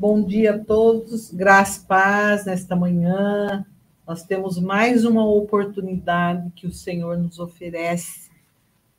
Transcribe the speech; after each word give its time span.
Bom 0.00 0.22
dia 0.22 0.54
a 0.54 0.58
todos, 0.60 1.34
graça 1.34 1.82
e 1.82 1.86
paz 1.88 2.46
nesta 2.46 2.76
manhã. 2.76 3.66
Nós 4.06 4.22
temos 4.22 4.56
mais 4.56 5.04
uma 5.04 5.28
oportunidade 5.28 6.52
que 6.54 6.68
o 6.68 6.72
Senhor 6.72 7.18
nos 7.18 7.40
oferece, 7.40 8.30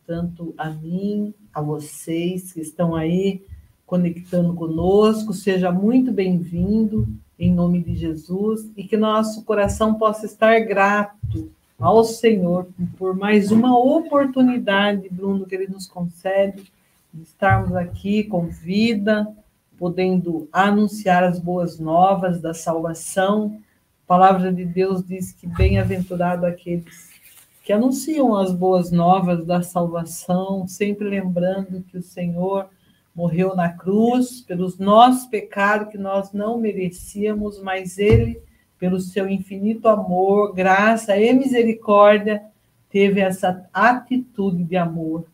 tanto 0.05 0.53
a 0.57 0.69
mim, 0.69 1.33
a 1.53 1.61
vocês 1.61 2.51
que 2.51 2.59
estão 2.59 2.97
aí 2.97 3.41
conectando 3.87 4.53
conosco. 4.53 5.33
Seja 5.33 5.71
muito 5.71 6.11
bem-vindo, 6.11 7.07
em 7.39 7.55
nome 7.55 7.81
de 7.81 7.95
Jesus, 7.95 8.69
e 8.75 8.83
que 8.83 8.97
nosso 8.97 9.45
coração 9.45 9.93
possa 9.93 10.25
estar 10.25 10.59
grato 10.65 11.49
ao 11.79 12.03
Senhor 12.03 12.67
por 12.97 13.15
mais 13.15 13.53
uma 13.53 13.79
oportunidade, 13.79 15.07
Bruno, 15.09 15.45
que 15.45 15.55
Ele 15.55 15.67
nos 15.67 15.87
concede 15.87 16.69
de 17.13 17.23
estarmos 17.23 17.73
aqui 17.73 18.25
com 18.25 18.47
vida, 18.47 19.33
podendo 19.79 20.49
anunciar 20.51 21.23
as 21.23 21.39
boas 21.39 21.79
novas 21.79 22.41
da 22.41 22.53
salvação. 22.53 23.59
A 24.03 24.07
palavra 24.07 24.51
de 24.51 24.65
Deus 24.65 25.03
diz 25.07 25.31
que 25.31 25.47
bem-aventurado 25.47 26.45
aqueles 26.45 27.09
que 27.63 27.71
anunciam 27.71 28.35
as 28.35 28.51
boas 28.51 28.91
novas 28.91 29.45
da 29.45 29.61
salvação, 29.61 30.67
sempre 30.67 31.07
lembrando 31.07 31.83
que 31.83 31.97
o 31.97 32.01
Senhor 32.01 32.67
morreu 33.15 33.55
na 33.55 33.69
cruz 33.69 34.41
pelos 34.41 34.77
nossos 34.77 35.27
pecados 35.27 35.89
que 35.89 35.97
nós 35.97 36.33
não 36.33 36.59
merecíamos, 36.59 37.61
mas 37.61 37.97
ele, 37.97 38.41
pelo 38.79 38.99
seu 38.99 39.29
infinito 39.29 39.87
amor, 39.87 40.53
graça 40.53 41.15
e 41.15 41.31
misericórdia, 41.31 42.41
teve 42.89 43.21
essa 43.21 43.69
atitude 43.71 44.63
de 44.63 44.75
amor 44.75 45.25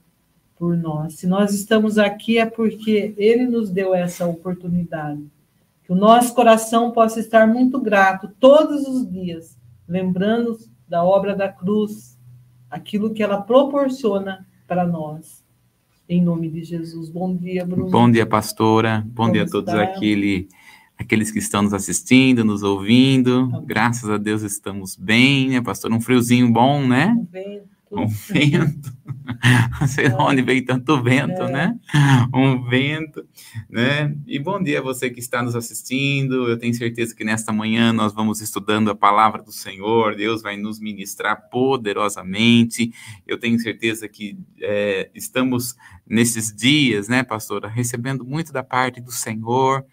por 0.66 0.76
nós. 0.76 1.14
Se 1.14 1.28
nós 1.28 1.54
estamos 1.54 2.00
aqui 2.00 2.40
é 2.40 2.46
porque 2.48 3.14
Ele 3.18 3.46
nos 3.46 3.70
deu 3.70 3.94
essa 3.94 4.26
oportunidade. 4.26 5.24
Que 5.84 5.94
o 5.94 5.96
nosso 5.96 6.34
coração 6.34 6.90
possa 6.90 7.20
estar 7.20 7.46
muito 7.46 7.80
grato 7.80 8.32
todos 8.40 8.88
os 8.88 9.08
dias, 9.08 9.56
lembrando 9.88 10.58
da 10.90 11.04
obra 11.04 11.36
da 11.36 11.48
cruz, 11.48 12.18
aquilo 12.68 13.14
que 13.14 13.22
ela 13.22 13.40
proporciona 13.40 14.44
para 14.68 14.88
nós. 14.88 15.44
Em 16.10 16.20
nome 16.20 16.50
de 16.50 16.64
Jesus. 16.64 17.10
Bom 17.10 17.36
dia, 17.36 17.64
Bruno. 17.64 17.92
Bom 17.92 18.10
dia, 18.10 18.26
pastora. 18.26 19.04
Bom 19.06 19.26
Como 19.26 19.34
dia 19.34 19.44
a 19.44 19.48
todos 19.48 19.72
aquele, 19.72 20.48
aqueles 20.98 21.30
que 21.30 21.38
estão 21.38 21.62
nos 21.62 21.76
assistindo, 21.76 22.44
nos 22.44 22.64
ouvindo. 22.64 23.52
Tá 23.52 23.62
Graças 23.64 24.10
a 24.10 24.18
Deus 24.18 24.42
estamos 24.42 24.96
bem, 24.96 25.50
né, 25.50 25.62
pastor? 25.62 25.94
Um 25.94 26.02
friozinho 26.02 26.52
bom, 26.52 26.88
né? 26.88 27.16
Um 27.16 27.24
vento 27.24 27.75
um 28.04 28.08
vento, 28.08 28.94
não 29.80 29.88
sei 29.88 30.10
de 30.10 30.16
onde 30.16 30.42
veio 30.42 30.66
tanto 30.66 31.02
vento, 31.02 31.44
é. 31.44 31.52
né? 31.52 31.80
Um 32.34 32.64
vento, 32.64 33.26
né? 33.70 34.16
E 34.28 34.38
bom 34.38 34.62
dia 34.62 34.80
a 34.80 34.82
você 34.82 35.10
que 35.10 35.20
está 35.20 35.42
nos 35.42 35.56
assistindo. 35.56 36.50
Eu 36.50 36.58
tenho 36.58 36.74
certeza 36.74 37.16
que 37.16 37.24
nesta 37.24 37.52
manhã 37.52 37.94
nós 37.94 38.14
vamos 38.14 38.42
estudando 38.42 38.90
a 38.90 38.96
palavra 38.96 39.42
do 39.42 39.52
Senhor. 39.52 40.16
Deus 40.16 40.42
vai 40.42 40.58
nos 40.58 40.80
ministrar 40.80 41.50
poderosamente. 41.50 42.92
Eu 43.26 43.40
tenho 43.40 43.60
certeza 43.60 44.08
que 44.08 44.38
é, 44.62 45.10
estamos 45.16 45.76
nesses 46.08 46.54
dias, 46.56 47.08
né, 47.08 47.24
pastora, 47.24 47.68
recebendo 47.68 48.26
muito 48.26 48.52
da 48.52 48.64
parte 48.64 49.02
do 49.02 49.12
Senhor 49.12 49.86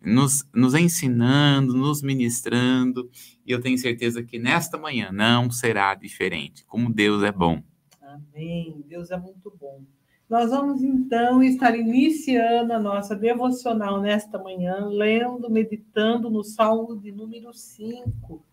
nos, 0.00 0.46
nos 0.54 0.74
ensinando, 0.74 1.74
nos 1.74 2.02
ministrando, 2.02 3.10
e 3.44 3.52
eu 3.52 3.60
tenho 3.60 3.78
certeza 3.78 4.22
que 4.22 4.38
nesta 4.38 4.78
manhã 4.78 5.10
não 5.12 5.50
será 5.50 5.94
diferente. 5.94 6.64
Como 6.64 6.92
Deus 6.92 7.22
é 7.22 7.32
bom. 7.32 7.62
Amém. 8.00 8.82
Deus 8.86 9.10
é 9.10 9.16
muito 9.16 9.52
bom. 9.58 9.82
Nós 10.28 10.50
vamos 10.50 10.82
então 10.82 11.42
estar 11.42 11.74
iniciando 11.74 12.74
a 12.74 12.78
nossa 12.78 13.16
devocional 13.16 14.00
nesta 14.00 14.38
manhã, 14.38 14.86
lendo, 14.86 15.48
meditando 15.48 16.28
no 16.28 16.44
Salmo 16.44 16.96
de 16.96 17.10
número 17.10 17.52
5. 17.54 18.44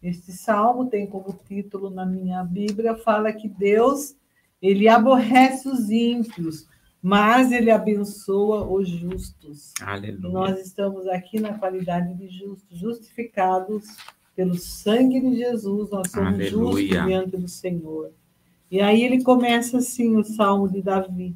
Este 0.00 0.30
salmo 0.30 0.86
tem 0.86 1.04
como 1.06 1.32
título 1.48 1.90
na 1.90 2.06
minha 2.06 2.44
Bíblia 2.44 2.94
fala 2.94 3.32
que 3.32 3.48
Deus, 3.48 4.14
ele 4.62 4.88
aborrece 4.88 5.68
os 5.68 5.90
ímpios, 5.90 6.68
mas 7.06 7.52
ele 7.52 7.70
abençoa 7.70 8.66
os 8.68 8.88
justos. 8.88 9.72
Aleluia. 9.80 10.28
Nós 10.28 10.58
estamos 10.58 11.06
aqui 11.06 11.38
na 11.38 11.56
qualidade 11.56 12.12
de 12.14 12.26
justos, 12.26 12.76
justificados 12.76 13.84
pelo 14.34 14.56
sangue 14.56 15.20
de 15.20 15.36
Jesus, 15.36 15.88
nós 15.90 16.10
somos 16.10 16.34
Aleluia. 16.34 16.48
justos 16.50 17.06
diante 17.06 17.36
do 17.36 17.46
Senhor. 17.46 18.10
E 18.68 18.80
aí 18.80 19.04
ele 19.04 19.22
começa 19.22 19.78
assim 19.78 20.16
o 20.16 20.24
salmo 20.24 20.68
de 20.68 20.82
Davi: 20.82 21.32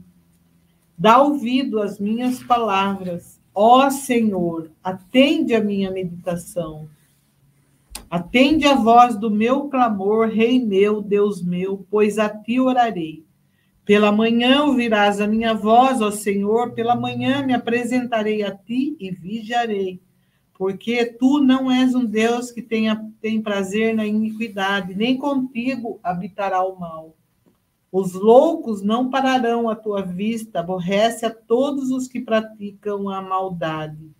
Dá 0.99 1.23
ouvido 1.23 1.81
às 1.81 2.01
minhas 2.01 2.43
palavras, 2.43 3.41
ó 3.55 3.89
Senhor, 3.91 4.73
atende 4.83 5.55
a 5.55 5.63
minha 5.63 5.93
meditação. 5.93 6.89
Atende 8.11 8.67
a 8.67 8.75
voz 8.75 9.17
do 9.17 9.31
meu 9.31 9.69
clamor, 9.69 10.31
Rei 10.31 10.59
meu, 10.59 11.01
Deus 11.01 11.41
meu, 11.41 11.87
pois 11.89 12.19
a 12.19 12.29
ti 12.29 12.59
orarei. 12.59 13.25
Pela 13.91 14.13
manhã 14.13 14.63
ouvirás 14.63 15.21
a 15.21 15.27
minha 15.27 15.53
voz, 15.53 16.01
ó 16.01 16.13
Senhor, 16.13 16.75
pela 16.75 16.95
manhã 16.95 17.45
me 17.45 17.53
apresentarei 17.53 18.41
a 18.45 18.55
ti 18.55 18.97
e 19.01 19.11
vigiarei. 19.11 20.01
Porque 20.57 21.07
tu 21.07 21.41
não 21.41 21.69
és 21.69 21.93
um 21.93 22.05
Deus 22.05 22.53
que 22.53 22.63
tenha, 22.63 23.05
tem 23.21 23.43
prazer 23.43 23.93
na 23.93 24.07
iniquidade, 24.07 24.95
nem 24.95 25.19
contigo 25.19 25.99
habitará 26.05 26.63
o 26.63 26.79
mal. 26.79 27.17
Os 27.91 28.13
loucos 28.13 28.81
não 28.81 29.11
pararão 29.11 29.69
à 29.69 29.75
tua 29.75 30.03
vista, 30.03 30.61
aborrece 30.61 31.27
a 31.27 31.31
todos 31.31 31.91
os 31.91 32.07
que 32.07 32.21
praticam 32.21 33.09
a 33.09 33.21
maldade. 33.21 34.13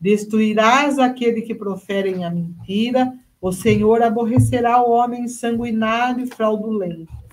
Destruirás 0.00 0.98
aquele 0.98 1.42
que 1.42 1.54
proferem 1.54 2.24
a 2.24 2.30
mentira, 2.30 3.12
o 3.42 3.52
Senhor 3.52 4.00
aborrecerá 4.00 4.82
o 4.82 4.90
homem 4.90 5.28
sanguinário 5.28 6.24
e 6.24 6.26
fraudulento 6.26 7.27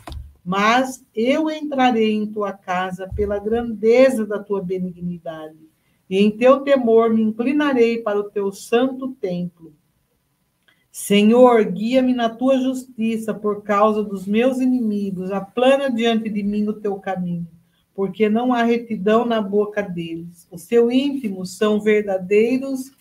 mas 0.45 1.03
eu 1.15 1.49
entrarei 1.49 2.13
em 2.13 2.27
tua 2.27 2.53
casa 2.53 3.09
pela 3.15 3.39
grandeza 3.39 4.27
da 4.27 4.37
tua 4.37 4.61
benignidade, 4.61 5.57
e 6.07 6.19
em 6.19 6.29
teu 6.29 6.59
temor 6.59 7.11
me 7.11 7.23
inclinarei 7.23 7.97
para 8.03 8.19
o 8.19 8.29
teu 8.29 8.51
santo 8.51 9.13
templo. 9.19 9.73
Senhor, 10.91 11.65
guia-me 11.65 12.13
na 12.13 12.29
tua 12.29 12.59
justiça 12.59 13.33
por 13.33 13.63
causa 13.63 14.03
dos 14.03 14.27
meus 14.27 14.59
inimigos, 14.59 15.31
aplana 15.31 15.89
diante 15.89 16.29
de 16.29 16.43
mim 16.43 16.67
o 16.67 16.73
teu 16.73 16.95
caminho, 16.97 17.47
porque 17.95 18.29
não 18.29 18.53
há 18.53 18.61
retidão 18.61 19.25
na 19.25 19.41
boca 19.41 19.81
deles. 19.81 20.47
O 20.51 20.59
seu 20.59 20.91
íntimo 20.91 21.43
são 21.43 21.81
verdadeiros 21.81 22.91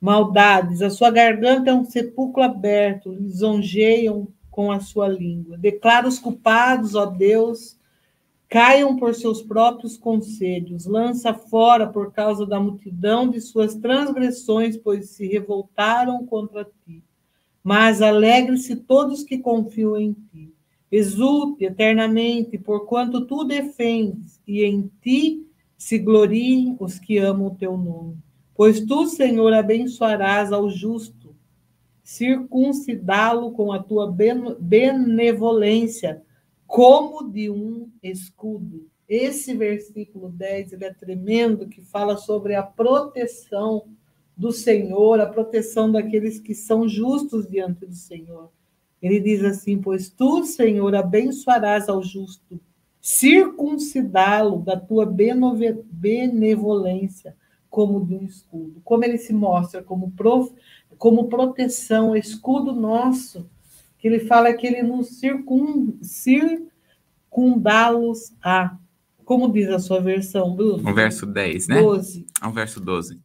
maldades, 0.00 0.82
a 0.82 0.88
sua 0.88 1.10
garganta 1.10 1.70
é 1.70 1.74
um 1.74 1.84
sepulcro 1.84 2.44
aberto, 2.44 3.12
lisonjeiam 3.12 4.28
com 4.58 4.72
a 4.72 4.80
sua 4.80 5.06
língua. 5.06 5.56
Declara 5.56 6.08
os 6.08 6.18
culpados, 6.18 6.96
ó 6.96 7.06
Deus, 7.06 7.78
caiam 8.48 8.96
por 8.96 9.14
seus 9.14 9.40
próprios 9.40 9.96
conselhos, 9.96 10.84
lança 10.84 11.32
fora 11.32 11.86
por 11.86 12.12
causa 12.12 12.44
da 12.44 12.58
multidão 12.58 13.30
de 13.30 13.40
suas 13.40 13.76
transgressões, 13.76 14.76
pois 14.76 15.10
se 15.10 15.28
revoltaram 15.28 16.26
contra 16.26 16.64
ti. 16.64 17.04
Mas 17.62 18.02
alegre-se 18.02 18.74
todos 18.74 19.22
que 19.22 19.38
confiam 19.38 19.96
em 19.96 20.12
ti. 20.12 20.52
Exulte 20.90 21.64
eternamente, 21.64 22.58
porquanto 22.58 23.26
tu 23.26 23.44
defendes, 23.44 24.40
e 24.44 24.64
em 24.64 24.90
ti 25.00 25.46
se 25.76 26.00
gloriem 26.00 26.76
os 26.80 26.98
que 26.98 27.16
amam 27.16 27.46
o 27.46 27.54
teu 27.54 27.78
nome. 27.78 28.16
Pois 28.56 28.80
tu, 28.80 29.06
Senhor, 29.06 29.52
abençoarás 29.52 30.50
ao 30.50 30.68
justo 30.68 31.17
circuncidá-lo 32.08 33.52
com 33.52 33.70
a 33.70 33.82
tua 33.82 34.10
benevolência, 34.58 36.22
como 36.66 37.30
de 37.30 37.50
um 37.50 37.90
escudo. 38.02 38.88
Esse 39.06 39.54
versículo 39.54 40.30
10 40.30 40.72
ele 40.72 40.86
é 40.86 40.94
tremendo, 40.94 41.68
que 41.68 41.82
fala 41.82 42.16
sobre 42.16 42.54
a 42.54 42.62
proteção 42.62 43.88
do 44.34 44.50
Senhor, 44.50 45.20
a 45.20 45.26
proteção 45.26 45.92
daqueles 45.92 46.40
que 46.40 46.54
são 46.54 46.88
justos 46.88 47.46
diante 47.46 47.84
do 47.84 47.94
Senhor. 47.94 48.50
Ele 49.02 49.20
diz 49.20 49.44
assim: 49.44 49.78
Pois 49.78 50.08
tu, 50.08 50.44
Senhor, 50.44 50.94
abençoarás 50.94 51.90
ao 51.90 52.02
justo, 52.02 52.58
circuncidá-lo 53.02 54.62
da 54.62 54.80
tua 54.80 55.04
benevolência, 55.04 57.36
como 57.68 58.02
de 58.02 58.14
um 58.14 58.24
escudo. 58.24 58.80
Como 58.82 59.04
ele 59.04 59.18
se 59.18 59.34
mostra 59.34 59.82
como 59.82 60.10
prof 60.12 60.50
como 60.98 61.28
proteção, 61.28 62.16
escudo 62.16 62.72
nosso, 62.72 63.48
que 63.98 64.08
ele 64.08 64.20
fala 64.20 64.52
que 64.52 64.66
ele 64.66 64.82
nos 64.82 65.18
circun, 65.18 65.96
circundá-los 66.02 68.32
a. 68.42 68.76
Como 69.24 69.50
diz 69.52 69.68
a 69.68 69.78
sua 69.78 70.00
versão, 70.00 70.56
Bruno? 70.56 70.90
O 70.90 70.94
verso 70.94 71.26
10, 71.26 71.68
né? 71.68 71.82
12. 71.82 72.26
O 72.44 72.50
verso 72.50 72.80
12. 72.80 73.20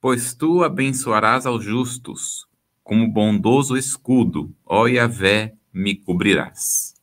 Pois 0.00 0.32
tu 0.34 0.62
abençoarás 0.62 1.44
aos 1.46 1.64
justos, 1.64 2.46
como 2.82 3.08
bondoso 3.08 3.76
escudo, 3.76 4.54
ó 4.64 4.86
Yahvé, 4.86 5.54
me 5.72 5.96
cobrirás. 5.96 6.94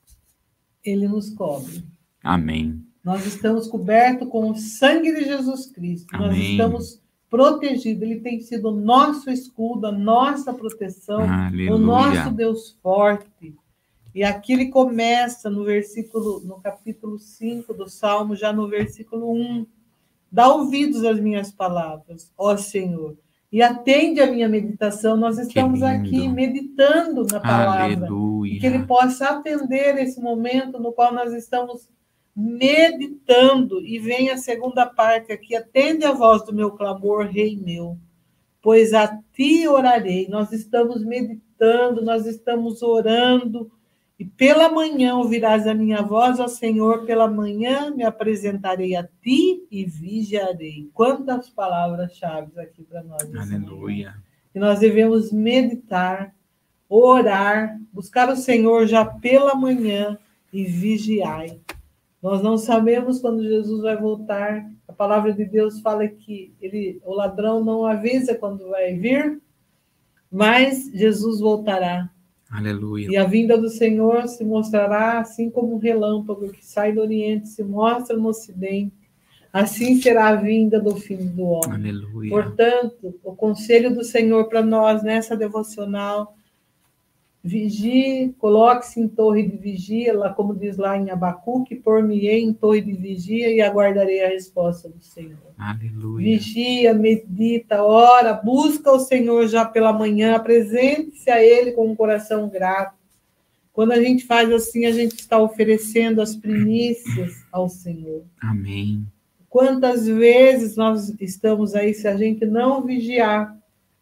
Ele 0.84 1.08
nos 1.08 1.30
cobre. 1.30 1.86
Amém. 2.24 2.84
Nós 3.04 3.24
estamos 3.26 3.68
cobertos 3.68 4.30
com 4.30 4.52
o 4.52 4.56
sangue 4.56 5.14
de 5.14 5.26
Jesus 5.26 5.68
Cristo. 5.68 6.08
Amém. 6.14 6.30
Nós 6.30 6.38
estamos 6.38 7.02
protegido, 7.30 8.04
ele 8.04 8.20
tem 8.20 8.40
sido 8.40 8.70
o 8.70 8.76
nosso 8.76 9.30
escudo, 9.30 9.88
a 9.88 9.92
nossa 9.92 10.54
proteção, 10.54 11.22
Aleluia. 11.22 11.76
o 11.76 11.78
nosso 11.78 12.32
Deus 12.32 12.78
forte. 12.82 13.56
E 14.14 14.24
aqui 14.24 14.54
ele 14.54 14.70
começa 14.70 15.50
no 15.50 15.64
versículo, 15.64 16.42
no 16.42 16.60
capítulo 16.60 17.20
5 17.20 17.74
do 17.74 17.88
Salmo, 17.88 18.36
já 18.36 18.52
no 18.52 18.68
versículo 18.68 19.32
1. 19.32 19.68
Dá 20.32 20.48
ouvidos 20.48 21.04
às 21.04 21.20
minhas 21.20 21.52
palavras, 21.52 22.32
ó 22.38 22.58
Senhor, 22.58 23.16
e 23.52 23.62
atende 23.62 24.20
a 24.22 24.32
minha 24.32 24.50
meditação. 24.50 25.16
Nós 25.16 25.38
estamos 25.38 25.82
aqui 25.82 26.28
meditando 26.28 27.26
na 27.32 27.40
palavra. 27.40 28.06
Aleluia. 28.08 28.60
Que 28.60 28.66
ele 28.66 28.86
possa 28.86 29.30
atender 29.30 29.98
esse 29.98 30.20
momento 30.20 30.80
no 30.80 30.92
qual 30.92 31.14
nós 31.14 31.34
estamos 31.34 31.88
meditando. 32.40 33.86
E 33.86 34.00
vem 34.00 34.30
a 34.30 34.38
segunda 34.38 34.86
parte 34.86 35.32
aqui: 35.32 35.56
atende 35.56 36.06
a 36.06 36.14
voz 36.14 36.46
do 36.46 36.54
meu 36.54 36.72
clamor, 36.72 37.26
Rei 37.26 37.58
meu, 37.58 37.98
pois 38.62 38.94
a 38.94 39.20
ti 39.34 39.68
orarei. 39.68 40.28
Nós 40.30 40.52
estamos 40.52 41.04
meditando, 41.04 42.04
nós 42.04 42.26
estamos 42.26 42.82
orando 42.82 43.72
e 44.20 44.26
pela 44.26 44.70
manhã 44.70 45.16
ouvirás 45.16 45.66
a 45.66 45.74
minha 45.74 46.02
voz, 46.02 46.42
ó 46.42 46.48
Senhor, 46.50 47.06
pela 47.06 47.26
manhã 47.26 47.90
me 47.90 48.04
apresentarei 48.04 48.94
a 48.94 49.08
ti 49.22 49.66
e 49.72 49.86
vigiarei. 49.86 50.90
Quantas 50.94 51.50
palavras-chave 51.50 52.60
aqui 52.60 52.84
para 52.84 53.02
nós. 53.02 53.24
Aleluia. 53.34 54.14
E 54.54 54.60
nós 54.60 54.80
devemos 54.80 55.32
meditar, 55.32 56.36
orar, 56.90 57.80
buscar 57.94 58.28
o 58.28 58.36
Senhor 58.36 58.86
já 58.88 59.06
pela 59.06 59.56
manhã 59.56 60.20
e 60.52 60.66
vigiai. 60.66 61.62
Nós 62.22 62.42
não 62.42 62.58
sabemos 62.58 63.20
quando 63.20 63.44
Jesus 63.44 63.82
vai 63.82 63.96
voltar. 63.96 64.70
A 64.88 64.94
palavra 64.94 65.32
de 65.32 65.46
Deus 65.46 65.80
fala 65.80 66.08
que 66.08 66.54
ele, 66.62 67.02
o 67.06 67.14
ladrão 67.14 67.64
não 67.64 67.86
avisa 67.86 68.36
quando 68.36 68.68
vai 68.70 68.94
vir, 68.94 69.42
mas 70.32 70.92
Jesus 70.94 71.40
voltará. 71.40 72.10
Aleluia. 72.52 73.08
E 73.10 73.16
a 73.16 73.24
vinda 73.24 73.58
do 73.58 73.70
Senhor 73.70 74.28
se 74.28 74.44
mostrará 74.44 75.20
assim 75.20 75.50
como 75.50 75.76
um 75.76 75.78
relâmpago 75.78 76.50
que 76.50 76.66
sai 76.66 76.92
do 76.92 77.02
Oriente, 77.02 77.48
se 77.48 77.64
mostra 77.64 78.18
no 78.18 78.28
Ocidente. 78.28 78.94
Assim 79.54 80.00
será 80.02 80.30
a 80.30 80.36
vinda 80.36 80.80
do 80.80 80.96
Filho 80.96 81.26
do 81.26 81.44
Homem. 81.44 81.74
Aleluia. 81.74 82.30
Portanto, 82.30 83.16
o 83.24 83.36
conselho 83.36 83.94
do 83.94 84.04
Senhor 84.04 84.46
para 84.46 84.62
nós 84.62 85.02
nessa 85.04 85.36
devocional 85.38 86.36
Vigie, 87.42 88.36
coloque-se 88.38 89.00
em 89.00 89.08
torre 89.08 89.44
de 89.44 89.56
vigia, 89.56 90.18
lá, 90.18 90.34
como 90.34 90.54
diz 90.54 90.76
lá 90.76 90.98
em 90.98 91.10
Abacuque, 91.10 91.76
por-me-ei 91.76 92.44
em 92.44 92.52
torre 92.52 92.82
de 92.82 92.92
vigia 92.92 93.50
e 93.50 93.62
aguardarei 93.62 94.24
a 94.24 94.28
resposta 94.28 94.90
do 94.90 95.02
Senhor. 95.02 95.38
Aleluia. 95.58 96.38
Vigia, 96.38 96.94
medita, 96.94 97.82
ora, 97.82 98.34
busca 98.34 98.92
o 98.92 99.00
Senhor 99.00 99.48
já 99.48 99.64
pela 99.64 99.94
manhã, 99.94 100.36
apresente-se 100.36 101.30
a 101.30 101.42
Ele 101.42 101.72
com 101.72 101.90
um 101.90 101.96
coração 101.96 102.50
grato. 102.50 103.00
Quando 103.72 103.94
a 103.94 104.02
gente 104.02 104.26
faz 104.26 104.52
assim, 104.52 104.86
a 104.86 104.92
gente 104.92 105.14
está 105.14 105.40
oferecendo 105.40 106.22
as 106.22 106.36
primícias 106.36 107.46
ao 107.50 107.70
Senhor. 107.70 108.24
Amém. 108.42 109.06
Quantas 109.50 110.06
vezes 110.06 110.76
nós 110.76 111.16
estamos 111.22 111.74
aí, 111.74 111.94
se 111.94 112.06
a 112.06 112.18
gente 112.18 112.46
não 112.46 112.86
vigiar, 112.86 113.58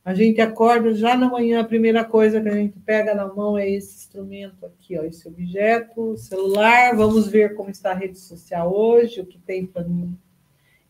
a 0.08 0.14
gente 0.14 0.40
acorda 0.40 0.96
já 0.96 1.18
na 1.18 1.30
manhã, 1.30 1.60
a 1.60 1.66
primeira 1.66 2.02
coisa 2.02 2.40
que 2.40 2.48
a 2.48 2.56
gente 2.56 2.80
pega 2.80 3.14
na 3.14 3.28
mão 3.28 3.58
é 3.58 3.70
esse 3.70 3.94
instrumento 3.94 4.66
aqui, 4.66 4.98
ó, 4.98 5.04
esse 5.04 5.28
objeto, 5.28 6.16
celular. 6.16 6.96
Vamos 6.96 7.28
ver 7.28 7.56
como 7.56 7.70
está 7.70 7.92
a 7.92 7.94
rede 7.94 8.18
social 8.18 8.74
hoje, 8.74 9.20
o 9.20 9.26
que 9.26 9.38
tem 9.38 9.66
para 9.66 9.84
mim. 9.84 10.18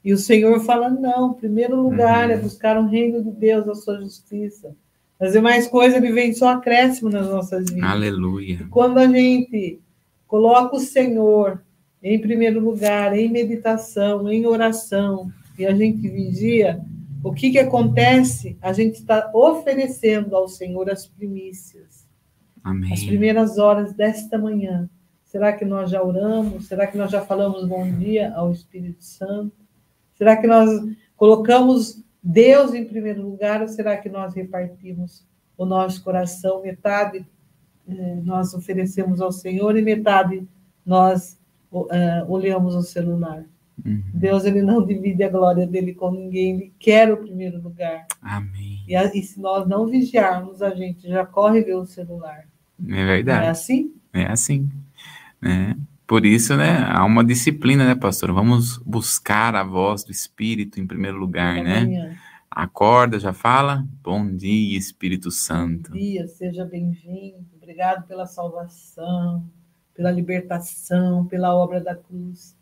E 0.05 0.13
o 0.13 0.19
Senhor 0.19 0.59
fala: 0.59 0.87
não, 0.87 1.33
primeiro 1.33 1.81
lugar 1.81 2.29
é 2.29 2.35
uhum. 2.35 2.43
buscar 2.43 2.77
o 2.77 2.85
reino 2.85 3.23
de 3.23 3.31
Deus, 3.31 3.67
a 3.67 3.73
sua 3.73 3.99
justiça. 3.99 4.75
As 5.19 5.31
demais 5.31 5.67
coisas 5.67 5.97
ele 5.97 6.11
vem 6.11 6.31
só 6.31 6.49
acréscimo 6.49 7.09
nas 7.09 7.27
nossas 7.27 7.71
vidas. 7.71 7.89
Aleluia. 7.89 8.59
E 8.61 8.65
quando 8.65 8.99
a 8.99 9.07
gente 9.07 9.79
coloca 10.27 10.75
o 10.75 10.79
Senhor 10.79 11.59
em 12.03 12.21
primeiro 12.21 12.59
lugar, 12.59 13.17
em 13.17 13.31
meditação, 13.31 14.31
em 14.31 14.45
oração, 14.45 15.31
e 15.57 15.65
a 15.65 15.73
gente 15.73 16.07
vigia, 16.07 16.79
o 17.27 17.33
que, 17.33 17.51
que 17.51 17.59
acontece? 17.59 18.57
A 18.61 18.73
gente 18.73 18.95
está 18.95 19.31
oferecendo 19.33 20.35
ao 20.35 20.47
Senhor 20.47 20.89
as 20.89 21.05
primícias. 21.05 22.07
Amém. 22.63 22.93
As 22.93 23.03
primeiras 23.03 23.57
horas 23.57 23.93
desta 23.93 24.37
manhã. 24.37 24.89
Será 25.23 25.53
que 25.53 25.65
nós 25.65 25.89
já 25.91 26.01
oramos? 26.01 26.67
Será 26.67 26.87
que 26.87 26.97
nós 26.97 27.11
já 27.11 27.21
falamos 27.21 27.67
bom 27.67 27.89
dia 27.97 28.33
ao 28.33 28.51
Espírito 28.51 29.03
Santo? 29.03 29.55
Será 30.15 30.37
que 30.37 30.47
nós 30.47 30.69
colocamos 31.15 32.03
Deus 32.23 32.73
em 32.73 32.85
primeiro 32.85 33.21
lugar 33.21 33.61
ou 33.61 33.67
será 33.67 33.97
que 33.97 34.09
nós 34.09 34.33
repartimos 34.33 35.25
o 35.57 35.65
nosso 35.65 36.03
coração? 36.03 36.61
Metade 36.61 37.25
eh, 37.87 38.21
nós 38.23 38.53
oferecemos 38.53 39.21
ao 39.21 39.31
Senhor 39.31 39.77
e 39.77 39.81
metade 39.81 40.47
nós 40.85 41.39
uh, 41.71 42.29
olhamos 42.29 42.75
o 42.75 42.81
celular. 42.81 43.45
Uhum. 43.85 44.03
Deus 44.13 44.43
ele 44.45 44.61
não 44.61 44.85
divide 44.85 45.23
a 45.23 45.29
glória 45.29 45.67
dele 45.67 45.93
com 45.93 46.11
ninguém, 46.11 46.55
ele 46.55 46.73
quer 46.79 47.11
o 47.11 47.17
primeiro 47.17 47.61
lugar. 47.61 48.05
Amém. 48.21 48.83
E, 48.87 48.95
e 48.95 49.23
se 49.23 49.39
nós 49.39 49.67
não 49.67 49.87
vigiarmos, 49.87 50.61
a 50.61 50.73
gente 50.73 51.07
já 51.07 51.25
corre 51.25 51.61
ver 51.61 51.75
o 51.75 51.85
celular. 51.85 52.47
É 52.87 53.05
verdade. 53.05 53.45
é 53.45 53.49
assim? 53.49 53.93
É 54.13 54.25
assim. 54.25 54.69
É. 55.43 55.75
Por 56.07 56.25
isso, 56.25 56.55
né, 56.55 56.85
há 56.89 57.03
uma 57.03 57.23
disciplina, 57.23 57.85
né, 57.85 57.93
pastor? 57.93 58.31
Vamos 58.31 58.77
buscar 58.79 59.55
a 59.55 59.63
voz 59.63 60.03
do 60.03 60.11
Espírito 60.11 60.79
em 60.79 60.87
primeiro 60.87 61.17
lugar, 61.17 61.61
né? 61.63 61.81
Manhã. 61.81 62.17
Acorda, 62.49 63.19
já 63.19 63.33
fala. 63.33 63.85
Bom 64.01 64.35
dia, 64.35 64.77
Espírito 64.77 65.29
Santo. 65.29 65.91
Bom 65.91 65.97
dia, 65.97 66.25
seja 66.27 66.65
bem-vindo. 66.65 67.45
Obrigado 67.61 68.07
pela 68.07 68.25
salvação, 68.25 69.45
pela 69.93 70.09
libertação, 70.09 71.25
pela 71.25 71.53
obra 71.53 71.81
da 71.81 71.93
cruz. 71.93 72.56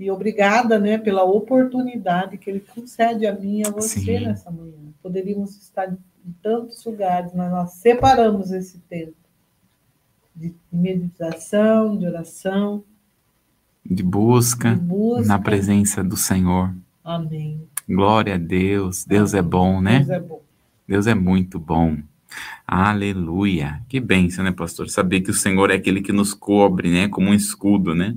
E 0.00 0.10
obrigada, 0.10 0.78
né, 0.78 0.96
pela 0.96 1.24
oportunidade 1.24 2.38
que 2.38 2.48
ele 2.48 2.60
concede 2.60 3.26
a 3.26 3.34
mim 3.34 3.58
e 3.58 3.66
a 3.66 3.70
você 3.70 4.00
Sim. 4.00 4.20
nessa 4.20 4.50
manhã. 4.50 4.72
Poderíamos 5.02 5.56
estar 5.58 5.92
em 5.92 6.32
tantos 6.42 6.82
lugares, 6.86 7.32
mas 7.34 7.50
nós 7.50 7.72
separamos 7.72 8.50
esse 8.50 8.78
tempo 8.88 9.14
de 10.34 10.54
meditação, 10.72 11.98
de 11.98 12.06
oração, 12.06 12.82
de 13.84 14.02
busca, 14.02 14.74
de 14.74 14.80
busca. 14.80 15.26
na 15.26 15.38
presença 15.38 16.02
do 16.02 16.16
Senhor. 16.16 16.74
Amém. 17.04 17.60
Glória 17.86 18.36
a 18.36 18.38
Deus. 18.38 19.04
Deus 19.04 19.34
Amém. 19.34 19.46
é 19.46 19.50
bom, 19.50 19.80
né? 19.82 19.98
Deus 19.98 20.10
é 20.10 20.20
bom. 20.20 20.42
Deus 20.88 21.06
é 21.06 21.14
muito 21.14 21.58
bom. 21.58 21.98
Aleluia. 22.66 23.82
Que 23.88 24.00
bênção, 24.00 24.44
né, 24.44 24.52
pastor? 24.52 24.88
Saber 24.88 25.20
que 25.20 25.30
o 25.30 25.34
Senhor 25.34 25.70
é 25.70 25.74
aquele 25.74 26.00
que 26.00 26.12
nos 26.12 26.32
cobre, 26.32 26.90
né? 26.90 27.08
Como 27.08 27.28
um 27.28 27.34
escudo, 27.34 27.94
né? 27.94 28.16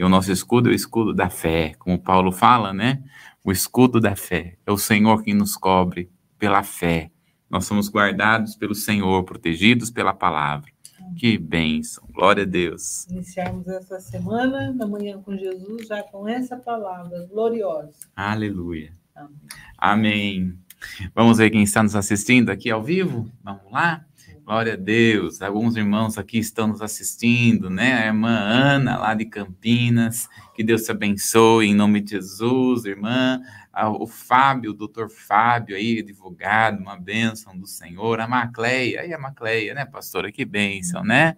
E 0.00 0.02
o 0.02 0.08
nosso 0.08 0.32
escudo 0.32 0.70
é 0.70 0.72
o 0.72 0.74
escudo 0.74 1.12
da 1.12 1.28
fé, 1.28 1.74
como 1.78 1.98
Paulo 1.98 2.32
fala, 2.32 2.72
né? 2.72 3.02
O 3.44 3.52
escudo 3.52 4.00
da 4.00 4.16
fé. 4.16 4.56
É 4.64 4.72
o 4.72 4.78
Senhor 4.78 5.22
que 5.22 5.34
nos 5.34 5.58
cobre 5.58 6.10
pela 6.38 6.62
fé. 6.62 7.10
Nós 7.50 7.66
somos 7.66 7.90
guardados 7.90 8.56
pelo 8.56 8.74
Senhor, 8.74 9.22
protegidos 9.24 9.90
pela 9.90 10.14
palavra. 10.14 10.72
Que 11.18 11.36
bênção. 11.36 12.02
Glória 12.14 12.44
a 12.44 12.46
Deus. 12.46 13.06
Iniciarmos 13.10 13.68
essa 13.68 14.00
semana 14.00 14.72
da 14.72 14.86
manhã 14.86 15.20
com 15.20 15.36
Jesus 15.36 15.86
já 15.86 16.02
com 16.02 16.26
essa 16.26 16.56
palavra 16.56 17.26
gloriosa. 17.30 17.92
Aleluia. 18.16 18.94
Amém. 19.14 19.36
Amém. 19.76 20.58
Vamos 21.14 21.36
ver 21.36 21.50
quem 21.50 21.62
está 21.62 21.82
nos 21.82 21.94
assistindo 21.94 22.48
aqui 22.48 22.70
ao 22.70 22.82
vivo? 22.82 23.30
Vamos 23.44 23.70
lá? 23.70 24.06
Glória 24.50 24.72
a 24.72 24.76
Deus. 24.76 25.40
Alguns 25.40 25.76
irmãos 25.76 26.18
aqui 26.18 26.36
estão 26.36 26.66
nos 26.66 26.82
assistindo, 26.82 27.70
né? 27.70 27.92
A 28.02 28.06
irmã 28.06 28.36
Ana, 28.36 28.98
lá 28.98 29.14
de 29.14 29.24
Campinas. 29.24 30.28
Que 30.56 30.64
Deus 30.64 30.82
te 30.82 30.90
abençoe 30.90 31.68
em 31.68 31.74
nome 31.74 32.00
de 32.00 32.16
Jesus, 32.16 32.84
irmã. 32.84 33.40
O 33.98 34.06
Fábio, 34.06 34.72
o 34.72 34.74
doutor 34.74 35.08
Fábio 35.08 35.76
aí, 35.76 36.00
advogado, 36.00 36.80
uma 36.80 36.98
bênção 36.98 37.56
do 37.56 37.66
Senhor. 37.66 38.20
A 38.20 38.26
Macleia, 38.26 39.02
aí 39.02 39.14
a 39.14 39.18
Macleia, 39.18 39.74
né, 39.74 39.84
pastora? 39.84 40.32
Que 40.32 40.44
bênção, 40.44 41.04
né? 41.04 41.36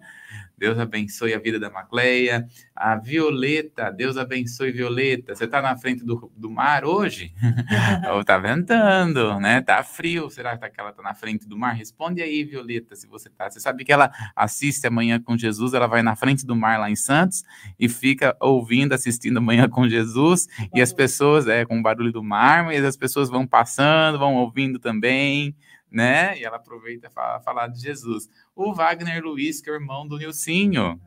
Deus 0.57 0.79
abençoe 0.79 1.33
a 1.33 1.39
vida 1.39 1.59
da 1.59 1.69
Macleia. 1.69 2.47
A 2.73 2.95
Violeta, 2.95 3.91
Deus 3.91 4.15
abençoe 4.15 4.71
Violeta. 4.71 5.35
Você 5.35 5.43
está 5.43 5.61
na 5.61 5.75
frente 5.75 6.05
do, 6.05 6.31
do 6.37 6.49
mar 6.49 6.85
hoje? 6.85 7.33
Ou 8.13 8.21
está 8.21 8.37
ventando, 8.37 9.39
né? 9.41 9.61
Tá 9.61 9.83
frio. 9.83 10.29
Será 10.29 10.57
que 10.57 10.79
ela 10.79 10.91
está 10.91 11.03
na 11.03 11.13
frente 11.13 11.47
do 11.47 11.57
mar? 11.57 11.73
Responde 11.73 12.21
aí, 12.21 12.45
Violeta, 12.45 12.95
se 12.95 13.07
você 13.07 13.27
está. 13.27 13.51
Você 13.51 13.59
sabe 13.59 13.83
que 13.83 13.91
ela 13.91 14.09
assiste 14.35 14.87
amanhã 14.87 15.19
com 15.19 15.37
Jesus, 15.37 15.73
ela 15.73 15.85
vai 15.87 16.01
na 16.01 16.15
frente 16.15 16.45
do 16.45 16.55
mar 16.55 16.79
lá 16.79 16.89
em 16.89 16.95
Santos 16.95 17.43
e 17.77 17.89
fica 17.89 18.33
ouvindo, 18.39 18.93
assistindo 18.93 19.37
amanhã 19.37 19.67
com 19.67 19.89
Jesus. 19.89 20.47
E 20.73 20.81
as 20.81 20.93
pessoas, 20.93 21.45
é, 21.45 21.65
com 21.65 21.77
o 21.77 21.83
barulho 21.83 22.13
do 22.13 22.22
mar, 22.23 22.65
mas 22.65 22.83
as 22.83 22.97
pessoas 22.97 23.29
vão 23.29 23.45
passando, 23.45 24.17
vão 24.17 24.35
ouvindo 24.35 24.79
também 24.79 25.55
né? 25.93 26.37
E 26.39 26.43
ela 26.43 26.57
aproveita 26.57 27.09
para 27.09 27.39
falar 27.41 27.67
de 27.67 27.79
Jesus. 27.79 28.27
O 28.55 28.73
Wagner 28.73 29.23
Luiz, 29.23 29.61
que 29.61 29.69
é 29.69 29.73
o 29.73 29.75
irmão 29.75 30.07
do 30.07 30.17
Nilcinho. 30.17 30.99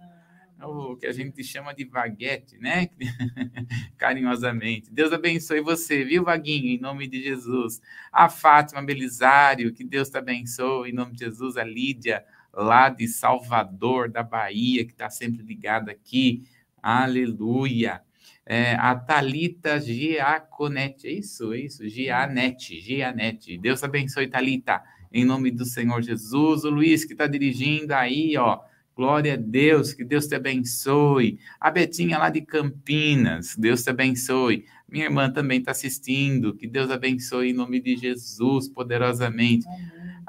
o 0.63 0.97
que 0.97 1.07
a 1.07 1.13
gente 1.13 1.43
chama 1.43 1.75
de 1.75 1.85
vaguete, 1.85 2.57
né? 2.59 2.89
Carinhosamente. 3.99 4.91
Deus 4.93 5.13
abençoe 5.13 5.61
você, 5.61 6.05
viu, 6.05 6.23
Vaguinho? 6.23 6.69
Em 6.69 6.79
nome 6.79 7.09
de 7.09 7.21
Jesus. 7.21 7.83
A 8.13 8.29
Fátima 8.29 8.81
Belisário, 8.81 9.73
que 9.73 9.83
Deus 9.83 10.09
te 10.09 10.19
abençoe. 10.19 10.91
Em 10.91 10.95
nome 10.95 11.13
de 11.15 11.25
Jesus. 11.25 11.57
A 11.57 11.65
Lídia, 11.65 12.25
lá 12.53 12.89
de 12.89 13.09
Salvador, 13.09 14.09
da 14.09 14.23
Bahia, 14.23 14.85
que 14.85 14.93
está 14.93 15.11
sempre 15.11 15.43
ligada 15.43 15.91
aqui. 15.91 16.45
Aleluia. 16.81 18.03
É, 18.49 18.75
a 18.75 18.95
Talita 18.95 19.81
Giaconete, 19.81 21.09
é 21.09 21.13
isso, 21.13 21.53
é 21.53 21.59
isso, 21.59 21.89
Gianete, 21.89 22.81
Gianete. 22.81 23.59
Deus 23.59 23.83
abençoe, 23.83 24.29
Talita, 24.29 24.81
em 25.13 25.25
nome 25.25 25.51
do 25.51 25.65
Senhor 25.65 26.01
Jesus. 26.01 26.63
O 26.65 26.71
Luiz 26.71 27.05
que 27.05 27.13
está 27.13 27.27
dirigindo 27.27 27.93
aí, 27.93 28.37
ó, 28.37 28.61
Glória 28.97 29.35
a 29.35 29.37
Deus, 29.37 29.93
que 29.93 30.03
Deus 30.03 30.27
te 30.27 30.35
abençoe. 30.37 31.39
A 31.61 31.71
Betinha 31.71 32.17
lá 32.17 32.31
de 32.31 32.41
Campinas, 32.41 33.55
Deus 33.55 33.83
te 33.83 33.91
abençoe. 33.91 34.65
Minha 34.89 35.05
irmã 35.05 35.31
também 35.31 35.59
está 35.59 35.73
assistindo, 35.73 36.55
que 36.55 36.67
Deus 36.67 36.91
abençoe 36.91 37.51
em 37.51 37.53
nome 37.53 37.79
de 37.79 37.95
Jesus, 37.95 38.71
poderosamente. 38.71 39.67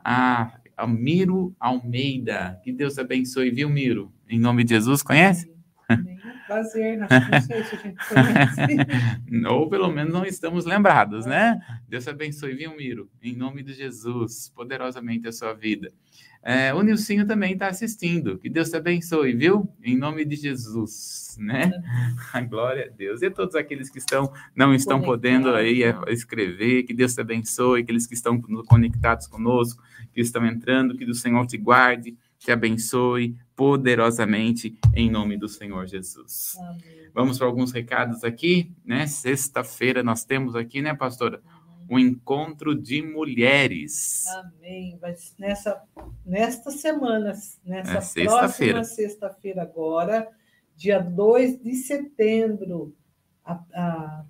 A, 0.03 0.59
Miro 0.85 1.55
Almeida, 1.57 2.59
que 2.61 2.73
Deus 2.73 2.95
te 2.95 2.99
abençoe, 2.99 3.51
viu, 3.51 3.69
Miro? 3.69 4.11
Em 4.27 4.37
nome 4.37 4.65
de 4.65 4.73
Jesus, 4.73 5.01
conhece? 5.01 5.56
Que 6.47 6.53
não 7.33 7.41
sei 7.41 7.63
se 7.63 7.75
a 7.75 7.79
gente 7.79 7.97
conhece. 8.07 9.47
Ou 9.49 9.69
pelo 9.69 9.91
menos 9.91 10.13
não 10.13 10.25
estamos 10.25 10.65
lembrados, 10.65 11.25
né? 11.25 11.59
Deus 11.87 12.05
te 12.05 12.09
abençoe, 12.09 12.55
viu, 12.55 12.75
Miro? 12.75 13.09
Em 13.21 13.35
nome 13.35 13.61
de 13.61 13.73
Jesus, 13.73 14.49
poderosamente 14.55 15.27
a 15.27 15.31
sua 15.31 15.53
vida. 15.53 15.91
É, 16.41 16.73
o 16.73 16.81
Nilcinho 16.81 17.27
também 17.27 17.53
está 17.53 17.67
assistindo. 17.67 18.37
Que 18.37 18.49
Deus 18.49 18.69
te 18.69 18.77
abençoe, 18.77 19.33
viu? 19.33 19.69
Em 19.83 19.97
nome 19.97 20.23
de 20.23 20.37
Jesus, 20.37 21.35
né? 21.37 21.71
A 22.31 22.39
glória 22.41 22.85
a 22.85 22.95
Deus. 22.95 23.21
E 23.21 23.25
a 23.25 23.31
todos 23.31 23.53
aqueles 23.55 23.89
que 23.89 23.97
estão 23.97 24.31
não 24.55 24.73
estão 24.73 25.01
podendo 25.01 25.49
aí 25.49 25.83
é, 25.83 25.93
escrever, 26.07 26.83
que 26.83 26.93
Deus 26.93 27.13
te 27.13 27.19
abençoe, 27.19 27.81
aqueles 27.81 28.07
que 28.07 28.13
estão 28.13 28.39
conectados 28.39 29.27
conosco, 29.27 29.83
que 30.13 30.21
estão 30.21 30.45
entrando, 30.45 30.95
que 30.95 31.05
do 31.05 31.13
Senhor 31.13 31.45
te 31.45 31.57
guarde, 31.57 32.15
te 32.39 32.51
abençoe 32.51 33.35
poderosamente 33.57 34.77
em 34.93 35.09
nome 35.09 35.35
do 35.35 35.49
Senhor 35.49 35.87
Jesus. 35.87 36.55
Amém. 36.59 37.09
Vamos 37.11 37.39
para 37.39 37.47
alguns 37.47 37.71
recados 37.71 38.23
aqui, 38.23 38.71
né? 38.85 39.07
Sexta-feira 39.07 40.03
nós 40.03 40.23
temos 40.23 40.55
aqui, 40.55 40.79
né, 40.81 40.93
pastora? 40.93 41.41
um 41.89 41.97
encontro 41.97 42.75
de 42.75 43.01
mulheres. 43.01 44.27
Amém. 44.27 44.97
Vai 44.99 45.15
nessa 45.39 45.81
nesta 46.25 46.69
semana, 46.69 47.33
nessa 47.63 47.97
é 47.97 48.01
sexta 48.01 48.39
próxima 48.39 48.83
sexta-feira 48.83 49.61
agora, 49.61 50.27
dia 50.75 50.99
2 50.99 51.63
de 51.63 51.75
setembro, 51.75 52.93
a, 53.43 53.53
a, 53.73 54.25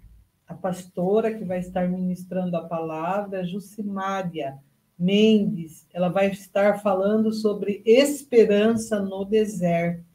a, 0.50 0.54
pastora 0.54 1.34
que 1.34 1.44
vai 1.44 1.58
estar 1.58 1.90
ministrando 1.90 2.56
a 2.56 2.68
palavra, 2.68 3.44
Jucimária 3.44 4.60
Mendes, 4.98 5.88
ela 5.94 6.10
vai 6.10 6.32
estar 6.32 6.82
falando 6.82 7.32
sobre 7.32 7.84
esperança 7.86 9.00
no 9.00 9.24
deserto. 9.24 10.06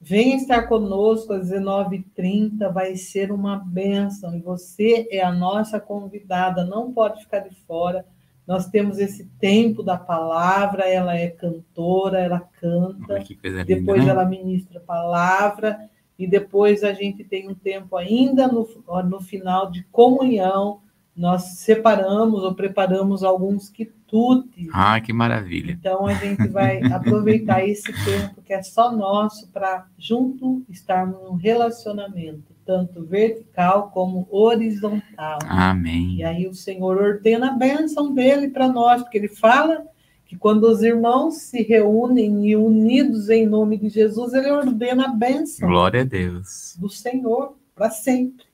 Venha 0.00 0.36
estar 0.36 0.68
conosco 0.68 1.32
às 1.32 1.50
19h30, 1.50 2.72
vai 2.72 2.94
ser 2.94 3.32
uma 3.32 3.56
bênção. 3.56 4.36
E 4.36 4.40
você 4.40 5.08
é 5.10 5.20
a 5.20 5.32
nossa 5.32 5.80
convidada, 5.80 6.64
não 6.64 6.92
pode 6.92 7.22
ficar 7.22 7.40
de 7.40 7.54
fora. 7.66 8.06
Nós 8.46 8.68
temos 8.68 8.98
esse 8.98 9.26
tempo 9.38 9.82
da 9.82 9.98
palavra, 9.98 10.88
ela 10.88 11.14
é 11.14 11.28
cantora, 11.28 12.20
ela 12.20 12.40
canta, 12.60 13.22
depois 13.66 14.04
né? 14.04 14.10
ela 14.10 14.24
ministra 14.24 14.78
a 14.78 14.82
palavra, 14.82 15.78
e 16.18 16.26
depois 16.26 16.82
a 16.82 16.92
gente 16.94 17.22
tem 17.24 17.48
um 17.48 17.54
tempo 17.54 17.96
ainda 17.96 18.48
no, 18.48 18.66
no 19.04 19.20
final 19.20 19.70
de 19.70 19.82
comunhão. 19.92 20.80
Nós 21.18 21.42
separamos 21.58 22.44
ou 22.44 22.54
preparamos 22.54 23.24
alguns 23.24 23.68
quitutes. 23.68 24.68
Ah, 24.72 25.00
que 25.00 25.12
maravilha. 25.12 25.72
Então 25.72 26.06
a 26.06 26.14
gente 26.14 26.46
vai 26.46 26.80
aproveitar 26.92 27.66
esse 27.66 27.92
tempo 28.04 28.40
que 28.40 28.52
é 28.52 28.62
só 28.62 28.92
nosso 28.92 29.48
para 29.48 29.86
junto 29.98 30.62
estarmos 30.70 31.20
num 31.22 31.34
relacionamento, 31.34 32.54
tanto 32.64 33.04
vertical 33.04 33.90
como 33.92 34.28
horizontal. 34.30 35.40
Amém. 35.44 36.18
E 36.18 36.22
aí 36.22 36.46
o 36.46 36.54
Senhor 36.54 36.96
ordena 36.96 37.50
a 37.50 37.56
bênção 37.56 38.14
dele 38.14 38.48
para 38.48 38.68
nós, 38.68 39.02
porque 39.02 39.18
ele 39.18 39.28
fala 39.28 39.84
que 40.24 40.36
quando 40.36 40.64
os 40.64 40.82
irmãos 40.82 41.38
se 41.38 41.62
reúnem 41.62 42.48
e 42.48 42.54
unidos 42.54 43.28
em 43.28 43.44
nome 43.44 43.76
de 43.76 43.88
Jesus, 43.88 44.34
ele 44.34 44.50
ordena 44.50 45.06
a 45.06 45.08
bênção. 45.08 45.68
Glória 45.68 46.02
a 46.02 46.04
Deus. 46.04 46.76
Do 46.78 46.88
Senhor 46.88 47.56
para 47.74 47.90
sempre. 47.90 48.47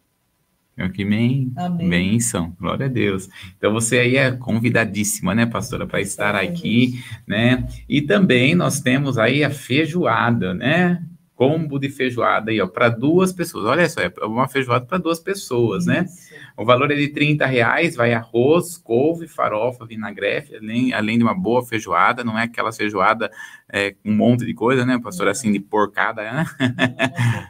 É 0.76 0.88
que 0.88 1.04
bem, 1.04 1.52
benção, 1.88 2.54
glória 2.58 2.86
a 2.86 2.88
Deus. 2.88 3.28
Então 3.56 3.72
você 3.72 3.98
aí 3.98 4.16
é 4.16 4.32
convidadíssima, 4.32 5.32
né, 5.32 5.46
pastora, 5.46 5.86
para 5.86 6.00
estar 6.00 6.34
aqui, 6.34 7.00
né? 7.26 7.64
E 7.88 8.02
também 8.02 8.56
nós 8.56 8.80
temos 8.80 9.16
aí 9.16 9.44
a 9.44 9.50
feijoada, 9.50 10.52
né? 10.52 11.00
Combo 11.36 11.78
de 11.78 11.88
feijoada 11.88 12.50
aí, 12.50 12.60
ó, 12.60 12.66
para 12.66 12.88
duas 12.88 13.32
pessoas. 13.32 13.66
Olha 13.66 13.88
só, 13.88 14.00
é 14.00 14.12
uma 14.24 14.48
feijoada 14.48 14.84
para 14.84 14.98
duas 14.98 15.20
pessoas, 15.20 15.86
né? 15.86 16.06
O 16.56 16.64
valor 16.64 16.90
é 16.90 16.96
de 16.96 17.08
30 17.08 17.46
reais, 17.46 17.94
vai 17.94 18.12
arroz, 18.12 18.76
couve, 18.76 19.28
farofa, 19.28 19.86
vinagrete, 19.86 20.56
além, 20.56 20.92
além 20.92 21.18
de 21.18 21.24
uma 21.24 21.34
boa 21.34 21.64
feijoada, 21.64 22.24
não 22.24 22.38
é 22.38 22.44
aquela 22.44 22.72
feijoada 22.72 23.30
é, 23.68 23.92
com 23.92 24.10
um 24.10 24.16
monte 24.16 24.44
de 24.44 24.54
coisa, 24.54 24.84
né, 24.84 24.98
pastora, 25.02 25.32
assim, 25.32 25.52
de 25.52 25.60
porcada, 25.60 26.22
né? 26.22 26.44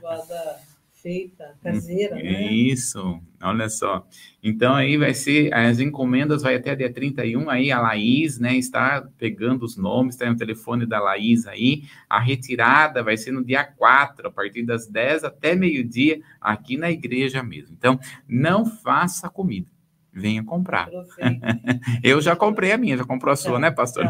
uma 0.02 0.16
feijoada 0.16 0.63
feita, 1.04 1.54
caseira, 1.62 2.14
né? 2.14 2.50
Isso, 2.50 3.20
olha 3.42 3.68
só. 3.68 4.06
Então 4.42 4.75
aí 4.75 4.96
vai 4.96 5.12
ser, 5.12 5.52
as 5.52 5.78
encomendas 5.78 6.40
vai 6.40 6.56
até 6.56 6.75
dia 6.75 6.90
31, 6.90 7.50
aí 7.50 7.70
a 7.70 7.78
Laís, 7.78 8.38
né, 8.38 8.56
está 8.56 9.06
pegando 9.18 9.66
os 9.66 9.76
nomes, 9.76 10.16
tem 10.16 10.30
o 10.30 10.37
telefone 10.37 10.87
da 10.87 10.99
Laís 10.99 11.46
aí, 11.46 11.82
a 12.08 12.18
retirada 12.18 13.02
vai 13.02 13.18
ser 13.18 13.32
no 13.32 13.44
dia 13.44 13.64
4, 13.64 14.28
a 14.28 14.30
partir 14.30 14.62
das 14.62 14.88
10 14.88 15.25
até 15.25 15.54
meio-dia, 15.54 16.23
aqui 16.40 16.78
na 16.78 16.90
igreja 16.90 17.42
mesmo. 17.42 17.76
Então, 17.78 18.00
não 18.26 18.64
faça 18.64 19.28
comida 19.28 19.68
venha 20.14 20.44
comprar. 20.44 20.88
eu 22.02 22.20
já 22.20 22.37
comprei 22.37 22.70
a 22.70 22.78
minha, 22.78 22.96
já 22.96 23.04
comprou 23.04 23.32
a 23.32 23.37
sua, 23.37 23.58
né, 23.58 23.70
pastor? 23.73 24.04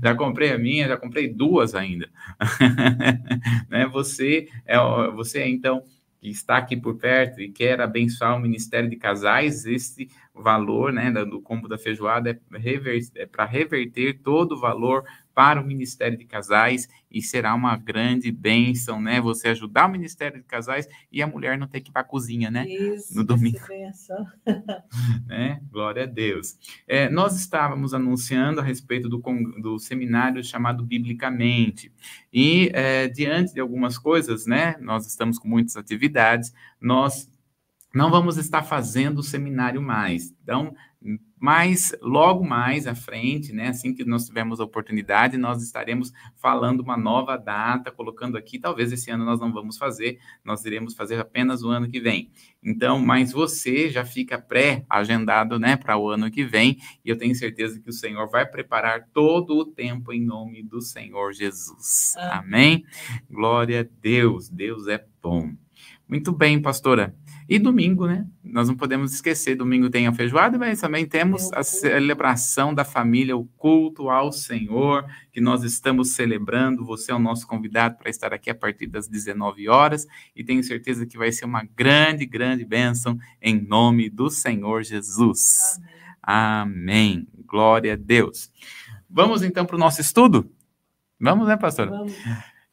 já 0.00 0.14
comprei 0.14 0.52
a 0.52 0.58
minha, 0.58 0.86
já 0.86 0.96
comprei 0.96 1.28
duas 1.28 1.74
ainda. 1.74 2.08
né? 3.68 3.86
Você 3.88 4.48
é, 4.64 4.78
você 5.10 5.40
é 5.40 5.48
então 5.48 5.82
que 6.20 6.28
está 6.28 6.56
aqui 6.56 6.76
por 6.76 6.96
perto 6.96 7.40
e 7.40 7.50
quer 7.50 7.80
abençoar 7.80 8.36
o 8.36 8.40
Ministério 8.40 8.88
de 8.88 8.96
Casais, 8.96 9.64
esse 9.66 10.08
valor 10.42 10.92
né, 10.92 11.10
do 11.10 11.40
combo 11.40 11.68
da 11.68 11.78
feijoada 11.78 12.30
é, 12.30 12.58
rever, 12.58 13.00
é 13.16 13.26
para 13.26 13.44
reverter 13.44 14.20
todo 14.22 14.52
o 14.52 14.60
valor 14.60 15.04
para 15.36 15.60
o 15.60 15.66
Ministério 15.66 16.16
de 16.16 16.24
Casais 16.24 16.88
e 17.10 17.20
será 17.20 17.54
uma 17.54 17.76
grande 17.76 18.32
bênção, 18.32 19.02
né? 19.02 19.20
Você 19.20 19.48
ajudar 19.48 19.86
o 19.86 19.92
Ministério 19.92 20.38
de 20.38 20.46
Casais 20.46 20.88
e 21.12 21.20
a 21.20 21.26
mulher 21.26 21.58
não 21.58 21.66
ter 21.66 21.82
que 21.82 21.90
ir 21.90 21.92
para 21.92 22.00
a 22.00 22.04
cozinha, 22.04 22.50
né? 22.50 22.66
Isso, 22.66 23.14
no 23.14 23.22
domingo. 23.22 23.58
né? 25.26 25.60
Glória 25.70 26.04
a 26.04 26.06
Deus. 26.06 26.56
É, 26.88 27.10
nós 27.10 27.36
estávamos 27.36 27.92
anunciando 27.92 28.62
a 28.62 28.64
respeito 28.64 29.10
do, 29.10 29.18
do 29.60 29.78
seminário 29.78 30.42
chamado 30.42 30.82
Biblicamente. 30.82 31.92
E 32.32 32.70
é, 32.72 33.06
diante 33.06 33.52
de 33.52 33.60
algumas 33.60 33.98
coisas, 33.98 34.46
né? 34.46 34.76
Nós 34.80 35.06
estamos 35.06 35.38
com 35.38 35.48
muitas 35.48 35.76
atividades, 35.76 36.54
nós 36.80 37.30
não 37.96 38.10
vamos 38.10 38.36
estar 38.36 38.62
fazendo 38.62 39.20
o 39.20 39.22
seminário 39.22 39.80
mais. 39.80 40.30
Então, 40.42 40.74
mas 41.38 41.94
logo 42.02 42.44
mais 42.44 42.86
à 42.86 42.94
frente, 42.94 43.54
né, 43.54 43.68
assim 43.68 43.94
que 43.94 44.04
nós 44.04 44.26
tivermos 44.26 44.60
a 44.60 44.64
oportunidade, 44.64 45.38
nós 45.38 45.62
estaremos 45.62 46.12
falando 46.36 46.80
uma 46.80 46.96
nova 46.96 47.38
data, 47.38 47.90
colocando 47.90 48.36
aqui, 48.36 48.58
talvez 48.58 48.92
esse 48.92 49.10
ano 49.10 49.24
nós 49.24 49.40
não 49.40 49.50
vamos 49.50 49.78
fazer, 49.78 50.18
nós 50.44 50.64
iremos 50.66 50.94
fazer 50.94 51.18
apenas 51.18 51.62
o 51.62 51.70
ano 51.70 51.88
que 51.88 51.98
vem. 51.98 52.30
Então, 52.62 52.98
mas 52.98 53.32
você 53.32 53.88
já 53.88 54.04
fica 54.04 54.38
pré-agendado, 54.38 55.58
né, 55.58 55.76
para 55.76 55.96
o 55.96 56.10
ano 56.10 56.30
que 56.30 56.44
vem, 56.44 56.78
e 57.02 57.08
eu 57.08 57.16
tenho 57.16 57.34
certeza 57.34 57.80
que 57.80 57.88
o 57.88 57.94
Senhor 57.94 58.28
vai 58.28 58.44
preparar 58.44 59.08
todo 59.12 59.56
o 59.56 59.64
tempo 59.64 60.12
em 60.12 60.22
nome 60.22 60.62
do 60.62 60.82
Senhor 60.82 61.32
Jesus. 61.32 62.14
Ah. 62.18 62.40
Amém? 62.40 62.84
Glória 63.30 63.80
a 63.80 64.00
Deus. 64.02 64.50
Deus 64.50 64.86
é 64.86 65.02
bom. 65.22 65.52
Muito 66.08 66.32
bem, 66.32 66.60
pastora. 66.60 67.14
E 67.48 67.60
domingo, 67.60 68.06
né? 68.06 68.26
Nós 68.42 68.68
não 68.68 68.76
podemos 68.76 69.12
esquecer, 69.12 69.54
domingo 69.54 69.88
tem 69.88 70.08
a 70.08 70.12
feijoada, 70.12 70.58
mas 70.58 70.80
também 70.80 71.06
temos 71.06 71.52
a 71.52 71.62
celebração 71.62 72.74
da 72.74 72.84
família, 72.84 73.36
o 73.36 73.44
culto 73.56 74.10
ao 74.10 74.32
Senhor, 74.32 75.04
que 75.30 75.40
nós 75.40 75.62
estamos 75.62 76.12
celebrando. 76.12 76.84
Você 76.84 77.12
é 77.12 77.14
o 77.14 77.20
nosso 77.20 77.46
convidado 77.46 77.98
para 77.98 78.10
estar 78.10 78.34
aqui 78.34 78.50
a 78.50 78.54
partir 78.54 78.88
das 78.88 79.06
19 79.06 79.68
horas 79.68 80.06
e 80.34 80.42
tenho 80.42 80.62
certeza 80.64 81.06
que 81.06 81.16
vai 81.16 81.30
ser 81.30 81.44
uma 81.44 81.62
grande, 81.62 82.26
grande 82.26 82.64
bênção 82.64 83.16
em 83.40 83.60
nome 83.60 84.10
do 84.10 84.28
Senhor 84.28 84.82
Jesus. 84.82 85.78
Amém. 86.20 86.66
Amém. 86.66 87.28
Glória 87.46 87.92
a 87.92 87.96
Deus. 87.96 88.50
Vamos 89.08 89.44
então 89.44 89.64
para 89.64 89.76
o 89.76 89.78
nosso 89.78 90.00
estudo? 90.00 90.50
Vamos, 91.20 91.46
né, 91.46 91.56
pastor? 91.56 91.88
Vamos. 91.88 92.12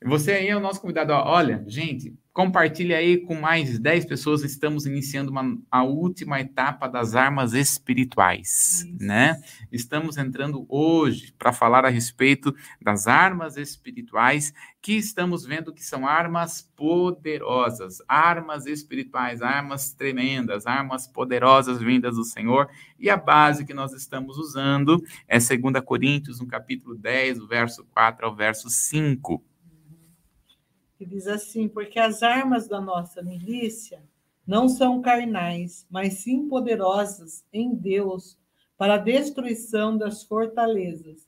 Você 0.06 0.32
aí 0.34 0.48
é 0.48 0.58
o 0.58 0.60
nosso 0.60 0.82
convidado. 0.82 1.14
Olha, 1.14 1.64
gente, 1.68 2.14
Compartilhe 2.34 2.96
aí 2.96 3.20
com 3.20 3.36
mais 3.36 3.78
10 3.78 4.06
pessoas. 4.06 4.44
Estamos 4.44 4.88
iniciando 4.88 5.30
uma, 5.30 5.56
a 5.70 5.84
última 5.84 6.40
etapa 6.42 6.88
das 6.88 7.14
armas 7.14 7.54
espirituais, 7.54 8.82
Isso. 8.82 8.98
né? 9.00 9.40
Estamos 9.72 10.18
entrando 10.18 10.66
hoje 10.68 11.32
para 11.38 11.54
falar 11.54 11.86
a 11.86 11.90
respeito 11.90 12.52
das 12.82 13.06
armas 13.06 13.56
espirituais 13.56 14.52
que 14.82 14.94
estamos 14.94 15.46
vendo 15.46 15.72
que 15.72 15.86
são 15.86 16.08
armas 16.08 16.64
poderosas, 16.76 18.00
armas 18.08 18.66
espirituais, 18.66 19.44
armas 19.44 19.94
tremendas, 19.94 20.66
armas 20.66 21.08
poderosas 21.08 21.80
vindas 21.80 22.16
do 22.16 22.24
Senhor. 22.24 22.68
E 22.98 23.12
a 23.12 23.16
base 23.16 23.64
que 23.64 23.76
nós 23.76 23.94
estamos 23.94 24.40
usando 24.40 25.00
é 25.28 25.38
2 25.38 25.86
Coríntios, 25.86 26.40
no 26.40 26.48
capítulo 26.48 26.96
10, 26.96 27.42
o 27.42 27.48
verso 27.48 27.86
4 27.94 28.26
ao 28.26 28.36
verso 28.36 28.72
5 28.72 29.53
que 31.04 31.10
diz 31.10 31.28
assim: 31.28 31.68
Porque 31.68 32.00
as 32.00 32.24
armas 32.24 32.68
da 32.68 32.80
nossa 32.80 33.22
milícia 33.22 34.02
não 34.48 34.70
são 34.70 35.02
carnais, 35.02 35.86
mas 35.90 36.16
sim 36.16 36.48
poderosas 36.48 37.44
em 37.52 37.76
Deus 37.76 38.38
para 38.78 38.96
a 38.96 38.98
destruição 38.98 39.98
das 39.98 40.24
fortalezas, 40.24 41.28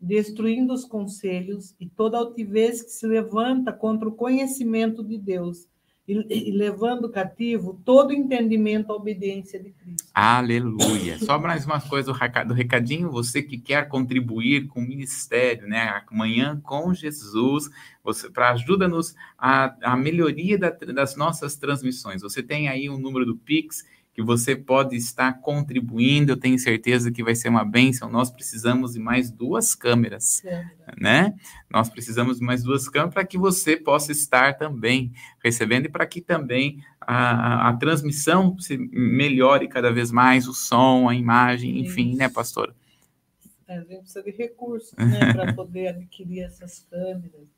destruindo 0.00 0.72
os 0.72 0.84
conselhos 0.84 1.74
e 1.80 1.88
toda 1.88 2.18
altivez 2.18 2.82
que 2.82 2.90
se 2.90 3.06
levanta 3.06 3.72
contra 3.72 4.08
o 4.08 4.14
conhecimento 4.14 5.02
de 5.02 5.18
Deus 5.18 5.68
e, 6.08 6.52
levando 6.52 7.08
cativo 7.08 7.80
todo 7.84 8.12
entendimento 8.12 8.92
à 8.92 8.96
obediência 8.96 9.58
de 9.58 9.70
Cristo. 9.70 10.08
Aleluia. 10.14 11.18
Só 11.18 11.38
mais 11.38 11.66
uma 11.66 11.80
coisa 11.80 12.12
do 12.46 12.54
recadinho, 12.54 13.10
você 13.10 13.42
que 13.42 13.58
quer 13.58 13.88
contribuir 13.88 14.68
com 14.68 14.80
o 14.80 14.86
ministério, 14.86 15.66
né? 15.66 16.02
Amanhã 16.10 16.60
com 16.62 16.94
Jesus, 16.94 17.68
você 18.04 18.30
para 18.30 18.52
ajuda-nos 18.52 19.16
a, 19.36 19.74
a 19.82 19.96
melhoria 19.96 20.56
da, 20.56 20.70
das 20.70 21.16
nossas 21.16 21.56
transmissões. 21.56 22.22
Você 22.22 22.42
tem 22.42 22.68
aí 22.68 22.88
o 22.88 22.94
um 22.94 22.98
número 22.98 23.26
do 23.26 23.36
Pix 23.36 23.84
que 24.16 24.22
você 24.22 24.56
pode 24.56 24.96
estar 24.96 25.42
contribuindo. 25.42 26.32
Eu 26.32 26.38
tenho 26.38 26.58
certeza 26.58 27.12
que 27.12 27.22
vai 27.22 27.34
ser 27.34 27.50
uma 27.50 27.62
bênção. 27.62 28.08
Nós 28.10 28.30
precisamos 28.30 28.94
de 28.94 28.98
mais 28.98 29.30
duas 29.30 29.74
câmeras, 29.74 30.42
é 30.42 30.64
né? 30.98 31.34
Nós 31.70 31.90
precisamos 31.90 32.38
de 32.38 32.42
mais 32.42 32.62
duas 32.62 32.88
câmeras 32.88 33.12
para 33.12 33.26
que 33.26 33.36
você 33.36 33.76
possa 33.76 34.12
estar 34.12 34.56
também 34.56 35.12
recebendo 35.44 35.84
e 35.84 35.90
para 35.90 36.06
que 36.06 36.22
também 36.22 36.82
a, 36.98 37.66
a, 37.66 37.68
a, 37.68 37.76
transmissão 37.76 38.58
se 38.58 38.78
melhore 38.78 39.68
cada 39.68 39.92
vez 39.92 40.10
mais, 40.10 40.48
o 40.48 40.54
som, 40.54 41.10
a 41.10 41.14
imagem, 41.14 41.78
enfim, 41.80 42.08
Isso. 42.08 42.18
né, 42.18 42.30
pastora? 42.30 42.74
É, 43.68 43.76
a 43.76 43.80
gente 43.80 44.00
precisa 44.00 44.22
de 44.22 44.30
recursos, 44.30 44.94
né, 44.96 45.30
para 45.34 45.52
poder 45.52 45.88
adquirir 45.88 46.40
essas 46.40 46.86
câmeras 46.88 47.55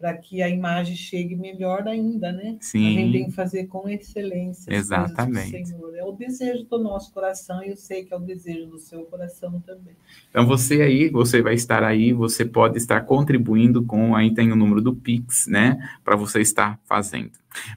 para 0.00 0.16
que 0.16 0.42
a 0.42 0.48
imagem 0.48 0.96
chegue 0.96 1.36
melhor 1.36 1.86
ainda, 1.86 2.32
né? 2.32 2.56
Sim. 2.58 2.86
A 2.86 3.00
gente 3.00 3.12
tem 3.12 3.24
que 3.26 3.32
fazer 3.32 3.66
com 3.66 3.86
excelência. 3.86 4.72
Exatamente. 4.72 5.66
Senhor. 5.66 5.94
É 5.94 6.02
o 6.02 6.12
desejo 6.12 6.64
do 6.64 6.78
nosso 6.78 7.12
coração 7.12 7.62
e 7.62 7.68
eu 7.68 7.76
sei 7.76 8.06
que 8.06 8.14
é 8.14 8.16
o 8.16 8.20
desejo 8.20 8.66
do 8.66 8.78
seu 8.78 9.02
coração 9.04 9.60
também. 9.60 9.94
Então 10.30 10.46
você 10.46 10.80
aí, 10.80 11.10
você 11.10 11.42
vai 11.42 11.52
estar 11.52 11.84
aí, 11.84 12.14
você 12.14 12.46
pode 12.46 12.78
estar 12.78 13.02
contribuindo 13.02 13.84
com, 13.84 14.16
aí 14.16 14.32
tem 14.32 14.50
o 14.50 14.56
número 14.56 14.80
do 14.80 14.96
Pix, 14.96 15.46
né? 15.46 15.76
Para 16.02 16.16
você 16.16 16.40
estar 16.40 16.80
fazendo. 16.86 17.32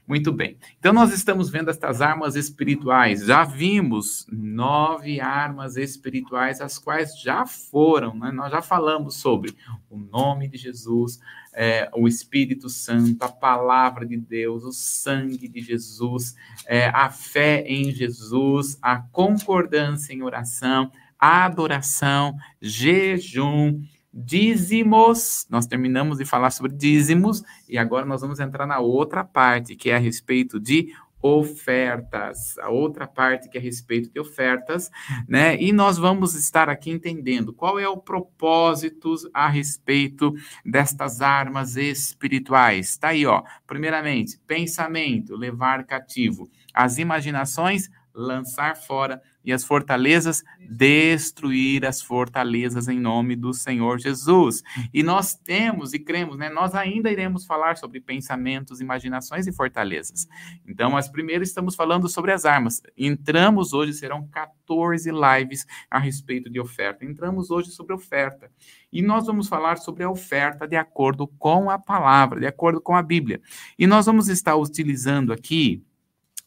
Muito 0.06 0.32
bem. 0.32 0.56
Então 0.78 0.92
nós 0.92 1.12
estamos 1.12 1.50
vendo 1.50 1.68
estas 1.68 2.00
armas 2.00 2.36
espirituais. 2.36 3.26
Já 3.26 3.44
vimos 3.44 4.26
nove 4.30 5.20
armas 5.20 5.76
espirituais, 5.76 6.60
as 6.60 6.78
quais 6.78 7.20
já 7.20 7.44
foram, 7.44 8.14
né? 8.14 8.30
Nós 8.30 8.50
já 8.50 8.62
falamos 8.62 9.16
sobre 9.16 9.54
o 9.90 9.98
nome 9.98 10.48
de 10.48 10.56
Jesus, 10.56 11.18
é, 11.54 11.88
o 11.94 12.08
Espírito 12.08 12.68
Santo, 12.68 13.22
a 13.22 13.28
palavra 13.28 14.04
de 14.04 14.16
Deus, 14.16 14.64
o 14.64 14.72
sangue 14.72 15.48
de 15.48 15.60
Jesus, 15.60 16.34
é, 16.66 16.86
a 16.88 17.08
fé 17.08 17.64
em 17.66 17.92
Jesus, 17.92 18.76
a 18.82 18.98
concordância 18.98 20.12
em 20.12 20.22
oração, 20.22 20.90
a 21.18 21.44
adoração, 21.44 22.36
jejum, 22.60 23.80
dízimos. 24.12 25.46
Nós 25.48 25.66
terminamos 25.66 26.18
de 26.18 26.24
falar 26.24 26.50
sobre 26.50 26.72
dízimos 26.72 27.42
e 27.68 27.78
agora 27.78 28.04
nós 28.04 28.20
vamos 28.20 28.38
entrar 28.38 28.66
na 28.66 28.78
outra 28.78 29.24
parte, 29.24 29.74
que 29.74 29.90
é 29.90 29.96
a 29.96 29.98
respeito 29.98 30.60
de 30.60 30.92
ofertas, 31.26 32.58
a 32.58 32.68
outra 32.68 33.06
parte 33.06 33.48
que 33.48 33.56
é 33.56 33.60
a 33.60 33.64
respeito 33.64 34.12
de 34.12 34.20
ofertas, 34.20 34.90
né? 35.26 35.56
E 35.58 35.72
nós 35.72 35.96
vamos 35.96 36.34
estar 36.34 36.68
aqui 36.68 36.90
entendendo 36.90 37.50
qual 37.50 37.78
é 37.78 37.88
o 37.88 37.96
propósito 37.96 39.14
a 39.32 39.48
respeito 39.48 40.34
destas 40.62 41.22
armas 41.22 41.76
espirituais. 41.76 42.98
Tá 42.98 43.08
aí, 43.08 43.24
ó. 43.24 43.42
Primeiramente, 43.66 44.38
pensamento, 44.46 45.34
levar 45.34 45.84
cativo, 45.84 46.46
as 46.74 46.98
imaginações, 46.98 47.88
lançar 48.14 48.76
fora 48.76 49.20
e 49.44 49.52
as 49.52 49.64
fortalezas, 49.64 50.42
destruir 50.70 51.84
as 51.84 52.00
fortalezas 52.00 52.88
em 52.88 52.98
nome 52.98 53.36
do 53.36 53.52
Senhor 53.52 53.98
Jesus. 53.98 54.62
E 54.92 55.02
nós 55.02 55.34
temos 55.34 55.92
e 55.92 55.98
cremos, 55.98 56.38
né? 56.38 56.48
Nós 56.48 56.74
ainda 56.74 57.10
iremos 57.10 57.44
falar 57.44 57.76
sobre 57.76 58.00
pensamentos, 58.00 58.80
imaginações 58.80 59.46
e 59.46 59.52
fortalezas. 59.52 60.26
Então, 60.66 60.92
mas 60.92 61.08
primeiro 61.08 61.42
estamos 61.42 61.74
falando 61.74 62.08
sobre 62.08 62.32
as 62.32 62.44
armas. 62.44 62.80
Entramos 62.96 63.72
hoje, 63.72 63.92
serão 63.92 64.26
14 64.28 65.10
lives 65.10 65.66
a 65.90 65.98
respeito 65.98 66.48
de 66.48 66.60
oferta. 66.60 67.04
Entramos 67.04 67.50
hoje 67.50 67.70
sobre 67.70 67.92
oferta. 67.92 68.50
E 68.90 69.02
nós 69.02 69.26
vamos 69.26 69.48
falar 69.48 69.76
sobre 69.76 70.04
a 70.04 70.10
oferta 70.10 70.66
de 70.66 70.76
acordo 70.76 71.26
com 71.26 71.68
a 71.68 71.78
palavra, 71.78 72.40
de 72.40 72.46
acordo 72.46 72.80
com 72.80 72.94
a 72.94 73.02
Bíblia. 73.02 73.42
E 73.78 73.86
nós 73.86 74.06
vamos 74.06 74.28
estar 74.28 74.56
utilizando 74.56 75.32
aqui 75.32 75.84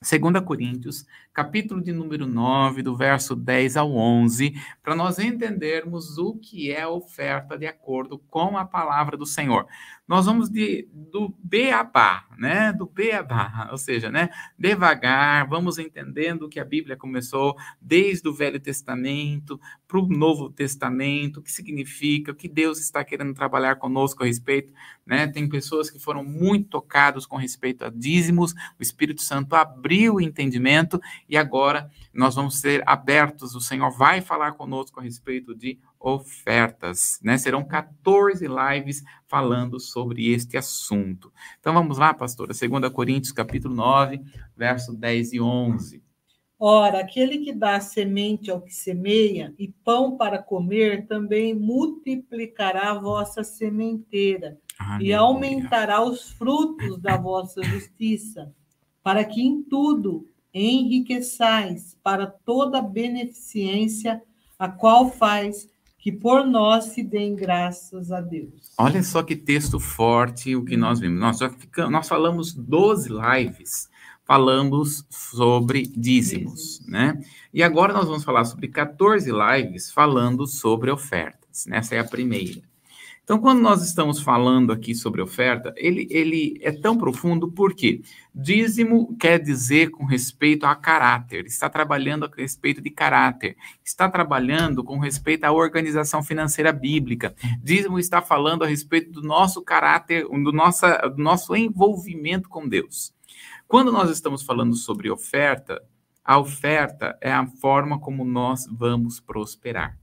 2 0.02 0.44
Coríntios, 0.46 1.06
capítulo 1.38 1.84
de 1.84 1.92
número 1.94 2.26
9, 2.26 2.82
do 2.82 2.96
verso 2.96 3.36
10 3.36 3.78
ao 3.78 3.96
11, 3.96 4.60
para 4.82 4.96
nós 4.96 5.20
entendermos 5.20 6.18
o 6.18 6.34
que 6.34 6.72
é 6.72 6.88
oferta 6.88 7.56
de 7.56 7.68
acordo 7.68 8.18
com 8.18 8.58
a 8.58 8.66
palavra 8.66 9.16
do 9.16 9.24
Senhor 9.24 9.68
nós 10.08 10.26
vamos 10.26 10.50
de, 10.50 10.88
do 10.94 11.36
beabá, 11.44 12.26
né? 12.38 12.72
Do 12.72 12.86
beabá, 12.86 13.68
ou 13.70 13.78
seja, 13.78 14.10
né? 14.10 14.30
Devagar, 14.58 15.46
vamos 15.50 15.78
entendendo 15.78 16.48
que 16.48 16.62
a 16.62 16.66
Bíblia 16.66 16.96
começou 16.96 17.58
desde 17.82 18.28
o 18.30 18.34
Velho 18.34 18.60
Testamento 18.60 19.60
para 19.86 20.00
o 20.00 20.08
Novo 20.08 20.50
Testamento, 20.50 21.40
o 21.40 21.44
que 21.44 21.52
significa, 21.52 22.32
o 22.32 22.36
que 22.36 22.48
Deus 22.48 22.80
está 22.80 23.04
querendo 23.04 23.34
trabalhar 23.34 23.76
conosco 23.76 24.24
a 24.24 24.26
respeito, 24.26 24.72
né? 25.06 25.28
Tem 25.28 25.48
pessoas 25.50 25.90
que 25.90 26.00
foram 26.00 26.24
muito 26.24 26.70
tocados 26.70 27.26
com 27.26 27.36
respeito 27.36 27.84
a 27.84 27.90
dízimos, 27.90 28.54
o 28.80 28.82
Espírito 28.82 29.22
Santo 29.22 29.56
abriu 29.56 30.16
o 30.16 30.22
entendimento 30.22 31.02
e 31.28 31.38
agora 31.38 31.90
nós 32.14 32.36
vamos 32.36 32.60
ser 32.60 32.84
abertos, 32.86 33.56
o 33.56 33.62
Senhor 33.62 33.92
vai 33.92 34.22
falar 34.22 34.54
conosco 34.54 35.00
a 35.00 35.04
respeito 35.04 35.56
de 35.56 35.80
ofertas, 36.00 37.20
né? 37.22 37.38
Serão 37.38 37.64
14 37.64 38.46
lives 38.48 39.04
falando 39.28 39.80
sobre 39.80 40.32
este 40.32 40.58
assunto. 40.58 41.32
Então 41.60 41.74
vamos 41.74 41.98
lá, 41.98 42.14
pastora, 42.14 42.54
2 42.54 42.92
Coríntios 42.92 43.32
capítulo 43.32 43.76
9, 43.76 44.22
verso 44.56 44.94
10 44.94 45.34
e 45.34 45.42
11. 45.42 46.08
Ora, 46.60 47.02
aquele 47.02 47.38
que 47.38 47.54
dá 47.54 47.80
semente 47.80 48.50
ao 48.50 48.60
que 48.60 48.74
semeia 48.74 49.54
e 49.60 49.68
pão 49.68 50.18
para 50.18 50.42
comer 50.42 51.06
também 51.06 51.54
multiplicará 51.54 52.92
a 52.92 53.00
vossa 53.00 53.44
sementeira 53.44 54.58
e 55.00 55.14
aumentará 55.14 56.04
os 56.04 56.32
frutos 56.32 57.00
da 57.00 57.16
vossa 57.16 57.62
justiça, 57.62 58.52
para 59.04 59.24
que 59.24 59.40
em 59.40 59.62
tudo 59.62 60.28
enriqueçais 60.60 61.98
para 62.04 62.28
toda 62.28 62.82
beneficência, 62.82 64.22
a 64.58 64.68
qual 64.68 65.12
faz 65.12 65.70
que 65.98 66.12
por 66.12 66.46
nós 66.46 66.86
se 66.86 67.04
deem 67.04 67.36
graças 67.36 68.12
a 68.12 68.22
Deus. 68.22 68.72
Olha 68.78 69.04
só 69.04 69.22
que 69.24 69.36
texto 69.36 69.80
forte 69.80 70.56
o 70.56 70.64
que 70.64 70.78
nós 70.78 71.00
vimos. 71.00 71.20
Nós 71.20 71.38
já 71.40 71.50
ficamos, 71.50 71.92
nós 71.92 72.08
falamos 72.08 72.54
12 72.54 73.10
lives 73.10 73.90
falamos 74.28 75.06
sobre 75.10 75.84
dízimos, 75.84 76.86
né? 76.86 77.18
E 77.54 77.64
agora 77.64 77.94
nós 77.94 78.06
vamos 78.06 78.26
falar 78.26 78.44
sobre 78.44 78.68
14 78.68 79.32
lives 79.32 79.90
falando 79.90 80.46
sobre 80.46 80.92
ofertas. 80.92 81.66
Essa 81.72 81.96
é 81.96 82.00
a 82.00 82.04
primeira. 82.04 82.62
Então, 83.28 83.40
quando 83.40 83.60
nós 83.60 83.84
estamos 83.84 84.22
falando 84.22 84.72
aqui 84.72 84.96
sobre 84.96 85.22
oferta, 85.22 85.74
ele, 85.76 86.08
ele 86.10 86.58
é 86.62 86.72
tão 86.72 86.98
profundo 86.98 87.52
porque 87.52 88.02
dízimo 88.34 89.18
quer 89.18 89.38
dizer 89.38 89.92
com 89.92 90.06
respeito 90.06 90.66
a 90.66 90.74
caráter, 90.74 91.46
está 91.46 91.70
trabalhando 91.70 92.24
a 92.24 92.32
respeito 92.34 92.82
de 92.82 92.90
caráter, 92.90 93.58
está 93.84 94.10
trabalhando 94.10 94.82
com 94.82 94.98
respeito 94.98 95.44
à 95.44 95.52
organização 95.52 96.24
financeira 96.24 96.72
bíblica. 96.72 97.36
Dízimo 97.62 98.00
está 98.00 98.22
falando 98.22 98.64
a 98.64 98.68
respeito 98.68 99.12
do 99.12 99.22
nosso 99.22 99.62
caráter, 99.62 100.26
do, 100.26 100.54
nossa, 100.54 100.96
do 101.10 101.22
nosso 101.22 101.54
envolvimento 101.54 102.48
com 102.48 102.66
Deus. 102.66 103.14
Quando 103.68 103.92
nós 103.92 104.10
estamos 104.10 104.42
falando 104.42 104.74
sobre 104.74 105.12
oferta, 105.12 105.84
a 106.24 106.40
oferta 106.40 107.18
é 107.20 107.34
a 107.34 107.46
forma 107.46 108.00
como 108.00 108.24
nós 108.24 108.66
vamos 108.72 109.20
prosperar. 109.20 109.98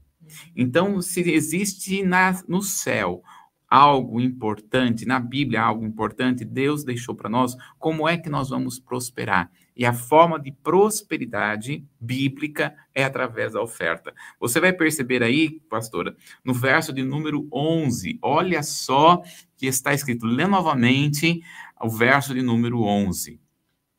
Então, 0.55 1.01
se 1.01 1.21
existe 1.21 2.03
na, 2.03 2.41
no 2.47 2.61
céu 2.61 3.23
algo 3.67 4.21
importante, 4.21 5.05
na 5.05 5.19
Bíblia 5.19 5.61
algo 5.61 5.83
importante, 5.85 6.45
Deus 6.45 6.83
deixou 6.83 7.15
para 7.15 7.29
nós 7.29 7.55
como 7.77 8.07
é 8.07 8.17
que 8.17 8.29
nós 8.29 8.49
vamos 8.49 8.79
prosperar. 8.79 9.51
E 9.75 9.85
a 9.85 9.91
forma 9.91 10.39
de 10.39 10.51
prosperidade 10.51 11.85
bíblica 11.99 12.73
é 12.93 13.03
através 13.03 13.53
da 13.53 13.61
oferta. 13.61 14.13
Você 14.39 14.61
vai 14.61 14.71
perceber 14.71 15.21
aí, 15.21 15.59
pastora, 15.69 16.15
no 16.45 16.53
verso 16.53 16.93
de 16.93 17.03
número 17.03 17.47
11, 17.51 18.17
olha 18.21 18.63
só 18.63 19.21
que 19.57 19.67
está 19.67 19.93
escrito, 19.93 20.25
lê 20.25 20.47
novamente 20.47 21.41
o 21.81 21.89
verso 21.89 22.33
de 22.33 22.41
número 22.41 22.83
11. 22.83 23.44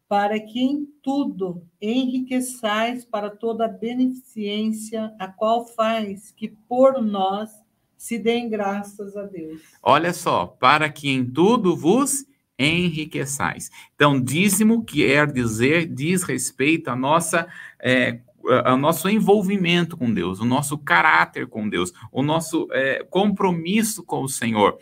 Para 0.09 0.39
que 0.39 0.61
em 0.61 0.87
tudo 1.03 1.63
enriqueçais 1.81 3.05
para 3.05 3.29
toda 3.29 3.65
a 3.65 3.69
beneficência, 3.69 5.13
a 5.19 5.27
qual 5.27 5.67
faz 5.67 6.31
que 6.31 6.49
por 6.69 7.03
nós 7.03 7.51
se 7.97 8.19
deem 8.19 8.49
graças 8.49 9.17
a 9.17 9.23
Deus. 9.23 9.61
Olha 9.83 10.13
só, 10.13 10.47
para 10.47 10.89
que 10.89 11.09
em 11.09 11.25
tudo 11.25 11.77
vos 11.77 12.25
enriqueçais. 12.59 13.71
Então, 13.95 14.21
dízimo 14.21 14.85
quer 14.85 15.31
dizer, 15.31 15.87
diz 15.87 16.23
respeito 16.23 16.89
à 16.89 16.97
nossa, 16.97 17.47
é, 17.81 18.21
ao 18.65 18.77
nosso 18.77 19.09
envolvimento 19.09 19.97
com 19.97 20.13
Deus, 20.13 20.41
o 20.41 20.45
nosso 20.45 20.79
caráter 20.79 21.47
com 21.47 21.69
Deus, 21.69 21.93
o 22.11 22.23
nosso 22.23 22.69
é, 22.73 23.05
compromisso 23.05 24.03
com 24.03 24.23
o 24.23 24.29
Senhor. 24.29 24.79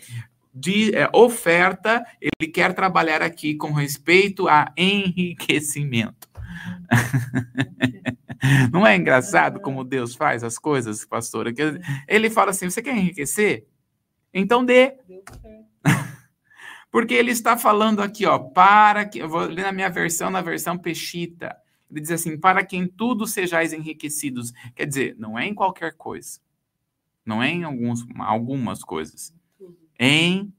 De 0.55 0.95
é, 0.95 1.09
oferta, 1.13 2.05
ele 2.21 2.51
quer 2.51 2.73
trabalhar 2.75 3.23
aqui 3.23 3.57
com 3.57 3.73
respeito 3.73 4.47
a 4.47 4.73
enriquecimento. 4.77 6.29
Não 8.73 8.87
é 8.87 8.97
engraçado 8.97 9.61
como 9.61 9.83
Deus 9.83 10.15
faz 10.15 10.45
as 10.45 10.59
coisas, 10.59 11.05
pastora? 11.05 11.53
Ele 12.07 12.31
fala 12.31 12.51
assim: 12.51 12.71
você 12.71 12.81
quer 12.81 12.97
enriquecer? 12.97 13.67
Então 14.33 14.65
dê. 14.65 14.97
Porque 16.91 17.15
ele 17.15 17.33
está 17.33 17.57
falando 17.57 18.01
aqui, 18.01 18.25
ó, 18.25 18.39
para 18.39 19.05
que, 19.05 19.19
eu 19.19 19.29
vou 19.29 19.41
ler 19.41 19.63
na 19.63 19.73
minha 19.73 19.91
versão, 19.91 20.31
na 20.31 20.41
versão 20.41 20.79
Peshita. 20.79 21.57
Ele 21.91 22.01
diz 22.01 22.13
assim: 22.13 22.39
para 22.39 22.65
que 22.65 22.77
em 22.77 22.87
tudo 22.87 23.27
sejais 23.27 23.73
enriquecidos. 23.73 24.53
Quer 24.77 24.87
dizer, 24.87 25.17
não 25.19 25.37
é 25.37 25.47
em 25.47 25.55
qualquer 25.55 25.95
coisa. 25.97 26.39
Não 27.27 27.43
é 27.43 27.49
em 27.51 27.65
alguns, 27.65 28.07
algumas 28.19 28.85
coisas. 28.85 29.34
Em 29.99 30.53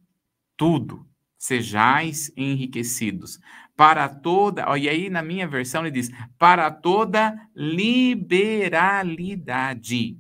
tudo 0.58 1.06
sejais 1.38 2.32
enriquecidos. 2.36 3.40
Para 3.76 4.10
toda, 4.10 4.70
ó, 4.70 4.78
e 4.78 4.88
aí 4.88 5.10
na 5.10 5.22
minha 5.22 5.46
versão 5.48 5.82
ele 5.82 5.92
diz: 5.92 6.10
para 6.38 6.72
toda 6.72 7.38
liberalidade, 7.54 10.18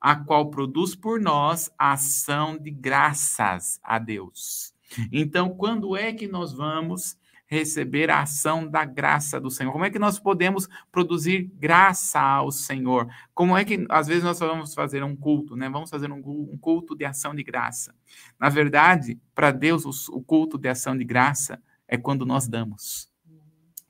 a 0.00 0.14
qual 0.16 0.50
produz 0.50 0.94
por 0.94 1.20
nós 1.20 1.68
a 1.76 1.92
ação 1.92 2.56
de 2.56 2.70
graças 2.70 3.80
a 3.82 3.98
Deus. 3.98 4.72
Então, 5.12 5.50
quando 5.50 5.96
é 5.96 6.12
que 6.12 6.26
nós 6.26 6.52
vamos 6.52 7.16
receber 7.50 8.10
a 8.10 8.22
ação 8.22 8.66
da 8.66 8.84
graça 8.84 9.40
do 9.40 9.50
Senhor? 9.50 9.72
Como 9.72 9.84
é 9.84 9.90
que 9.90 9.98
nós 9.98 10.20
podemos 10.20 10.68
produzir 10.92 11.50
graça 11.58 12.20
ao 12.20 12.52
Senhor? 12.52 13.08
Como 13.34 13.56
é 13.56 13.64
que, 13.64 13.84
às 13.88 14.06
vezes, 14.06 14.22
nós 14.22 14.38
vamos 14.38 14.72
fazer 14.72 15.02
um 15.02 15.16
culto, 15.16 15.56
né? 15.56 15.68
Vamos 15.68 15.90
fazer 15.90 16.12
um 16.12 16.56
culto 16.58 16.94
de 16.94 17.04
ação 17.04 17.34
de 17.34 17.42
graça. 17.42 17.92
Na 18.38 18.48
verdade, 18.48 19.18
para 19.34 19.50
Deus, 19.50 20.08
o 20.08 20.22
culto 20.22 20.56
de 20.56 20.68
ação 20.68 20.96
de 20.96 21.04
graça 21.04 21.60
é 21.88 21.96
quando 21.96 22.24
nós 22.24 22.46
damos. 22.46 23.10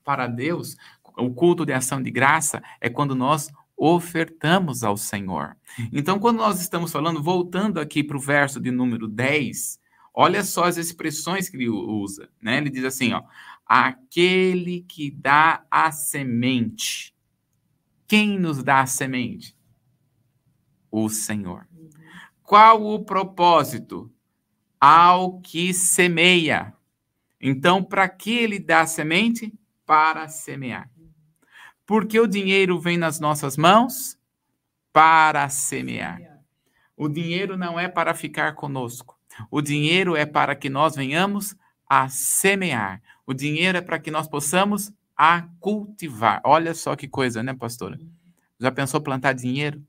Para 0.02 0.26
Deus, 0.26 0.74
o 1.18 1.30
culto 1.30 1.66
de 1.66 1.74
ação 1.74 2.02
de 2.02 2.10
graça 2.10 2.62
é 2.80 2.88
quando 2.88 3.14
nós 3.14 3.52
ofertamos 3.76 4.82
ao 4.82 4.96
Senhor. 4.96 5.54
Então, 5.92 6.18
quando 6.18 6.38
nós 6.38 6.62
estamos 6.62 6.90
falando, 6.90 7.22
voltando 7.22 7.78
aqui 7.78 8.02
para 8.02 8.16
o 8.16 8.20
verso 8.20 8.58
de 8.58 8.70
número 8.70 9.06
10, 9.06 9.80
Olha 10.12 10.42
só 10.42 10.64
as 10.64 10.76
expressões 10.76 11.48
que 11.48 11.56
ele 11.56 11.68
usa, 11.68 12.28
né? 12.42 12.58
Ele 12.58 12.68
diz 12.68 12.84
assim, 12.84 13.12
ó, 13.12 13.22
aquele 13.72 14.80
que 14.80 15.12
dá 15.12 15.64
a 15.70 15.92
semente. 15.92 17.14
Quem 18.08 18.36
nos 18.36 18.64
dá 18.64 18.80
a 18.80 18.86
semente? 18.86 19.56
O 20.90 21.08
Senhor. 21.08 21.68
Qual 22.42 22.84
o 22.84 23.04
propósito? 23.04 24.12
Ao 24.80 25.40
que 25.40 25.72
semeia. 25.72 26.74
Então, 27.40 27.84
para 27.84 28.08
que 28.08 28.38
ele 28.38 28.58
dá 28.58 28.80
a 28.80 28.86
semente? 28.88 29.54
Para 29.86 30.26
semear. 30.26 30.90
Porque 31.86 32.18
o 32.18 32.26
dinheiro 32.26 32.80
vem 32.80 32.98
nas 32.98 33.20
nossas 33.20 33.56
mãos? 33.56 34.18
Para 34.92 35.48
semear. 35.48 36.20
O 36.96 37.08
dinheiro 37.08 37.56
não 37.56 37.78
é 37.78 37.86
para 37.86 38.14
ficar 38.14 38.56
conosco. 38.56 39.16
O 39.48 39.62
dinheiro 39.62 40.16
é 40.16 40.26
para 40.26 40.56
que 40.56 40.68
nós 40.68 40.96
venhamos 40.96 41.54
a 41.88 42.08
semear. 42.08 43.00
O 43.30 43.32
dinheiro 43.32 43.78
é 43.78 43.80
para 43.80 44.00
que 44.00 44.10
nós 44.10 44.26
possamos 44.26 44.92
a 45.16 45.42
cultivar. 45.60 46.40
Olha 46.44 46.74
só 46.74 46.96
que 46.96 47.06
coisa, 47.06 47.44
né, 47.44 47.54
pastora? 47.54 47.96
Já 48.58 48.72
pensou 48.72 49.00
plantar 49.00 49.34
dinheiro? 49.34 49.80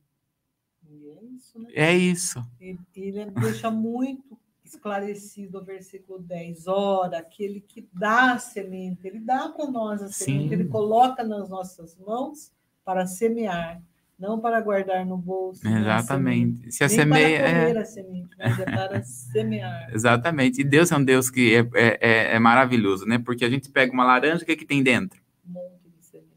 É 0.87 1.23
isso, 1.25 1.59
né? 1.59 1.69
É 1.73 1.97
isso. 1.97 2.39
Ele, 2.59 2.79
ele 2.95 3.31
deixa 3.31 3.71
muito 3.71 4.37
esclarecido 4.63 5.57
o 5.57 5.63
versículo 5.63 6.19
10. 6.19 6.67
Ora, 6.67 7.17
aquele 7.17 7.61
que 7.61 7.89
dá 7.91 8.33
a 8.33 8.37
semente, 8.37 9.07
ele 9.07 9.19
dá 9.19 9.49
para 9.49 9.65
nós 9.65 10.03
a 10.03 10.09
semente, 10.09 10.49
Sim. 10.49 10.53
ele 10.53 10.65
coloca 10.65 11.23
nas 11.23 11.49
nossas 11.49 11.97
mãos 11.97 12.51
para 12.85 13.07
semear 13.07 13.81
não 14.21 14.39
para 14.39 14.61
guardar 14.61 15.03
no 15.03 15.17
bolso. 15.17 15.67
Exatamente. 15.67 16.71
Se 16.71 16.83
a 16.83 16.89
semeia 16.89 17.37
é 17.37 17.77
a 17.77 17.83
semente, 17.83 18.29
mas 18.37 18.59
é 18.59 18.65
para 18.65 19.01
semear. 19.03 19.89
Exatamente. 19.91 20.61
E 20.61 20.63
Deus 20.63 20.91
é 20.91 20.95
um 20.95 21.03
Deus 21.03 21.31
que 21.31 21.55
é, 21.55 21.67
é, 21.73 21.97
é, 21.99 22.35
é, 22.35 22.39
maravilhoso, 22.39 23.07
né? 23.07 23.17
Porque 23.17 23.43
a 23.43 23.49
gente 23.49 23.71
pega 23.71 23.91
uma 23.91 24.05
laranja, 24.05 24.43
o 24.43 24.45
que, 24.45 24.51
é 24.51 24.55
que 24.55 24.65
tem 24.65 24.83
dentro? 24.83 25.19
Um 25.43 25.53
monte 25.53 25.89
de 25.89 26.05
semente. 26.05 26.29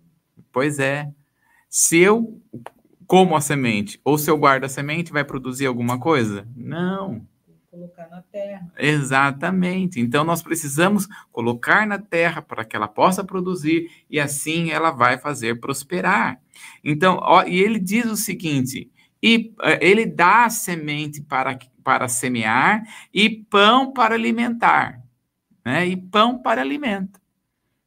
Pois 0.51 0.79
é. 0.79 1.11
Se 1.69 1.99
eu 1.99 2.41
como 3.07 3.37
a 3.37 3.41
semente 3.43 4.01
ou 4.03 4.17
se 4.17 4.31
eu 4.31 4.39
guardo 4.39 4.65
a 4.65 4.69
semente, 4.69 5.13
vai 5.13 5.23
produzir 5.23 5.67
alguma 5.67 6.01
coisa? 6.01 6.49
Não 6.57 7.27
colocar 7.75 8.09
na 8.09 8.23
terra. 8.23 8.73
Exatamente. 8.79 10.01
Então 10.01 10.25
nós 10.25 10.43
precisamos 10.43 11.09
colocar 11.33 11.87
na 11.87 11.99
terra 11.99 12.41
para 12.41 12.65
que 12.65 12.77
ela 12.77 12.87
possa 12.87 13.25
produzir 13.25 13.91
e 14.09 14.21
assim 14.21 14.71
ela 14.71 14.91
vai 14.93 15.19
fazer 15.19 15.61
prosperar. 15.61 16.41
Então, 16.83 17.19
ó, 17.21 17.43
e 17.43 17.59
ele 17.59 17.81
diz 17.81 18.07
o 18.07 18.17
seguinte: 18.17 18.91
e 19.23 19.53
é, 19.63 19.85
ele 19.85 20.07
dá 20.07 20.49
semente 20.49 21.21
para, 21.21 21.59
para 21.83 22.09
semear 22.09 22.85
e 23.13 23.29
pão 23.29 23.93
para 23.93 24.15
alimentar, 24.15 25.03
né? 25.65 25.87
E 25.87 25.97
pão 25.97 26.41
para 26.41 26.61
alimento. 26.61 27.21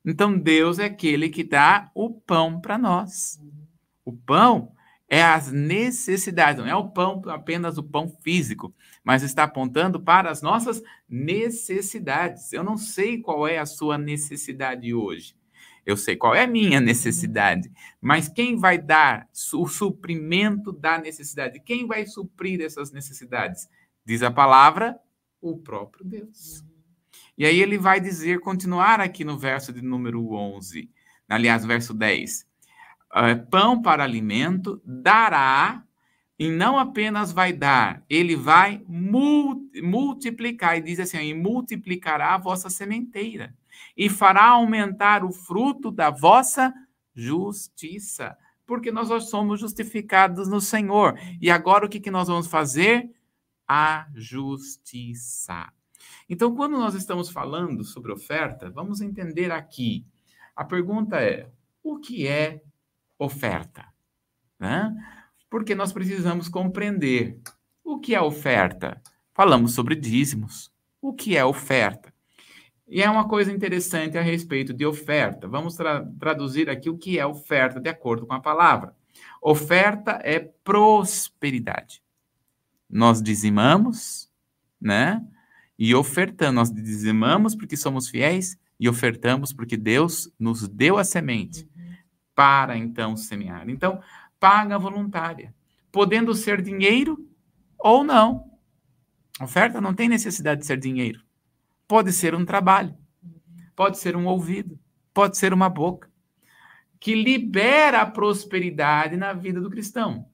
Então 0.06 0.38
Deus 0.38 0.80
é 0.80 0.86
aquele 0.86 1.30
que 1.30 1.43
dá 1.43 1.89
o 1.95 2.12
pão 2.12 2.60
para 2.60 2.78
nós. 2.78 3.39
O 4.04 4.13
pão 4.13 4.71
é 5.10 5.23
as 5.23 5.52
necessidades, 5.52 6.62
não 6.62 6.69
é 6.69 6.76
o 6.76 6.89
pão 6.89 7.21
apenas 7.28 7.78
o 7.78 7.84
pão 7.84 8.10
físico, 8.21 8.73
mas 9.08 9.24
está 9.24 9.43
apontando 9.43 10.02
para 10.02 10.30
as 10.30 10.41
nossas 10.41 10.84
necessidades. 11.08 12.52
Eu 12.52 12.62
não 12.62 12.76
sei 12.76 13.22
qual 13.22 13.48
é 13.48 13.58
a 13.58 13.65
sua 13.65 13.98
necessidade 13.98 14.93
hoje. 14.93 15.34
Eu 15.86 15.96
sei 15.96 16.17
qual 16.17 16.36
é 16.36 16.43
a 16.43 16.48
minha 16.48 16.82
necessidade, 16.82 17.72
mas 18.02 18.28
quem 18.28 18.58
vai 18.58 18.78
dar 18.78 19.30
o 19.54 19.65
suprimento 19.65 20.74
da 20.74 20.98
necessidade? 20.98 21.62
Quem 21.62 21.88
vai 21.88 22.06
suprir 22.06 22.60
essas 22.60 22.91
necessidades? 22.91 23.70
Diz 24.04 24.22
a 24.22 24.30
palavra, 24.30 25.00
o 25.39 25.58
próprio 25.58 26.04
Deus. 26.04 26.65
E 27.38 27.46
aí 27.46 27.62
ele 27.62 27.78
vai 27.78 28.02
dizer, 28.02 28.41
continuar 28.41 29.00
aqui 29.00 29.24
no 29.24 29.39
verso 29.39 29.72
de 29.72 29.82
número 29.82 30.34
11, 30.34 30.91
aliás, 31.30 31.63
verso 31.65 31.93
10. 31.93 32.46
É, 33.13 33.36
pão 33.36 33.82
para 33.82 34.04
alimento, 34.04 34.82
dará, 34.84 35.87
e 36.39 36.50
não 36.50 36.78
apenas 36.78 37.32
vai 37.32 37.52
dar, 37.52 38.04
ele 38.10 38.36
vai 38.36 38.84
multiplicar, 38.88 40.78
e 40.78 40.82
diz 40.82 41.00
assim, 41.00 41.17
e 41.17 41.34
multiplicará 41.34 42.36
a 42.36 42.38
vossa 42.38 42.69
sementeira, 42.69 43.56
e 43.95 44.10
fará 44.10 44.45
aumentar 44.50 45.23
o 45.23 45.32
fruto 45.32 45.89
da 45.89 46.10
vossa 46.10 46.73
justiça, 47.15 48.38
porque 48.65 48.91
nós 48.91 49.30
somos 49.30 49.60
justificados 49.60 50.47
no 50.47 50.62
Senhor. 50.62 51.17
E 51.41 51.50
agora 51.50 51.86
o 51.86 51.89
que, 51.89 52.00
que 52.00 52.12
nós 52.12 52.28
vamos 52.28 52.47
fazer? 52.47 53.10
A 53.67 54.08
justiça. 54.13 55.71
Então, 56.30 56.54
quando 56.56 56.78
nós 56.78 56.93
estamos 56.93 57.30
falando 57.30 57.84
sobre 57.84 58.12
oferta, 58.12 58.69
vamos 58.69 59.02
entender 59.02 59.52
aqui. 59.52 60.06
A 60.56 60.63
pergunta 60.65 61.17
é: 61.17 61.50
o 61.82 61.97
que 61.97 62.28
é 62.28 62.62
oferta. 63.17 63.86
Né? 64.60 64.93
Porque 65.50 65.74
nós 65.76 65.94
precisamos 65.94 66.50
compreender 66.50 67.40
o 67.84 68.00
que 68.00 68.14
é 68.14 68.22
oferta. 68.22 69.02
Falamos 69.34 69.74
sobre 69.74 69.96
dízimos. 69.96 70.72
O 71.02 71.14
que 71.14 71.38
é 71.38 71.46
oferta? 71.46 72.14
E 72.88 73.02
é 73.02 73.10
uma 73.10 73.28
coisa 73.28 73.52
interessante 73.52 74.18
a 74.18 74.22
respeito 74.22 74.74
de 74.74 74.86
oferta. 74.86 75.48
Vamos 75.48 75.76
tra 75.76 76.06
traduzir 76.20 76.70
aqui 76.70 76.90
o 76.90 76.98
que 76.98 77.20
é 77.20 77.26
oferta 77.26 77.80
de 77.80 77.90
acordo 77.90 78.26
com 78.26 78.34
a 78.34 78.40
palavra. 78.40 78.96
Oferta 79.42 80.20
é 80.24 80.40
prosperidade. 80.40 82.02
Nós 82.90 83.22
dizimamos 83.22 84.28
né? 84.80 85.24
E 85.78 85.94
ofertando. 85.94 86.54
Nós 86.54 86.72
dizimamos 86.72 87.56
porque 87.56 87.76
somos 87.76 88.08
fiéis 88.08 88.58
e 88.80 88.88
ofertamos 88.88 89.52
porque 89.52 89.76
Deus 89.76 90.32
nos 90.40 90.68
deu 90.68 90.98
a 90.98 91.04
semente 91.04 91.68
para 92.36 92.78
então 92.78 93.18
semear. 93.18 93.68
Então, 93.70 94.00
paga 94.39 94.78
voluntária, 94.78 95.54
podendo 95.91 96.34
ser 96.34 96.62
dinheiro 96.62 97.28
ou 97.78 98.04
não. 98.04 98.52
Oferta 99.41 99.80
não 99.80 99.93
tem 99.93 100.10
necessidade 100.10 100.62
de 100.62 100.67
ser 100.67 100.78
dinheiro. 100.78 101.21
Pode 101.88 102.12
ser 102.12 102.36
um 102.36 102.45
trabalho, 102.45 102.95
pode 103.76 103.97
ser 103.97 104.15
um 104.15 104.26
ouvido, 104.26 104.80
pode 105.13 105.38
ser 105.38 105.54
uma 105.54 105.69
boca, 105.69 106.10
que 107.00 107.15
libera 107.15 108.02
a 108.02 108.06
prosperidade 108.06 109.15
na 109.15 109.34
vida 109.34 109.62
do 109.62 109.69
cristão. 109.69 110.28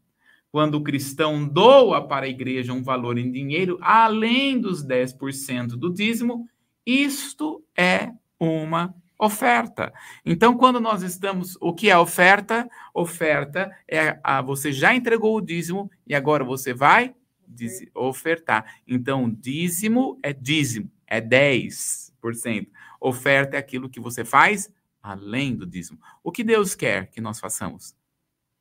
Quando 0.51 0.75
o 0.75 0.83
cristão 0.83 1.47
doa 1.47 2.07
para 2.07 2.25
a 2.25 2.29
igreja 2.29 2.73
um 2.73 2.83
valor 2.83 3.17
em 3.17 3.31
dinheiro 3.31 3.77
além 3.81 4.59
dos 4.59 4.85
10% 4.85 5.69
do 5.69 5.91
dízimo, 5.91 6.47
isto 6.85 7.63
é 7.77 8.11
uma 8.39 8.93
oferta. 9.25 9.93
Então, 10.25 10.57
quando 10.57 10.79
nós 10.79 11.01
estamos, 11.01 11.57
o 11.62 11.73
que 11.73 11.89
é 11.89 11.97
oferta? 11.97 12.69
Oferta 12.93 13.71
é 13.88 14.19
a 14.23 14.41
você 14.41 14.71
já 14.71 14.93
entregou 14.93 15.36
o 15.36 15.41
dízimo 15.41 15.89
e 16.05 16.13
agora 16.13 16.43
você 16.43 16.73
vai 16.73 17.15
diz, 17.47 17.86
ofertar. 17.93 18.79
Então, 18.88 19.29
dízimo 19.29 20.19
é 20.21 20.33
dízimo, 20.33 20.91
é 21.07 21.21
10%. 21.21 22.67
Oferta 22.99 23.55
é 23.55 23.59
aquilo 23.59 23.89
que 23.89 23.99
você 23.99 24.23
faz 24.23 24.71
além 25.01 25.55
do 25.55 25.65
dízimo. 25.65 25.99
O 26.23 26.31
que 26.31 26.43
Deus 26.43 26.75
quer 26.75 27.07
que 27.07 27.19
nós 27.19 27.39
façamos? 27.39 27.95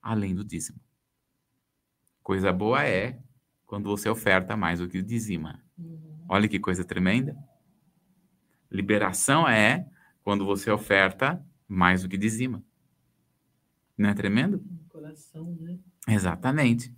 Além 0.00 0.34
do 0.34 0.44
dízimo. 0.44 0.80
Coisa 2.22 2.52
boa 2.52 2.84
é 2.84 3.18
quando 3.66 3.88
você 3.88 4.08
oferta 4.08 4.56
mais 4.56 4.80
do 4.80 4.88
que 4.88 5.00
dizima. 5.00 5.62
Uhum. 5.78 6.24
Olha 6.28 6.48
que 6.48 6.58
coisa 6.58 6.84
tremenda. 6.84 7.36
Liberação 8.70 9.48
é 9.48 9.86
quando 10.22 10.44
você 10.44 10.70
oferta 10.70 11.44
mais 11.68 12.02
do 12.02 12.08
que 12.08 12.16
dizima. 12.16 12.62
Não 13.96 14.10
é 14.10 14.14
tremendo? 14.14 14.62
Coração, 14.88 15.56
né? 15.60 15.78
Exatamente. 16.08 16.94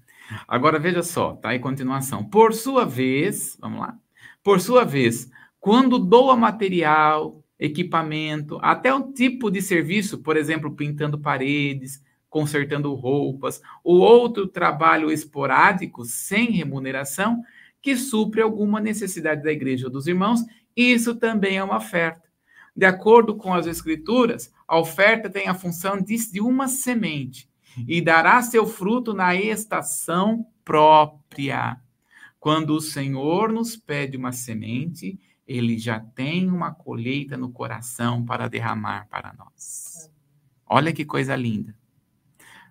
Agora 0.49 0.79
veja 0.79 1.03
só, 1.03 1.35
tá? 1.35 1.55
Em 1.55 1.61
continuação. 1.61 2.25
Por 2.25 2.55
sua 2.55 2.85
vez, 2.85 3.57
vamos 3.61 3.81
lá. 3.81 3.99
Por 4.43 4.61
sua 4.61 4.85
vez, 4.85 5.31
quando 5.61 5.99
doa 5.99 6.37
material, 6.37 7.43
equipamento, 7.59 8.59
até 8.63 8.93
um 8.93 9.13
tipo 9.13 9.51
de 9.51 9.63
serviço, 9.63 10.19
por 10.19 10.37
exemplo, 10.37 10.75
pintando 10.75 11.19
paredes, 11.19 12.03
consertando 12.29 12.93
roupas, 12.95 13.63
ou 13.83 14.01
outro 14.01 14.47
trabalho 14.47 15.11
esporádico 15.11 16.05
sem 16.05 16.51
remuneração, 16.51 17.43
que 17.81 17.97
supre 17.97 18.41
alguma 18.41 18.81
necessidade 18.81 19.43
da 19.43 19.53
igreja 19.53 19.87
ou 19.87 19.93
dos 19.93 20.07
irmãos, 20.07 20.41
isso 20.77 21.15
também 21.15 21.59
é 21.59 21.65
uma 21.65 21.77
oferta. 21.77 22.24
De 22.77 22.85
acordo 22.85 23.37
com 23.37 23.55
as 23.55 23.67
Escrituras, 23.67 24.53
a 24.67 24.79
oferta 24.79 25.31
tem 25.31 25.49
a 25.49 25.55
função 25.55 26.01
de 26.01 26.41
uma 26.41 26.67
semente 26.67 27.49
e 27.87 28.01
dará 28.01 28.43
seu 28.43 28.67
fruto 28.67 29.13
na 29.15 29.35
estação 29.35 30.47
própria. 30.65 31.81
Quando 32.41 32.75
o 32.75 32.81
Senhor 32.81 33.53
nos 33.53 33.77
pede 33.77 34.17
uma 34.17 34.33
semente, 34.33 35.19
ele 35.47 35.79
já 35.79 36.01
tem 36.01 36.51
uma 36.51 36.73
colheita 36.73 37.37
no 37.37 37.51
coração 37.51 38.25
para 38.25 38.49
derramar 38.49 39.07
para 39.09 39.33
nós. 39.33 40.11
Olha 40.67 40.93
que 40.93 41.05
coisa 41.05 41.37
linda. 41.37 41.77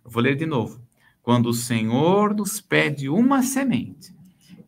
Eu 0.03 0.11
vou 0.11 0.21
ler 0.21 0.35
de 0.35 0.45
novo. 0.45 0.81
Quando 1.21 1.47
o 1.47 1.53
Senhor 1.53 2.35
nos 2.35 2.59
pede 2.59 3.07
uma 3.07 3.41
semente, 3.41 4.13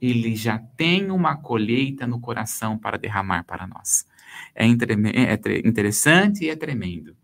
ele 0.02 0.36
já 0.36 0.58
tem 0.58 1.12
uma 1.12 1.36
colheita 1.36 2.08
no 2.08 2.20
coração 2.20 2.78
para 2.78 2.98
derramar 2.98 3.44
para 3.44 3.68
nós. 3.68 4.06
É, 4.54 4.66
é 4.66 5.68
interessante 5.68 6.46
e 6.46 6.50
é 6.50 6.56
tremendo 6.56 7.16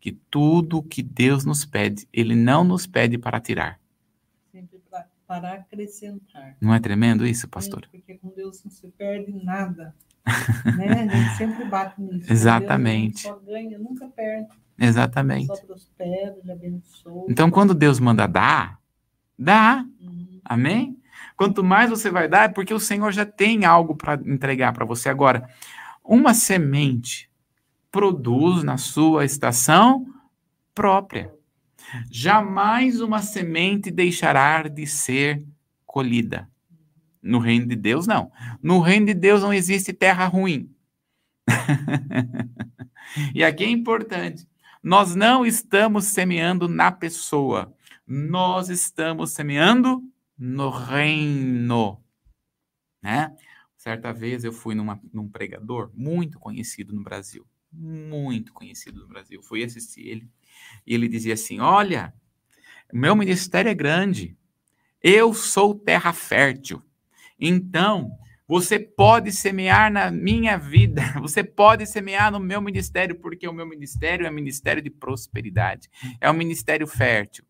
que 0.00 0.12
tudo 0.30 0.82
que 0.82 1.02
Deus 1.02 1.44
nos 1.44 1.64
pede, 1.64 2.06
Ele 2.12 2.34
não 2.34 2.64
nos 2.64 2.86
pede 2.86 3.18
para 3.18 3.40
tirar. 3.40 3.80
Sempre 4.52 4.78
para 5.28 5.52
acrescentar. 5.52 6.56
Não 6.58 6.72
é 6.72 6.80
tremendo 6.80 7.26
isso, 7.26 7.46
pastor? 7.48 7.86
É, 7.92 7.98
porque 7.98 8.14
com 8.14 8.30
Deus 8.30 8.64
não 8.64 8.70
se 8.70 8.88
perde 8.88 9.30
nada. 9.44 9.94
né? 10.76 11.02
A 11.02 11.16
gente 11.16 11.36
sempre 11.36 11.64
bate 11.66 12.00
nisso. 12.00 12.32
Exatamente. 12.32 13.24
Deus 13.24 13.36
só 13.36 13.44
ganha, 13.44 13.78
nunca 13.78 14.06
perde. 14.08 14.48
Exatamente. 14.78 15.46
Só 15.46 15.56
prospera, 15.56 16.36
ele 16.42 16.50
abençoa. 16.50 17.26
Então, 17.28 17.50
quando 17.50 17.74
Deus 17.74 18.00
manda 18.00 18.26
dar, 18.26 18.80
dá. 19.38 19.84
Uhum. 20.00 20.40
Amém? 20.44 20.98
Quanto 21.36 21.62
mais 21.62 21.90
você 21.90 22.10
vai 22.10 22.26
dar, 22.26 22.44
é 22.44 22.52
porque 22.52 22.72
o 22.72 22.80
Senhor 22.80 23.12
já 23.12 23.26
tem 23.26 23.64
algo 23.64 23.94
para 23.94 24.14
entregar 24.24 24.72
para 24.72 24.86
você. 24.86 25.08
Agora, 25.10 25.48
uma 26.08 26.32
semente 26.32 27.30
produz 27.90 28.62
na 28.64 28.78
sua 28.78 29.26
estação 29.26 30.06
própria. 30.74 31.30
Jamais 32.10 33.00
uma 33.02 33.20
semente 33.20 33.90
deixará 33.90 34.62
de 34.62 34.86
ser 34.86 35.44
colhida. 35.84 36.48
No 37.22 37.38
reino 37.38 37.66
de 37.66 37.76
Deus, 37.76 38.06
não. 38.06 38.32
No 38.62 38.80
reino 38.80 39.06
de 39.06 39.14
Deus 39.14 39.42
não 39.42 39.52
existe 39.52 39.92
terra 39.92 40.26
ruim. 40.26 40.74
e 43.34 43.44
aqui 43.44 43.64
é 43.64 43.70
importante. 43.70 44.48
Nós 44.82 45.14
não 45.14 45.44
estamos 45.44 46.06
semeando 46.06 46.68
na 46.68 46.90
pessoa. 46.90 47.74
Nós 48.06 48.70
estamos 48.70 49.32
semeando 49.32 50.02
no 50.38 50.70
reino. 50.70 52.00
Né? 53.02 53.30
Certa 53.78 54.12
vez 54.12 54.44
eu 54.44 54.52
fui 54.52 54.74
numa, 54.74 55.00
num 55.10 55.26
pregador 55.26 55.90
muito 55.94 56.38
conhecido 56.38 56.94
no 56.94 57.02
Brasil 57.02 57.46
muito 57.72 58.52
conhecido 58.52 59.00
no 59.00 59.08
Brasil. 59.08 59.42
Fui 59.42 59.62
assistir 59.62 60.06
ele 60.06 60.28
e 60.86 60.94
ele 60.94 61.08
dizia 61.08 61.34
assim: 61.34 61.60
Olha, 61.60 62.12
meu 62.92 63.14
ministério 63.14 63.70
é 63.70 63.74
grande, 63.74 64.36
eu 65.02 65.34
sou 65.34 65.74
terra 65.74 66.12
fértil. 66.12 66.82
Então, 67.38 68.10
você 68.46 68.78
pode 68.78 69.30
semear 69.30 69.92
na 69.92 70.10
minha 70.10 70.56
vida, 70.56 71.02
você 71.20 71.44
pode 71.44 71.86
semear 71.86 72.32
no 72.32 72.40
meu 72.40 72.60
ministério, 72.60 73.14
porque 73.16 73.46
o 73.46 73.52
meu 73.52 73.66
ministério 73.66 74.26
é 74.26 74.30
ministério 74.30 74.82
de 74.82 74.90
prosperidade, 74.90 75.88
é 76.20 76.30
um 76.30 76.34
ministério 76.34 76.86
fértil. 76.86 77.44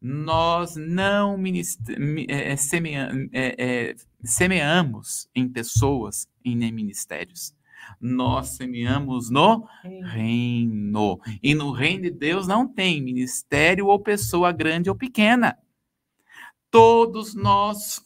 Nós 0.00 0.76
não 0.76 1.36
é, 2.28 2.56
semeamos, 2.56 3.28
é, 3.32 3.54
é, 3.58 3.94
semeamos 4.22 5.28
em 5.34 5.48
pessoas 5.48 6.28
e 6.44 6.54
nem 6.54 6.70
ministérios 6.70 7.52
nós 8.00 8.48
semeamos 8.48 9.30
no 9.30 9.66
reino. 10.04 11.20
E 11.42 11.54
no 11.54 11.72
reino 11.72 12.02
de 12.04 12.10
Deus 12.10 12.46
não 12.46 12.66
tem 12.66 13.02
ministério 13.02 13.86
ou 13.86 13.98
pessoa 13.98 14.52
grande 14.52 14.88
ou 14.88 14.96
pequena. 14.96 15.58
Todos 16.70 17.34
nós 17.34 18.02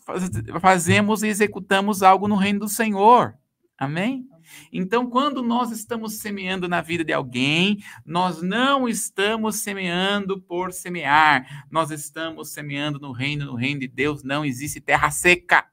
fazemos 0.61 1.23
e 1.23 1.29
executamos 1.29 2.03
algo 2.03 2.29
no 2.29 2.37
reino 2.37 2.61
do 2.61 2.69
Senhor. 2.69 3.37
Amém? 3.77 4.27
Então, 4.73 5.09
quando 5.09 5.43
nós 5.43 5.71
estamos 5.71 6.19
semeando 6.19 6.69
na 6.69 6.81
vida 6.81 7.05
de 7.05 7.13
alguém, 7.13 7.83
nós 8.05 8.43
não 8.43 8.89
estamos 8.89 9.57
semeando 9.57 10.41
por 10.41 10.73
semear, 10.73 11.67
nós 11.71 11.91
estamos 11.91 12.51
semeando 12.51 12.99
no 12.99 13.13
reino, 13.13 13.47
no 13.47 13.55
reino 13.55 13.81
de 13.81 13.89
Deus 13.89 14.23
não 14.23 14.45
existe 14.45 14.81
terra 14.81 15.11
seca. 15.11 15.67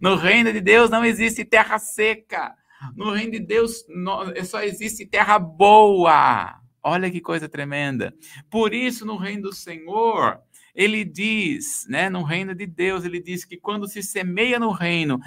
No 0.00 0.14
reino 0.16 0.52
de 0.52 0.60
Deus 0.60 0.90
não 0.90 1.02
existe 1.02 1.42
terra 1.42 1.78
seca. 1.78 2.54
No 2.94 3.12
reino 3.12 3.32
de 3.32 3.40
Deus 3.40 3.84
só 4.44 4.62
existe 4.62 5.06
terra 5.06 5.38
boa. 5.38 6.60
Olha 6.82 7.10
que 7.10 7.20
coisa 7.20 7.48
tremenda. 7.48 8.14
Por 8.48 8.72
isso, 8.72 9.04
no 9.04 9.16
reino 9.16 9.42
do 9.42 9.54
Senhor, 9.54 10.40
ele 10.78 11.04
diz, 11.04 11.88
né, 11.88 12.08
no 12.08 12.22
reino 12.22 12.54
de 12.54 12.64
Deus, 12.64 13.04
ele 13.04 13.20
diz 13.20 13.44
que 13.44 13.56
quando 13.56 13.88
se 13.88 14.00
semeia 14.00 14.60
no 14.60 14.70
reino, 14.70 15.18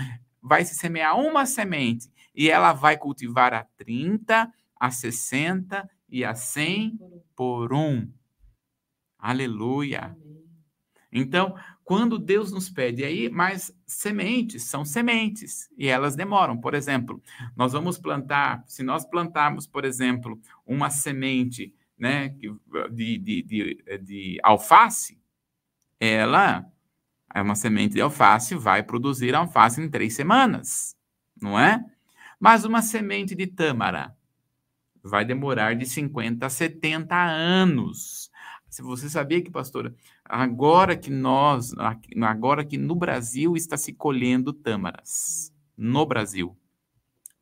vai 0.41 0.63
se 0.63 0.73
semear 0.73 1.19
uma 1.19 1.45
semente 1.45 2.09
e 2.33 2.49
ela 2.49 2.71
vai 2.71 2.97
cultivar 2.97 3.53
a 3.53 3.65
30, 3.75 4.49
a 4.79 4.89
60 4.89 5.89
e 6.07 6.23
a 6.23 6.33
100 6.33 6.97
por 7.35 7.73
um. 7.73 8.09
Aleluia. 9.19 10.15
Então, 11.11 11.53
quando 11.83 12.17
Deus 12.17 12.53
nos 12.53 12.69
pede 12.69 13.03
aí, 13.03 13.27
mas 13.27 13.75
sementes 13.85 14.63
são 14.63 14.85
sementes 14.85 15.69
e 15.77 15.89
elas 15.89 16.15
demoram. 16.15 16.55
Por 16.55 16.73
exemplo, 16.73 17.21
nós 17.57 17.73
vamos 17.73 17.97
plantar, 17.97 18.63
se 18.67 18.83
nós 18.83 19.03
plantarmos, 19.03 19.67
por 19.67 19.83
exemplo, 19.83 20.39
uma 20.65 20.89
semente 20.89 21.75
né, 21.99 22.29
de, 22.89 23.17
de, 23.17 23.41
de, 23.43 23.97
de 24.01 24.39
alface, 24.41 25.20
ela 26.01 26.65
é 27.33 27.41
uma 27.41 27.55
semente 27.55 27.95
de 27.95 28.01
alface, 28.01 28.55
vai 28.55 28.83
produzir 28.83 29.35
alface 29.35 29.81
em 29.81 29.89
três 29.89 30.15
semanas, 30.15 30.95
não 31.41 31.59
é? 31.59 31.83
Mas 32.39 32.65
uma 32.65 32.81
semente 32.81 33.35
de 33.35 33.47
tâmara 33.47 34.15
vai 35.03 35.25
demorar 35.25 35.75
de 35.75 35.85
50 35.85 36.45
a 36.45 36.49
70 36.49 37.15
anos 37.15 38.31
Se 38.69 38.81
você 38.81 39.09
sabia 39.09 39.41
que, 39.43 39.51
pastora, 39.51 39.95
agora 40.25 40.97
que 40.97 41.11
nós, 41.11 41.73
agora 42.23 42.65
que 42.65 42.77
no 42.77 42.95
Brasil 42.95 43.55
está 43.55 43.77
se 43.77 43.93
colhendo 43.93 44.53
tâmaras, 44.53 45.53
no 45.77 46.05
Brasil. 46.05 46.57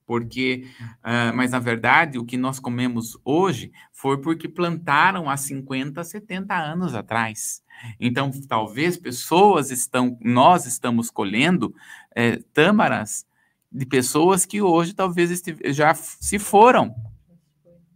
Porque, 0.09 0.65
uh, 1.03 1.31
mas 1.35 1.51
na 1.51 1.59
verdade, 1.59 2.17
o 2.17 2.25
que 2.25 2.35
nós 2.35 2.59
comemos 2.59 3.15
hoje 3.23 3.71
foi 3.91 4.19
porque 4.19 4.49
plantaram 4.49 5.29
há 5.29 5.37
50, 5.37 6.03
70 6.03 6.55
anos 6.55 6.95
atrás. 6.95 7.61
Então, 7.99 8.31
talvez 8.47 8.97
pessoas 8.97 9.69
estão, 9.69 10.17
nós 10.19 10.65
estamos 10.65 11.11
colhendo 11.11 11.75
é, 12.15 12.37
tâmaras 12.51 13.23
de 13.71 13.85
pessoas 13.85 14.47
que 14.47 14.63
hoje 14.63 14.95
talvez 14.95 15.43
já 15.65 15.93
se 15.93 16.39
foram. 16.39 16.95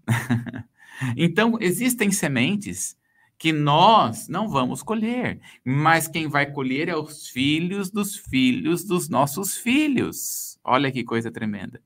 então, 1.18 1.58
existem 1.60 2.12
sementes 2.12 2.96
que 3.40 3.52
nós 3.52 4.28
não 4.28 4.48
vamos 4.48 4.84
colher, 4.84 5.40
mas 5.66 6.08
quem 6.08 6.28
vai 6.28 6.46
colher 6.46 6.90
é 6.90 6.96
os 6.96 7.28
filhos 7.28 7.90
dos 7.90 8.16
filhos 8.16 8.84
dos 8.84 9.10
nossos 9.10 9.58
filhos. 9.58 10.60
Olha 10.64 10.92
que 10.92 11.04
coisa 11.04 11.32
tremenda. 11.32 11.82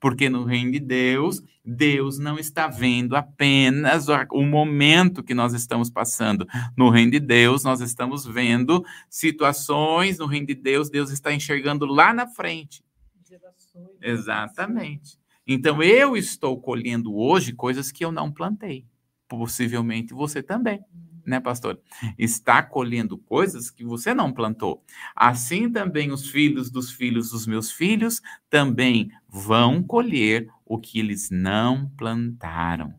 Porque 0.00 0.28
no 0.28 0.44
reino 0.44 0.72
de 0.72 0.80
Deus, 0.80 1.42
Deus 1.64 2.18
não 2.18 2.38
está 2.38 2.68
vendo 2.68 3.16
apenas 3.16 4.06
o 4.30 4.42
momento 4.42 5.22
que 5.22 5.34
nós 5.34 5.52
estamos 5.54 5.90
passando. 5.90 6.46
No 6.76 6.90
reino 6.90 7.12
de 7.12 7.20
Deus, 7.20 7.64
nós 7.64 7.80
estamos 7.80 8.26
vendo 8.26 8.84
situações, 9.08 10.18
no 10.18 10.26
reino 10.26 10.46
de 10.46 10.54
Deus, 10.54 10.90
Deus 10.90 11.10
está 11.10 11.32
enxergando 11.32 11.86
lá 11.86 12.12
na 12.12 12.26
frente. 12.26 12.84
Gerações. 13.28 13.96
Exatamente. 14.00 15.18
Então 15.46 15.82
eu 15.82 16.16
estou 16.16 16.60
colhendo 16.60 17.16
hoje 17.16 17.52
coisas 17.52 17.92
que 17.92 18.04
eu 18.04 18.10
não 18.10 18.32
plantei 18.32 18.84
possivelmente 19.28 20.14
você 20.14 20.42
também, 20.42 20.80
né, 21.26 21.40
pastor? 21.40 21.80
Está 22.16 22.62
colhendo 22.62 23.18
coisas 23.18 23.70
que 23.70 23.84
você 23.84 24.14
não 24.14 24.32
plantou. 24.32 24.84
Assim 25.14 25.70
também 25.70 26.12
os 26.12 26.28
filhos 26.28 26.70
dos 26.70 26.90
filhos 26.90 27.30
dos 27.30 27.46
meus 27.46 27.70
filhos 27.70 28.22
também 28.48 29.10
vão 29.28 29.82
colher 29.82 30.48
o 30.64 30.78
que 30.78 30.98
eles 31.00 31.28
não 31.30 31.88
plantaram. 31.96 32.94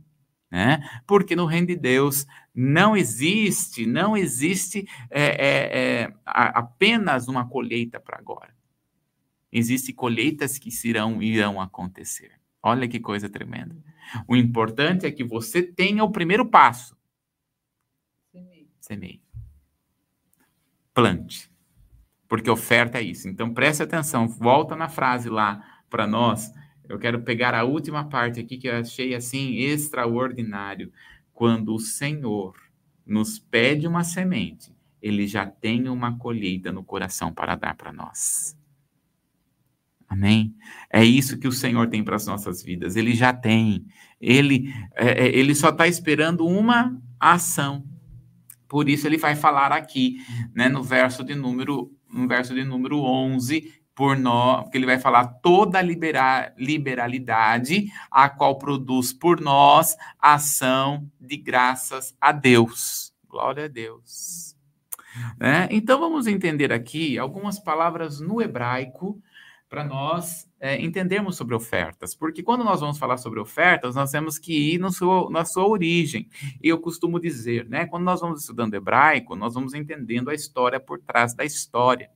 Né? 0.50 0.80
Porque 1.06 1.36
no 1.36 1.46
reino 1.46 1.68
de 1.68 1.76
Deus 1.76 2.26
não 2.54 2.96
existe, 2.96 3.86
não 3.86 4.16
existe 4.16 4.88
é, 5.10 5.24
é, 5.24 6.04
é, 6.04 6.14
apenas 6.26 7.28
uma 7.28 7.48
colheita 7.48 8.00
para 8.00 8.18
agora. 8.18 8.56
Existem 9.52 9.94
colheitas 9.94 10.58
que 10.58 10.70
irão, 10.86 11.22
irão 11.22 11.60
acontecer. 11.60 12.32
Olha 12.62 12.88
que 12.88 13.00
coisa 13.00 13.30
tremenda. 13.30 13.76
O 14.28 14.36
importante 14.36 15.06
é 15.06 15.12
que 15.12 15.24
você 15.24 15.62
tenha 15.62 16.04
o 16.04 16.12
primeiro 16.12 16.46
passo. 16.46 16.97
Semeie. 18.88 19.22
Plante. 20.94 21.52
Porque 22.26 22.50
oferta 22.50 23.00
é 23.00 23.02
isso. 23.02 23.28
Então 23.28 23.54
preste 23.54 23.84
atenção, 23.84 24.30
volta 24.30 24.78
na 24.78 24.88
frase 24.88 25.30
lá 25.30 25.62
para 25.90 26.08
nós. 26.08 26.54
Eu 26.88 26.98
quero 26.98 27.22
pegar 27.22 27.54
a 27.54 27.66
última 27.66 28.08
parte 28.08 28.40
aqui 28.40 28.58
que 28.58 28.70
eu 28.70 28.78
achei 28.78 29.14
assim 29.14 29.56
extraordinário. 29.56 30.92
Quando 31.34 31.76
o 31.76 31.80
Senhor 31.80 32.56
nos 33.06 33.38
pede 33.38 33.86
uma 33.86 34.06
semente, 34.06 34.74
ele 35.02 35.28
já 35.28 35.46
tem 35.46 35.90
uma 35.90 36.18
colheita 36.18 36.72
no 36.72 36.84
coração 36.84 37.34
para 37.34 37.56
dar 37.56 37.76
para 37.76 37.92
nós. 37.92 38.58
Amém? 40.08 40.56
É 40.90 41.04
isso 41.04 41.38
que 41.38 41.48
o 41.48 41.52
Senhor 41.52 41.90
tem 41.90 42.06
para 42.06 42.16
as 42.16 42.26
nossas 42.26 42.64
vidas. 42.64 42.96
Ele 42.96 43.14
já 43.14 43.34
tem. 43.34 43.86
Ele, 44.20 44.74
é, 44.96 45.26
é 45.26 45.38
ele 45.38 45.54
só 45.54 45.70
está 45.70 45.86
esperando 45.88 46.48
uma 46.48 46.98
ação. 47.20 47.84
Por 48.68 48.90
isso 48.90 49.08
ele 49.08 49.18
vai 49.18 49.36
falar 49.36 49.72
aqui, 49.72 50.18
né, 50.54 50.68
no 50.70 50.84
verso 50.84 51.24
de 51.24 51.36
número, 51.36 51.92
no 52.12 52.28
verso 52.28 52.54
de 52.54 52.64
número 52.64 53.02
11, 53.02 53.74
por 53.98 54.16
nós, 54.16 54.62
porque 54.62 54.78
ele 54.78 54.86
vai 54.86 55.00
falar 55.00 55.26
toda 55.42 55.80
a 55.80 55.82
libera, 55.82 56.54
liberalidade 56.56 57.92
a 58.12 58.30
qual 58.30 58.60
produz 58.60 59.12
por 59.12 59.42
nós 59.42 59.98
ação 60.20 61.10
de 61.20 61.36
graças 61.36 62.16
a 62.22 62.32
Deus. 62.32 63.12
Glória 63.28 63.66
a 63.66 63.68
Deus. 63.68 64.56
Né? 65.40 65.68
Então 65.72 66.00
vamos 66.00 66.28
entender 66.28 66.72
aqui 66.72 67.18
algumas 67.18 67.58
palavras 67.58 68.20
no 68.20 68.40
hebraico 68.40 69.20
para 69.70 69.84
nós 69.84 70.48
é, 70.60 70.82
entendermos 70.82 71.36
sobre 71.36 71.54
ofertas, 71.54 72.16
porque 72.16 72.42
quando 72.42 72.64
nós 72.64 72.80
vamos 72.80 72.98
falar 72.98 73.18
sobre 73.18 73.40
ofertas, 73.40 73.96
nós 73.96 74.12
temos 74.12 74.40
que 74.40 74.76
ir 74.76 74.92
seu, 74.92 75.30
na 75.30 75.46
sua 75.46 75.68
origem. 75.68 76.30
E 76.64 76.70
eu 76.70 76.80
costumo 76.80 77.20
dizer, 77.20 77.68
né, 77.68 77.86
quando 77.86 78.04
nós 78.04 78.22
vamos 78.22 78.42
estudando 78.42 78.74
hebraico, 78.74 79.36
nós 79.36 79.54
vamos 79.54 79.74
entendendo 79.74 80.30
a 80.30 80.34
história 80.34 80.80
por 80.80 81.00
trás 81.00 81.34
da 81.34 81.44
história. 81.44 82.10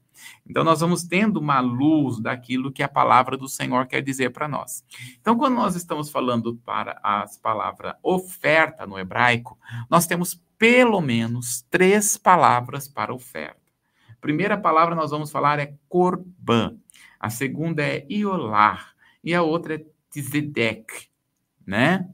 Então, 0.48 0.64
nós 0.64 0.82
vamos 0.82 1.04
tendo 1.04 1.40
uma 1.40 1.60
luz 1.60 2.20
daquilo 2.20 2.72
que 2.72 2.84
a 2.84 2.88
palavra 2.88 3.38
do 3.38 3.48
Senhor 3.48 3.88
quer 3.88 4.02
dizer 4.02 4.32
para 4.32 4.48
nós. 4.48 4.84
Então, 5.20 5.38
quando 5.38 5.56
nós 5.56 5.76
estamos 5.76 6.10
falando 6.10 6.56
para 6.58 7.00
as 7.02 7.38
palavras 7.38 7.96
oferta 8.04 8.86
no 8.86 9.00
hebraico, 9.00 9.58
nós 9.90 10.06
temos 10.06 10.40
pelo 10.58 11.02
menos 11.02 11.66
três 11.70 12.18
palavras 12.18 12.88
para 12.88 13.14
oferta. 13.14 13.60
Primeira 14.20 14.56
palavra 14.56 14.94
nós 14.94 15.10
vamos 15.10 15.32
falar 15.32 15.60
é 15.60 15.74
korban. 15.90 16.78
A 17.22 17.30
segunda 17.30 17.84
é 17.84 18.04
Iolar. 18.10 18.96
E 19.24 19.36
a 19.36 19.44
outra 19.44 19.76
é 19.76 19.86
Tzedek, 20.10 21.08
né? 21.64 22.10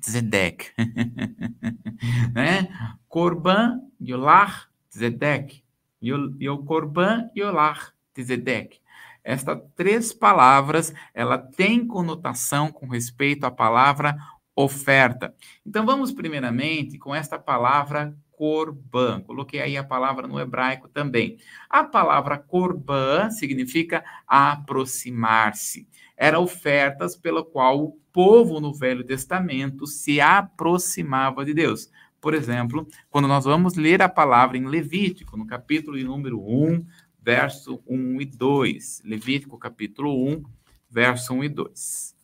Tzedek. 0.00 0.70
né? 2.32 2.68
Corban, 3.08 3.80
Iolar, 4.00 4.70
Tzedek. 4.88 5.64
E 6.00 6.48
o 6.48 6.58
Corban, 6.58 7.28
Iolar, 7.34 7.92
Tzedek. 8.14 8.80
Estas 9.24 9.60
três 9.74 10.12
palavras, 10.12 10.94
ela 11.12 11.36
tem 11.36 11.84
conotação 11.84 12.70
com 12.70 12.86
respeito 12.86 13.42
à 13.42 13.50
palavra 13.50 14.16
oferta. 14.54 15.34
Então 15.66 15.84
vamos 15.84 16.12
primeiramente 16.12 16.96
com 16.96 17.12
esta 17.12 17.40
palavra 17.40 18.16
corban. 18.38 19.20
Coloquei 19.22 19.60
aí 19.60 19.76
a 19.76 19.82
palavra 19.82 20.28
no 20.28 20.38
hebraico 20.38 20.88
também. 20.88 21.38
A 21.68 21.82
palavra 21.82 22.38
corban 22.38 23.30
significa 23.32 24.04
aproximar-se. 24.24 25.88
Era 26.16 26.38
ofertas 26.38 27.16
pela 27.16 27.44
qual 27.44 27.84
o 27.84 27.98
povo 28.12 28.60
no 28.60 28.72
Velho 28.72 29.04
Testamento 29.04 29.88
se 29.88 30.20
aproximava 30.20 31.44
de 31.44 31.52
Deus. 31.52 31.90
Por 32.20 32.32
exemplo, 32.32 32.86
quando 33.10 33.26
nós 33.26 33.44
vamos 33.44 33.74
ler 33.74 34.00
a 34.02 34.08
palavra 34.08 34.56
em 34.56 34.66
Levítico, 34.66 35.36
no 35.36 35.46
capítulo 35.46 35.98
número 35.98 36.40
1, 36.40 36.86
verso 37.20 37.82
1 37.86 38.20
e 38.20 38.24
2. 38.24 39.02
Levítico, 39.04 39.58
capítulo 39.58 40.28
1, 40.28 40.44
verso 40.88 41.34
1 41.34 41.44
e 41.44 41.48
2. 41.48 42.17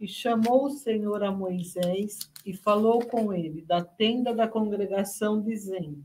E 0.00 0.06
chamou 0.06 0.66
o 0.66 0.70
Senhor 0.70 1.22
a 1.22 1.32
Moisés 1.32 2.30
e 2.44 2.52
falou 2.54 3.04
com 3.04 3.32
ele 3.32 3.62
da 3.62 3.82
tenda 3.82 4.34
da 4.34 4.46
congregação, 4.46 5.40
dizendo: 5.40 6.04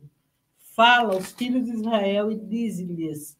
Fala 0.75 1.13
aos 1.13 1.31
filhos 1.33 1.65
de 1.65 1.71
Israel 1.71 2.31
e 2.31 2.35
dize-lhes: 2.35 3.37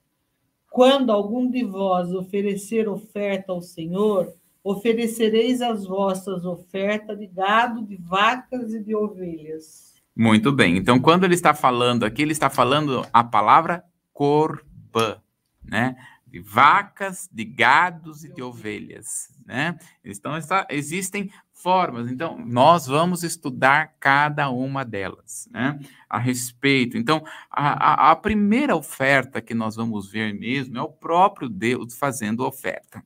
Quando 0.69 1.11
algum 1.11 1.49
de 1.49 1.63
vós 1.63 2.13
oferecer 2.13 2.89
oferta 2.89 3.53
ao 3.53 3.61
Senhor, 3.61 4.33
oferecereis 4.63 5.61
as 5.61 5.85
vossas 5.85 6.45
ofertas 6.45 7.17
de 7.17 7.27
gado, 7.27 7.83
de 7.83 7.95
vacas 7.95 8.73
e 8.73 8.83
de 8.83 8.95
ovelhas. 8.95 9.91
Muito 10.15 10.51
bem. 10.51 10.77
Então, 10.77 10.99
quando 10.99 11.23
ele 11.23 11.33
está 11.33 11.53
falando 11.53 12.03
aqui, 12.03 12.21
ele 12.21 12.33
está 12.33 12.49
falando 12.49 13.05
a 13.11 13.23
palavra 13.23 13.83
corban, 14.13 15.17
né? 15.63 15.95
De 16.31 16.39
vacas, 16.39 17.29
de 17.29 17.43
gados 17.43 18.23
e 18.23 18.33
de 18.33 18.41
ovelhas, 18.41 19.27
né? 19.45 19.77
Então, 20.03 20.37
está, 20.37 20.65
existem 20.69 21.29
formas. 21.51 22.09
Então, 22.09 22.37
nós 22.39 22.87
vamos 22.87 23.21
estudar 23.21 23.95
cada 23.99 24.49
uma 24.49 24.85
delas, 24.85 25.49
né? 25.51 25.77
A 26.09 26.17
respeito. 26.17 26.97
Então, 26.97 27.21
a, 27.49 28.07
a, 28.07 28.11
a 28.11 28.15
primeira 28.15 28.75
oferta 28.75 29.41
que 29.41 29.53
nós 29.53 29.75
vamos 29.75 30.09
ver 30.09 30.33
mesmo 30.33 30.77
é 30.77 30.81
o 30.81 30.89
próprio 30.89 31.49
Deus 31.49 31.97
fazendo 31.97 32.45
oferta. 32.45 33.03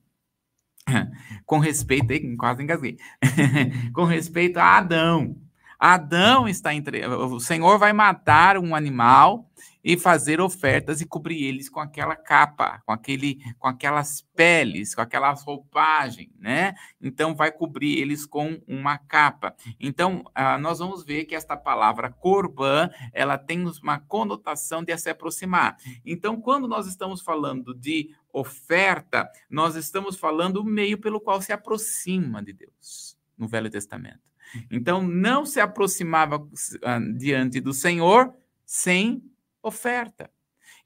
Com 1.44 1.58
respeito, 1.58 2.14
quase 2.36 2.62
engasguei. 2.62 2.96
Com 3.92 4.04
respeito 4.04 4.58
a 4.58 4.78
Adão. 4.78 5.36
Adão 5.78 6.48
está 6.48 6.74
entre. 6.74 7.06
O 7.06 7.40
Senhor 7.40 7.78
vai 7.78 7.92
matar 7.92 8.58
um 8.58 8.74
animal 8.74 9.50
e 9.86 9.96
fazer 9.96 10.40
ofertas 10.40 11.00
e 11.00 11.06
cobrir 11.06 11.44
eles 11.44 11.68
com 11.68 11.78
aquela 11.78 12.16
capa, 12.16 12.82
com 12.84 12.90
aquele, 12.90 13.38
com 13.56 13.68
aquelas 13.68 14.20
peles, 14.34 14.96
com 14.96 15.00
aquelas 15.00 15.44
roupagens, 15.44 16.28
né? 16.40 16.74
Então 17.00 17.36
vai 17.36 17.52
cobrir 17.52 18.00
eles 18.00 18.26
com 18.26 18.60
uma 18.66 18.98
capa. 18.98 19.54
Então 19.78 20.24
ah, 20.34 20.58
nós 20.58 20.80
vamos 20.80 21.04
ver 21.04 21.24
que 21.24 21.36
esta 21.36 21.56
palavra 21.56 22.10
corban, 22.10 22.90
ela 23.12 23.38
tem 23.38 23.64
uma 23.80 24.00
conotação 24.00 24.82
de 24.82 24.98
se 24.98 25.08
aproximar. 25.08 25.76
Então 26.04 26.40
quando 26.40 26.66
nós 26.66 26.88
estamos 26.88 27.20
falando 27.20 27.72
de 27.72 28.10
oferta, 28.32 29.30
nós 29.48 29.76
estamos 29.76 30.16
falando 30.16 30.56
o 30.56 30.64
meio 30.64 30.98
pelo 30.98 31.20
qual 31.20 31.40
se 31.40 31.52
aproxima 31.52 32.42
de 32.42 32.52
Deus 32.52 33.16
no 33.38 33.46
Velho 33.46 33.70
Testamento. 33.70 34.26
Então, 34.70 35.02
não 35.02 35.44
se 35.44 35.60
aproximava 35.60 36.46
ah, 36.82 37.00
diante 37.16 37.60
do 37.60 37.72
Senhor 37.72 38.34
sem 38.64 39.22
oferta. 39.62 40.30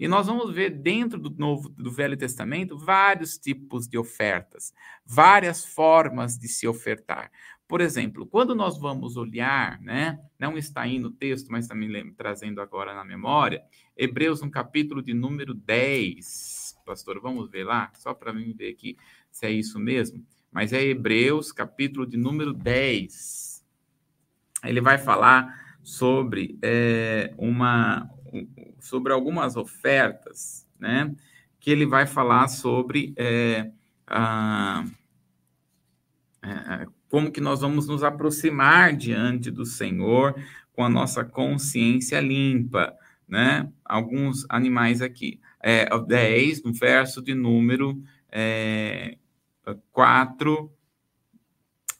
E 0.00 0.08
nós 0.08 0.26
vamos 0.26 0.54
ver 0.54 0.70
dentro 0.70 1.18
do 1.18 1.28
Novo 1.30 1.68
do 1.68 1.90
Velho 1.90 2.16
Testamento 2.16 2.78
vários 2.78 3.36
tipos 3.36 3.86
de 3.86 3.98
ofertas, 3.98 4.72
várias 5.04 5.62
formas 5.62 6.38
de 6.38 6.48
se 6.48 6.66
ofertar. 6.66 7.30
Por 7.68 7.82
exemplo, 7.82 8.26
quando 8.26 8.54
nós 8.54 8.80
vamos 8.80 9.18
olhar, 9.18 9.78
né, 9.82 10.18
não 10.38 10.56
está 10.56 10.80
aí 10.80 10.98
no 10.98 11.10
texto, 11.10 11.52
mas 11.52 11.68
também 11.68 11.88
lembro, 11.88 12.14
trazendo 12.14 12.62
agora 12.62 12.94
na 12.94 13.04
memória, 13.04 13.62
Hebreus, 13.94 14.40
no 14.40 14.50
capítulo 14.50 15.02
de 15.02 15.12
número 15.12 15.52
10. 15.52 16.78
Pastor, 16.86 17.20
vamos 17.20 17.50
ver 17.50 17.64
lá, 17.64 17.92
só 17.94 18.14
para 18.14 18.32
mim 18.32 18.54
ver 18.54 18.70
aqui 18.70 18.96
se 19.30 19.46
é 19.46 19.50
isso 19.50 19.78
mesmo. 19.78 20.24
Mas 20.50 20.72
é 20.72 20.82
Hebreus, 20.82 21.52
capítulo 21.52 22.06
de 22.06 22.16
número 22.16 22.54
10. 22.54 23.49
Ele 24.64 24.80
vai 24.80 24.98
falar 24.98 25.54
sobre 25.82 26.58
é, 26.62 27.32
uma, 27.38 28.08
sobre 28.78 29.12
algumas 29.12 29.56
ofertas, 29.56 30.66
né? 30.78 31.14
Que 31.58 31.70
ele 31.70 31.86
vai 31.86 32.06
falar 32.06 32.48
sobre 32.48 33.12
é, 33.16 33.70
a, 34.06 34.84
é, 36.42 36.86
como 37.08 37.30
que 37.30 37.40
nós 37.40 37.60
vamos 37.60 37.86
nos 37.86 38.02
aproximar 38.02 38.96
diante 38.96 39.50
do 39.50 39.64
Senhor 39.64 40.34
com 40.72 40.84
a 40.84 40.88
nossa 40.88 41.24
consciência 41.24 42.20
limpa, 42.20 42.94
né? 43.28 43.70
Alguns 43.84 44.46
animais 44.48 45.02
aqui. 45.02 45.40
É, 45.62 45.86
10, 45.98 46.62
no 46.62 46.72
verso 46.72 47.20
de 47.20 47.34
número 47.34 48.02
é, 48.30 49.18
4 49.92 50.72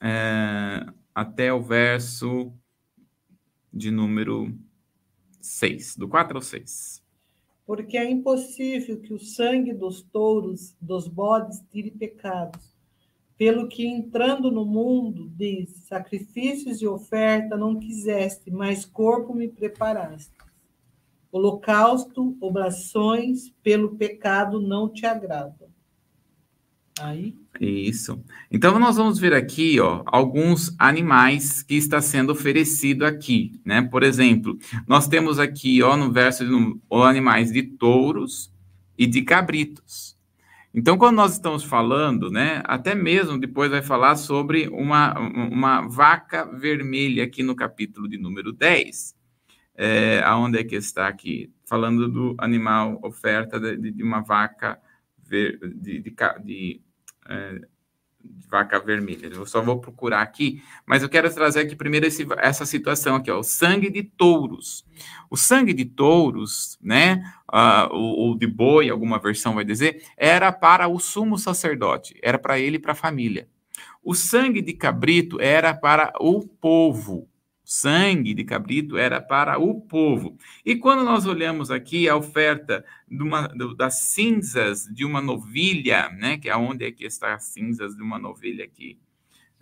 é, 0.01 0.87
até 1.21 1.53
o 1.53 1.61
verso 1.61 2.51
de 3.71 3.91
número 3.91 4.59
6, 5.39 5.95
do 5.97 6.09
4 6.09 6.39
ao 6.39 6.43
6. 6.43 7.05
Porque 7.66 7.99
é 7.99 8.11
impossível 8.11 8.99
que 8.99 9.12
o 9.12 9.18
sangue 9.18 9.75
dos 9.75 10.01
touros, 10.01 10.75
dos 10.81 11.07
bodes, 11.07 11.62
tire 11.71 11.91
pecados. 11.91 12.75
Pelo 13.37 13.68
que, 13.68 13.87
entrando 13.87 14.51
no 14.51 14.64
mundo, 14.64 15.31
diz: 15.37 15.68
sacrifícios 15.87 16.81
e 16.81 16.87
oferta 16.87 17.55
não 17.55 17.79
quiseste, 17.79 18.51
mas 18.51 18.87
corpo 18.87 19.35
me 19.35 19.47
preparaste. 19.47 20.33
Holocausto, 21.31 22.35
oblações, 22.41 23.51
pelo 23.62 23.95
pecado 23.95 24.59
não 24.59 24.89
te 24.89 25.05
agradam. 25.05 25.60
Aí. 27.03 27.35
Isso. 27.61 28.23
Então 28.51 28.79
nós 28.79 28.97
vamos 28.97 29.19
ver 29.19 29.35
aqui, 29.35 29.81
ó, 29.81 30.03
alguns 30.07 30.75
animais 30.79 31.63
que 31.63 31.75
está 31.75 32.01
sendo 32.01 32.33
oferecido 32.33 33.05
aqui, 33.05 33.61
né? 33.65 33.83
Por 33.83 34.03
exemplo, 34.03 34.59
nós 34.87 35.09
temos 35.09 35.39
aqui, 35.39 35.83
ó, 35.83 35.97
no 35.97 36.13
verso 36.13 36.45
ó, 36.89 37.05
animais 37.05 37.53
de 37.53 37.63
touros 37.63 38.53
e 38.97 39.07
de 39.07 39.23
cabritos. 39.23 40.19
Então, 40.73 40.97
quando 40.97 41.17
nós 41.17 41.33
estamos 41.33 41.65
falando, 41.65 42.31
né, 42.31 42.63
até 42.65 42.95
mesmo 42.95 43.39
depois 43.39 43.71
vai 43.71 43.83
falar 43.83 44.15
sobre 44.15 44.69
uma, 44.69 45.19
uma 45.19 45.81
vaca 45.89 46.45
vermelha 46.45 47.25
aqui 47.25 47.43
no 47.43 47.57
capítulo 47.57 48.09
de 48.09 48.17
número 48.17 48.53
10. 48.53 49.17
É, 49.75 50.23
aonde 50.25 50.59
é 50.59 50.65
que 50.65 50.77
está 50.77 51.09
aqui? 51.09 51.51
Falando 51.67 52.09
do 52.09 52.37
animal, 52.39 53.01
oferta 53.03 53.59
de, 53.59 53.91
de 53.91 54.03
uma 54.03 54.21
vaca 54.21 54.79
ver, 55.31 55.59
de, 55.59 56.01
de, 56.01 56.15
de 56.45 56.81
é, 57.31 57.61
de 58.22 58.47
vaca 58.49 58.78
vermelha. 58.78 59.28
Eu 59.28 59.47
só 59.47 59.62
vou 59.62 59.81
procurar 59.81 60.20
aqui, 60.20 60.62
mas 60.85 61.03
eu 61.03 61.09
quero 61.09 61.33
trazer 61.33 61.61
aqui 61.61 61.74
primeiro 61.74 62.07
esse, 62.07 62.26
essa 62.39 62.66
situação 62.66 63.16
aqui, 63.16 63.31
ó, 63.31 63.39
o 63.39 63.45
sangue 63.45 63.89
de 63.89 64.03
touros. 64.03 64.85
O 65.31 65.37
sangue 65.37 65.72
de 65.72 65.85
touros, 65.85 66.78
né, 66.83 67.22
uh, 67.53 67.95
ou, 67.95 68.37
de 68.37 68.47
boi, 68.47 68.91
alguma 68.91 69.18
versão 69.18 69.55
vai 69.55 69.64
dizer, 69.64 70.05
era 70.16 70.53
para 70.53 70.89
o 70.89 70.99
sumo 70.99 71.39
sacerdote, 71.39 72.18
era 72.22 72.39
para 72.39 72.59
ele 72.59 72.76
e 72.76 72.81
para 72.81 72.93
a 72.93 72.97
família. 72.97 73.49
O 74.03 74.14
sangue 74.14 74.61
de 74.61 74.72
cabrito 74.72 75.41
era 75.41 75.72
para 75.72 76.12
o 76.20 76.41
povo, 76.41 77.28
sangue 77.71 78.35
de 78.35 78.43
cabrito 78.43 78.99
era 78.99 79.23
para 79.23 79.57
o 79.57 79.81
povo. 79.81 80.37
E 80.66 80.75
quando 80.75 81.05
nós 81.05 81.25
olhamos 81.25 81.71
aqui 81.71 82.09
a 82.09 82.16
oferta 82.16 82.85
uma, 83.09 83.47
das 83.77 84.01
cinzas 84.01 84.87
de 84.87 85.05
uma 85.05 85.21
novilha, 85.21 86.11
né, 86.11 86.37
que 86.37 86.51
é 86.51 86.57
onde 86.57 86.85
é 86.85 86.91
que 86.91 87.05
está 87.05 87.33
as 87.33 87.45
cinzas 87.45 87.95
de 87.95 88.03
uma 88.03 88.18
novilha 88.18 88.64
aqui? 88.64 89.01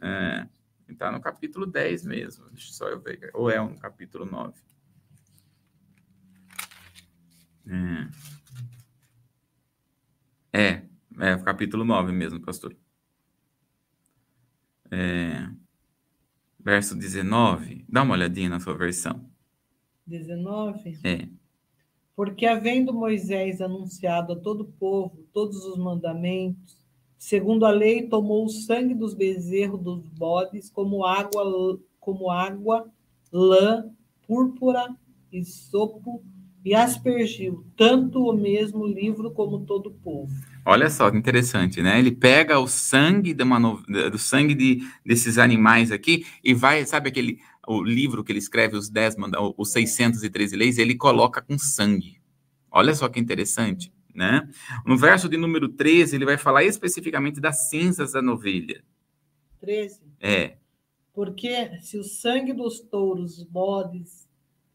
É, 0.00 0.48
está 0.88 1.12
no 1.12 1.20
capítulo 1.20 1.66
10 1.66 2.06
mesmo, 2.06 2.48
deixa 2.48 2.72
só 2.72 2.88
eu 2.88 2.98
ver, 2.98 3.30
ou 3.34 3.50
é 3.50 3.60
no 3.60 3.78
capítulo 3.78 4.24
9? 4.24 4.54
É, 10.50 10.58
é, 10.58 10.82
é 11.18 11.36
capítulo 11.44 11.84
9 11.84 12.10
mesmo, 12.10 12.40
pastor. 12.40 12.74
É, 14.90 15.46
verso 16.58 16.94
19. 16.94 17.84
Dá 17.88 18.02
uma 18.02 18.14
olhadinha 18.14 18.48
na 18.48 18.60
sua 18.60 18.74
versão. 18.74 19.24
19? 20.06 20.98
É. 21.04 21.28
Porque 22.16 22.46
havendo 22.46 22.92
Moisés 22.92 23.60
anunciado 23.60 24.32
a 24.32 24.36
todo 24.36 24.62
o 24.62 24.72
povo 24.72 25.24
todos 25.32 25.64
os 25.64 25.78
mandamentos, 25.78 26.76
segundo 27.16 27.64
a 27.64 27.70
lei, 27.70 28.08
tomou 28.08 28.44
o 28.44 28.48
sangue 28.48 28.94
dos 28.94 29.14
bezerros 29.14 29.80
dos 29.80 30.08
bodes 30.08 30.70
como 30.70 31.04
água, 31.04 31.78
como 32.00 32.30
água, 32.30 32.90
lã, 33.32 33.88
púrpura 34.26 34.96
e 35.32 35.44
sopo 35.44 36.22
e 36.64 36.74
aspergiu 36.74 37.64
tanto 37.76 38.22
o 38.24 38.32
mesmo 38.32 38.86
livro 38.86 39.30
como 39.30 39.64
todo 39.64 39.90
o 39.90 39.94
povo. 39.94 40.32
Olha 40.70 40.90
só 40.90 41.10
que 41.10 41.16
interessante, 41.16 41.80
né? 41.80 41.98
Ele 41.98 42.12
pega 42.12 42.58
o 42.58 42.68
sangue 42.68 43.32
de 43.32 43.42
uma 43.42 43.58
no... 43.58 43.82
do 44.10 44.18
sangue 44.18 44.54
de, 44.54 44.86
desses 45.02 45.38
animais 45.38 45.90
aqui 45.90 46.26
e 46.44 46.52
vai, 46.52 46.84
sabe 46.84 47.08
aquele 47.08 47.40
o 47.66 47.82
livro 47.82 48.22
que 48.22 48.32
ele 48.32 48.38
escreve 48.38 48.76
os 48.76 48.90
10 48.90 49.16
os 49.56 49.72
613 49.72 50.54
leis, 50.54 50.76
ele 50.76 50.94
coloca 50.94 51.40
com 51.40 51.58
sangue. 51.58 52.20
Olha 52.70 52.94
só 52.94 53.08
que 53.08 53.18
interessante, 53.18 53.90
né? 54.14 54.46
No 54.84 54.98
verso 54.98 55.26
de 55.26 55.38
número 55.38 55.70
13, 55.70 56.16
ele 56.16 56.26
vai 56.26 56.36
falar 56.36 56.64
especificamente 56.64 57.40
das 57.40 57.70
cinzas 57.70 58.12
da 58.12 58.20
novilha. 58.20 58.84
13. 59.60 60.02
É. 60.20 60.58
Porque 61.14 61.78
se 61.80 61.96
o 61.96 62.04
sangue 62.04 62.52
dos 62.52 62.78
touros, 62.78 63.42
bodes 63.42 64.28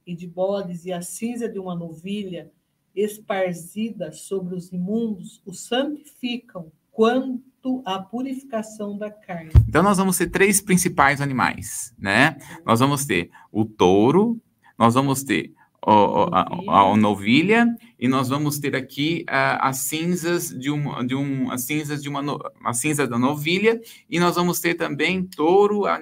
e 0.08 0.16
de 0.16 0.26
bodes 0.26 0.86
e 0.86 0.92
a 0.92 1.04
cinza 1.04 1.48
de 1.48 1.60
uma 1.60 1.76
novilha 1.76 2.52
esparzida 2.96 4.12
sobre 4.12 4.56
os 4.56 4.72
imundos 4.72 5.42
o 5.46 5.54
santificam 5.54 6.72
quanto 6.92 7.82
à 7.86 8.00
purificação 8.00 8.98
da 8.98 9.10
carne. 9.10 9.52
Então 9.68 9.82
nós 9.82 9.98
vamos 9.98 10.18
ter 10.18 10.30
três 10.30 10.62
principais 10.62 11.22
animais, 11.22 11.94
né? 11.98 12.38
Nós 12.66 12.80
vamos 12.80 13.06
ter 13.06 13.32
o 13.52 13.66
touro, 13.66 14.40
nós 14.78 14.94
vamos 14.94 15.24
ter 15.24 15.54
a, 15.86 16.40
a, 16.40 16.92
a, 16.92 16.98
novilha 16.98 17.68
e 18.00 18.08
nós 18.08 18.30
vamos 18.30 18.58
ter 18.60 18.76
aqui 18.76 19.26
as 19.28 19.78
cinzas 19.80 20.50
de 20.50 20.70
uma 20.70 21.06
de 21.06 21.16
um 21.16 21.52
as 21.52 21.64
cinzas 21.64 22.02
de 22.02 22.08
uma 22.08 22.22
a 22.64 22.74
cinza 22.74 23.06
da 23.06 23.20
novilha 23.20 23.82
e 24.10 24.20
nós 24.20 24.36
vamos 24.36 24.60
ter 24.60 24.76
também 24.76 25.26
touro 25.26 25.86
a, 25.86 26.02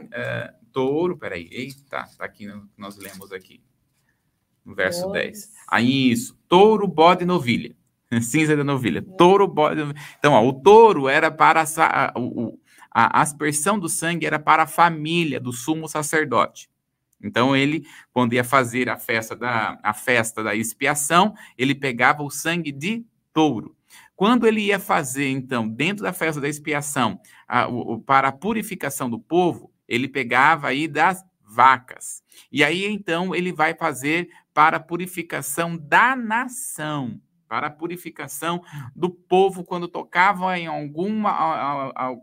touro 0.72 1.18
peraí 1.18 1.48
eita 1.52 1.82
tá 1.90 2.08
aqui 2.20 2.48
nós 2.78 2.96
lemos 2.98 3.32
aqui 3.32 3.62
no 4.66 4.76
verso 4.76 5.02
Nossa. 5.02 5.14
10. 5.14 5.52
Aí 5.68 6.12
isso, 6.12 6.38
touro, 6.48 6.88
bode 6.88 7.24
e 7.24 7.26
novilha. 7.26 7.76
Cinza 8.22 8.56
da 8.56 8.64
novilha. 8.64 9.00
É. 9.00 9.18
Touro, 9.18 9.48
bode. 9.48 9.82
Então, 10.20 10.34
ó, 10.34 10.46
o 10.46 10.54
touro 10.54 11.08
era 11.08 11.32
para 11.32 11.64
a, 11.64 12.14
a 12.92 13.22
aspersão 13.22 13.80
do 13.80 13.88
sangue 13.88 14.26
era 14.26 14.38
para 14.38 14.64
a 14.64 14.68
família 14.68 15.40
do 15.40 15.54
sumo 15.54 15.88
sacerdote. 15.88 16.70
Então 17.24 17.56
ele, 17.56 17.86
quando 18.12 18.34
ia 18.34 18.44
fazer 18.44 18.90
a 18.90 18.98
festa 18.98 19.36
da 19.36 19.80
a 19.84 19.94
festa 19.94 20.44
da 20.44 20.56
expiação, 20.56 21.34
ele 21.58 21.76
pegava 21.76 22.24
o 22.24 22.32
sangue 22.32 22.72
de 22.72 23.06
touro. 23.32 23.76
Quando 24.16 24.46
ele 24.46 24.62
ia 24.62 24.80
fazer, 24.80 25.30
então, 25.30 25.68
dentro 25.68 26.04
da 26.04 26.14
festa 26.14 26.40
da 26.40 26.48
expiação, 26.48 27.20
a, 27.48 27.68
o, 27.68 28.00
para 28.00 28.28
a 28.28 28.32
purificação 28.32 29.10
do 29.10 29.20
povo, 29.20 29.72
ele 29.88 30.08
pegava 30.08 30.68
aí 30.68 30.88
das 30.88 31.24
vacas. 31.44 32.22
E 32.52 32.64
aí, 32.64 32.86
então, 32.86 33.34
ele 33.34 33.52
vai 33.52 33.74
fazer 33.74 34.30
para 34.54 34.78
a 34.78 34.80
purificação 34.80 35.78
da 35.78 36.16
nação, 36.16 37.22
para 37.48 37.68
a 37.68 37.72
purificação 37.72 38.64
do 38.96 39.10
povo 39.10 39.64
quando 39.64 39.88
tocava 39.88 40.58
em 40.58 40.68
alguma 40.68 41.32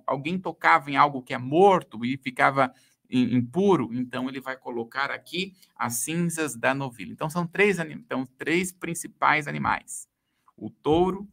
alguém 0.07 0.39
tocava 0.39 0.91
em 0.91 0.97
algo 0.97 1.23
que 1.23 1.35
é 1.35 1.39
morto 1.39 2.05
e 2.05 2.17
ficava 2.17 2.73
impuro, 3.11 3.89
então 3.93 4.29
ele 4.29 4.41
vai 4.41 4.57
colocar 4.57 5.11
aqui 5.11 5.55
as 5.75 5.95
cinzas 5.95 6.55
da 6.55 6.75
novilha. 6.75 7.13
Então 7.13 7.31
são 7.31 7.47
três 7.47 7.79
então 7.79 8.27
três 8.37 8.71
principais 8.71 9.49
animais. 9.49 10.09
O 10.57 10.71
touro, 10.71 11.27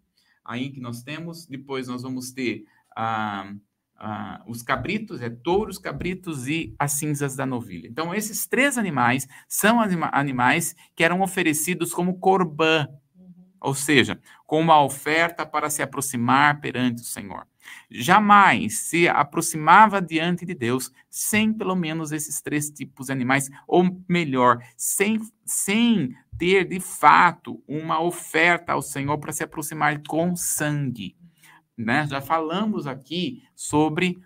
aí 0.43 0.69
que 0.71 0.79
nós 0.79 1.03
temos, 1.03 1.45
depois 1.45 1.87
nós 1.87 2.03
vamos 2.03 2.31
ter 2.31 2.65
a, 2.95 3.41
ah, 3.41 3.55
os 4.45 4.61
cabritos, 4.61 5.21
é 5.21 5.29
touros, 5.29 5.77
cabritos 5.77 6.47
e 6.47 6.75
as 6.77 6.93
cinzas 6.93 7.35
da 7.35 7.45
novilha. 7.45 7.87
Então, 7.87 8.13
esses 8.13 8.45
três 8.45 8.77
animais 8.77 9.27
são 9.47 9.79
anima 9.79 10.09
animais 10.13 10.75
que 10.95 11.03
eram 11.03 11.21
oferecidos 11.21 11.93
como 11.93 12.19
corbã, 12.19 12.87
uhum. 13.17 13.33
ou 13.61 13.73
seja, 13.73 14.19
com 14.45 14.59
uma 14.59 14.81
oferta 14.83 15.45
para 15.45 15.69
se 15.69 15.81
aproximar 15.81 16.59
perante 16.61 17.01
o 17.01 17.05
Senhor. 17.05 17.47
Jamais 17.89 18.79
se 18.79 19.07
aproximava 19.07 20.01
diante 20.01 20.45
de 20.45 20.53
Deus 20.53 20.91
sem 21.09 21.53
pelo 21.53 21.75
menos 21.75 22.11
esses 22.11 22.41
três 22.41 22.69
tipos 22.69 23.07
de 23.07 23.11
animais, 23.11 23.49
ou 23.67 24.03
melhor, 24.07 24.59
sem, 24.77 25.19
sem 25.45 26.15
ter 26.37 26.65
de 26.65 26.79
fato 26.79 27.63
uma 27.67 28.01
oferta 28.01 28.73
ao 28.73 28.81
Senhor 28.81 29.17
para 29.17 29.33
se 29.33 29.43
aproximar 29.43 30.01
com 30.07 30.35
sangue. 30.35 31.15
Né? 31.77 32.07
Já 32.07 32.21
falamos 32.21 32.87
aqui 32.87 33.43
sobre 33.55 34.19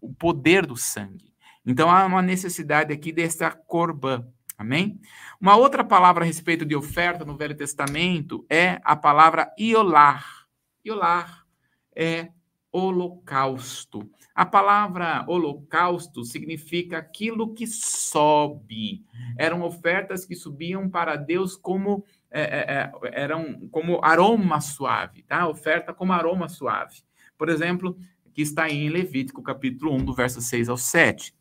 o 0.00 0.12
poder 0.12 0.66
do 0.66 0.76
sangue. 0.76 1.32
Então 1.64 1.90
há 1.90 2.04
uma 2.06 2.22
necessidade 2.22 2.92
aqui 2.92 3.12
dessa 3.12 3.50
corbã. 3.50 4.26
Amém? 4.56 5.00
Uma 5.40 5.54
outra 5.54 5.84
palavra 5.84 6.24
a 6.24 6.26
respeito 6.26 6.64
de 6.64 6.74
oferta 6.74 7.24
no 7.24 7.36
Velho 7.36 7.56
Testamento 7.56 8.44
é 8.50 8.80
a 8.82 8.96
palavra 8.96 9.52
iolar. 9.56 10.48
Iolar 10.84 11.46
é 11.94 12.32
holocausto. 12.72 14.10
A 14.34 14.46
palavra 14.46 15.24
holocausto 15.26 16.24
significa 16.24 16.98
aquilo 16.98 17.54
que 17.54 17.66
sobe. 17.66 19.04
Eram 19.36 19.62
ofertas 19.62 20.24
que 20.24 20.36
subiam 20.36 20.88
para 20.88 21.16
Deus 21.16 21.56
como 21.56 22.04
é, 22.30 22.42
é, 22.42 22.74
é, 22.74 23.22
eram 23.22 23.68
como 23.68 24.04
aroma 24.04 24.60
suave, 24.60 25.22
tá? 25.22 25.48
Oferta 25.48 25.94
como 25.94 26.12
aroma 26.12 26.48
suave. 26.48 27.02
Por 27.36 27.48
exemplo, 27.48 27.98
que 28.34 28.42
está 28.42 28.68
em 28.68 28.88
Levítico, 28.88 29.42
capítulo 29.42 29.94
1, 29.94 30.04
do 30.04 30.14
verso 30.14 30.40
6 30.40 30.68
ao 30.68 30.76
7. 30.76 31.34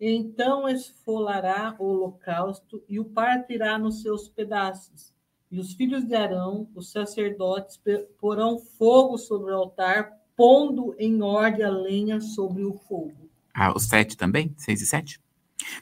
Então 0.00 0.68
esfolará 0.68 1.74
o 1.78 1.84
holocausto 1.84 2.82
e 2.88 3.00
o 3.00 3.04
partirá 3.04 3.78
nos 3.78 4.02
seus 4.02 4.28
pedaços. 4.28 5.12
E 5.50 5.58
os 5.58 5.72
filhos 5.72 6.04
de 6.04 6.14
Arão, 6.14 6.68
os 6.74 6.90
sacerdotes, 6.90 7.80
porão 8.20 8.58
fogo 8.58 9.16
sobre 9.16 9.52
o 9.52 9.56
altar, 9.56 10.12
pondo 10.36 10.94
em 10.98 11.22
ordem 11.22 11.64
a 11.64 11.70
lenha 11.70 12.20
sobre 12.20 12.64
o 12.64 12.74
fogo. 12.74 13.30
Ah, 13.54 13.72
o 13.74 13.78
7 13.78 14.16
também? 14.16 14.54
6 14.56 14.82
e 14.82 14.86
7? 14.86 15.20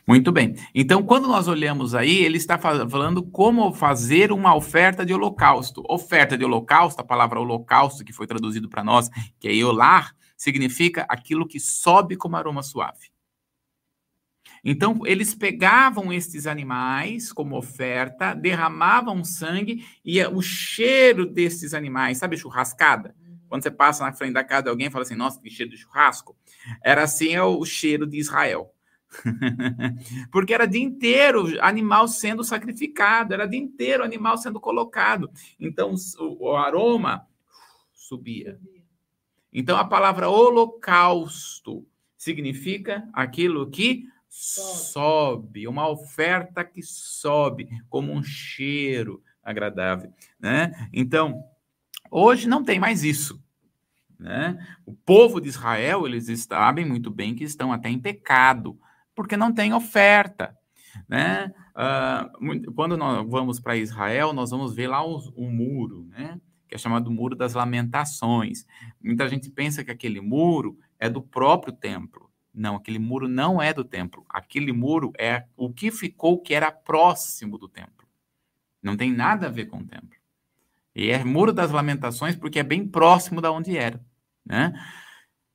Muito 0.07 0.33
bem. 0.33 0.55
Então, 0.75 1.03
quando 1.03 1.29
nós 1.29 1.49
olhamos 1.49 1.95
aí, 1.95 2.25
ele 2.25 2.39
está 2.39 2.57
falando 2.59 3.23
como 3.23 3.73
fazer 3.73 4.33
uma 4.33 4.55
oferta 4.55 5.05
de 5.05 5.13
holocausto. 5.13 5.83
Oferta 5.89 6.39
de 6.39 6.45
holocausto, 6.45 7.01
a 7.01 7.05
palavra 7.05 7.41
holocausto 7.41 8.05
que 8.05 8.13
foi 8.13 8.27
traduzido 8.27 8.69
para 8.69 8.85
nós, 8.85 9.11
que 9.39 9.49
é 9.49 9.55
iolar, 9.55 10.15
significa 10.37 11.05
aquilo 11.09 11.47
que 11.47 11.61
sobe 11.61 12.17
como 12.17 12.37
aroma 12.37 12.63
suave. 12.63 13.11
Então, 14.65 15.01
eles 15.05 15.35
pegavam 15.35 16.13
estes 16.13 16.47
animais 16.47 17.33
como 17.33 17.57
oferta, 17.57 18.35
derramavam 18.35 19.25
sangue 19.25 19.87
e 20.05 20.23
o 20.25 20.43
cheiro 20.43 21.27
desses 21.27 21.75
animais, 21.75 22.19
sabe 22.19 22.37
churrascada? 22.37 23.15
Quando 23.49 23.63
você 23.63 23.71
passa 23.71 24.05
na 24.05 24.13
frente 24.13 24.35
da 24.35 24.45
casa 24.45 24.65
de 24.65 24.69
alguém 24.71 24.89
e 24.89 24.91
fala 24.91 25.03
assim, 25.03 25.15
nossa, 25.15 25.41
que 25.41 25.51
cheiro 25.51 25.71
de 25.71 25.79
churrasco. 25.79 26.37
Era 26.83 27.05
assim 27.05 27.35
é 27.35 27.43
o 27.43 27.65
cheiro 27.65 28.07
de 28.07 28.19
Israel. 28.19 28.73
Porque 30.33 30.53
era 30.53 30.67
dia 30.67 30.83
inteiro 30.83 31.47
animal 31.61 32.09
sendo 32.09 32.43
sacrificado, 32.43 33.33
era 33.33 33.47
dia 33.47 33.61
inteiro 33.61 34.05
animal 34.05 34.37
sendo 34.37 34.61
colocado. 34.61 35.31
Então 35.59 35.95
o, 36.19 36.49
o 36.49 36.57
aroma 36.57 37.27
subia. 37.93 38.59
Então 39.53 39.77
a 39.77 39.85
palavra 39.85 40.29
holocausto 40.29 41.87
significa 42.17 43.09
aquilo 43.13 43.71
que 43.71 44.05
sobe, 44.39 45.67
uma 45.67 45.89
oferta 45.89 46.63
que 46.63 46.83
sobe 46.83 47.69
como 47.89 48.13
um 48.13 48.23
cheiro 48.23 49.23
agradável, 49.43 50.13
né? 50.39 50.89
Então, 50.93 51.43
hoje 52.11 52.47
não 52.47 52.63
tem 52.63 52.79
mais 52.79 53.03
isso. 53.03 53.43
Né? 54.19 54.59
O 54.85 54.95
povo 54.95 55.41
de 55.41 55.49
Israel, 55.49 56.07
eles 56.07 56.27
sabem 56.45 56.85
muito 56.85 57.11
bem 57.11 57.35
que 57.35 57.45
estão 57.45 57.73
até 57.73 57.89
em 57.89 57.99
pecado, 57.99 58.79
porque 59.15 59.37
não 59.37 59.53
tem 59.53 59.73
oferta. 59.73 60.57
Né? 61.09 61.53
Uh, 61.75 62.73
quando 62.73 62.97
nós 62.97 63.29
vamos 63.29 63.61
para 63.61 63.77
Israel, 63.77 64.33
nós 64.33 64.51
vamos 64.51 64.75
ver 64.75 64.89
lá 64.89 65.05
o, 65.07 65.17
o 65.35 65.51
muro, 65.51 66.07
né? 66.11 66.41
que 66.69 66.75
é 66.75 66.79
chamado 66.79 67.11
Muro 67.11 67.37
das 67.37 67.55
Lamentações. 67.55 68.67
Muita 69.03 69.29
gente 69.29 69.51
pensa 69.51 69.85
que 69.85 69.91
aquele 69.91 70.21
muro 70.21 70.79
é 70.99 71.09
do 71.09 71.23
próprio 71.23 71.73
templo. 71.73 72.26
Não, 72.57 72.75
aquele 72.75 72.99
muro 72.99 73.29
não 73.29 73.61
é 73.61 73.75
do 73.75 73.85
templo. 73.85 74.25
Aquele 74.31 74.73
muro 74.73 75.13
é 75.19 75.45
o 75.55 75.71
que 75.71 75.91
ficou 75.91 76.41
que 76.41 76.55
era 76.55 76.73
próximo 76.73 77.59
do 77.59 77.69
templo. 77.69 78.09
Não 78.83 78.97
tem 78.97 79.13
nada 79.13 79.47
a 79.47 79.51
ver 79.51 79.67
com 79.67 79.77
o 79.79 79.87
templo. 79.87 80.17
E 80.95 81.11
é 81.11 81.23
Muro 81.23 81.53
das 81.53 81.71
Lamentações 81.71 82.35
porque 82.35 82.59
é 82.59 82.63
bem 82.63 82.89
próximo 82.89 83.43
da 83.43 83.53
onde 83.53 83.77
era. 83.77 84.01
Né? 84.43 84.73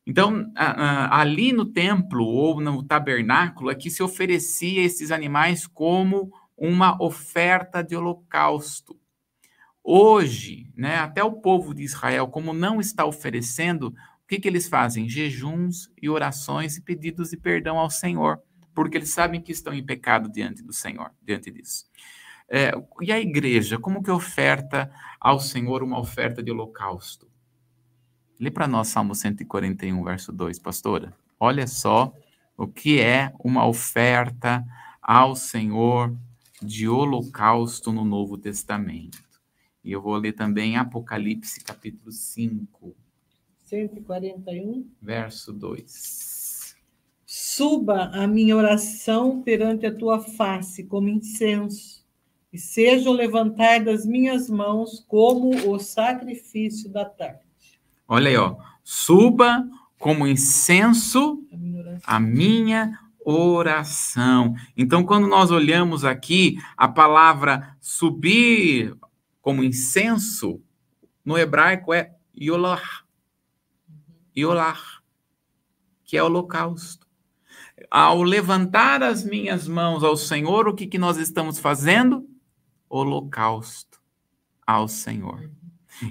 Então, 0.06 0.52
ali 0.56 1.52
no 1.52 1.66
templo 1.66 2.24
ou 2.24 2.62
no 2.62 2.84
tabernáculo 2.84 3.72
é 3.72 3.76
que 3.76 3.89
se 3.89 4.04
oferecia 4.04 4.84
esses 4.84 5.10
animais 5.10 5.66
como 5.66 6.32
uma 6.56 7.02
oferta 7.02 7.82
de 7.82 7.95
holocausto. 7.95 8.95
Hoje, 9.84 10.70
né, 10.76 10.97
até 10.97 11.24
o 11.24 11.32
povo 11.32 11.74
de 11.74 11.82
Israel, 11.82 12.28
como 12.28 12.54
não 12.54 12.80
está 12.80 13.04
oferecendo, 13.04 13.95
que, 14.32 14.39
que 14.39 14.47
eles 14.47 14.69
fazem? 14.69 15.09
Jejuns 15.09 15.91
e 16.01 16.09
orações 16.09 16.77
e 16.77 16.82
pedidos 16.82 17.32
de 17.32 17.38
perdão 17.38 17.77
ao 17.77 17.89
Senhor, 17.89 18.41
porque 18.73 18.97
eles 18.97 19.09
sabem 19.09 19.41
que 19.41 19.51
estão 19.51 19.73
em 19.73 19.86
pecado 19.86 20.32
diante 20.32 20.63
do 20.63 20.71
Senhor, 20.71 21.11
diante 21.21 21.51
disso. 21.51 21.84
É, 22.47 22.71
e 23.01 23.11
a 23.11 23.19
igreja, 23.19 23.77
como 23.77 24.01
que 24.01 24.09
oferta 24.09 24.89
ao 25.19 25.38
Senhor 25.38 25.84
uma 25.84 25.99
oferta 25.99 26.41
de 26.41 26.49
holocausto? 26.49 27.29
Lê 28.39 28.49
para 28.49 28.69
nós 28.69 28.88
Salmo 28.88 29.13
141, 29.13 30.01
verso 30.01 30.32
2, 30.32 30.59
pastora. 30.59 31.13
Olha 31.38 31.67
só 31.67 32.13
o 32.55 32.65
que 32.65 33.01
é 33.01 33.34
uma 33.38 33.67
oferta 33.67 34.65
ao 35.01 35.36
Senhor 35.36 36.17
de 36.61 36.88
holocausto 36.88 37.91
no 37.91 38.05
Novo 38.05 38.38
Testamento. 38.38 39.21
E 39.84 39.91
eu 39.91 40.01
vou 40.01 40.15
ler 40.15 40.32
também 40.32 40.77
Apocalipse, 40.77 41.61
capítulo 41.61 42.13
5. 42.13 42.95
141. 43.72 44.86
Verso 45.01 45.53
2. 45.53 46.76
Suba 47.26 48.11
a 48.13 48.28
minha 48.28 48.57
oração 48.57 49.41
perante 49.41 49.86
a 49.86 49.95
tua 49.95 50.19
face 50.19 50.84
como 50.84 51.07
incenso, 51.07 52.05
e 52.51 52.57
seja 52.57 53.09
o 53.09 53.13
levantar 53.13 53.82
das 53.82 54.05
minhas 54.05 54.49
mãos 54.49 55.05
como 55.07 55.72
o 55.72 55.80
sacrifício 55.80 56.89
da 56.89 57.05
tarde. 57.05 57.45
Olha 58.05 58.30
aí, 58.30 58.36
ó. 58.36 58.57
Suba 58.84 59.65
como 59.97 60.28
incenso 60.28 61.41
a 62.03 62.19
minha 62.19 62.99
oração. 63.24 64.53
Então, 64.76 65.05
quando 65.05 65.28
nós 65.28 65.49
olhamos 65.49 66.03
aqui 66.03 66.57
a 66.76 66.89
palavra 66.89 67.78
subir 67.80 68.93
como 69.41 69.63
incenso, 69.63 70.61
no 71.24 71.38
hebraico 71.38 71.93
é 71.93 72.13
yolar. 74.36 74.75
Yolar, 74.75 75.03
que 76.03 76.17
é 76.17 76.23
holocausto. 76.23 77.07
Ao 77.89 78.21
levantar 78.21 79.01
as 79.01 79.23
minhas 79.23 79.67
mãos 79.67 80.03
ao 80.03 80.15
Senhor, 80.15 80.67
o 80.67 80.75
que, 80.75 80.88
que 80.88 80.97
nós 80.97 81.17
estamos 81.17 81.59
fazendo? 81.59 82.27
Holocausto 82.89 83.99
ao 84.65 84.88
Senhor 84.88 85.49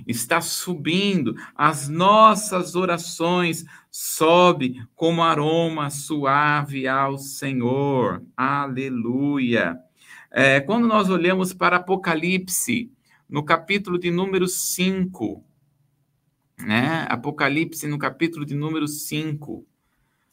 está 0.06 0.40
subindo, 0.40 1.34
as 1.54 1.88
nossas 1.88 2.74
orações 2.74 3.64
sobe 3.90 4.82
como 4.94 5.22
aroma 5.22 5.90
suave 5.90 6.86
ao 6.86 7.18
Senhor. 7.18 8.22
Aleluia. 8.36 9.78
É, 10.30 10.60
quando 10.60 10.86
nós 10.86 11.08
olhamos 11.08 11.52
para 11.52 11.76
Apocalipse, 11.76 12.92
no 13.28 13.44
capítulo 13.44 13.98
de 13.98 14.10
número 14.10 14.46
5, 14.46 15.44
né? 16.64 17.06
Apocalipse 17.08 17.86
no 17.86 17.98
capítulo 17.98 18.44
de 18.44 18.54
número 18.54 18.86
5, 18.86 19.66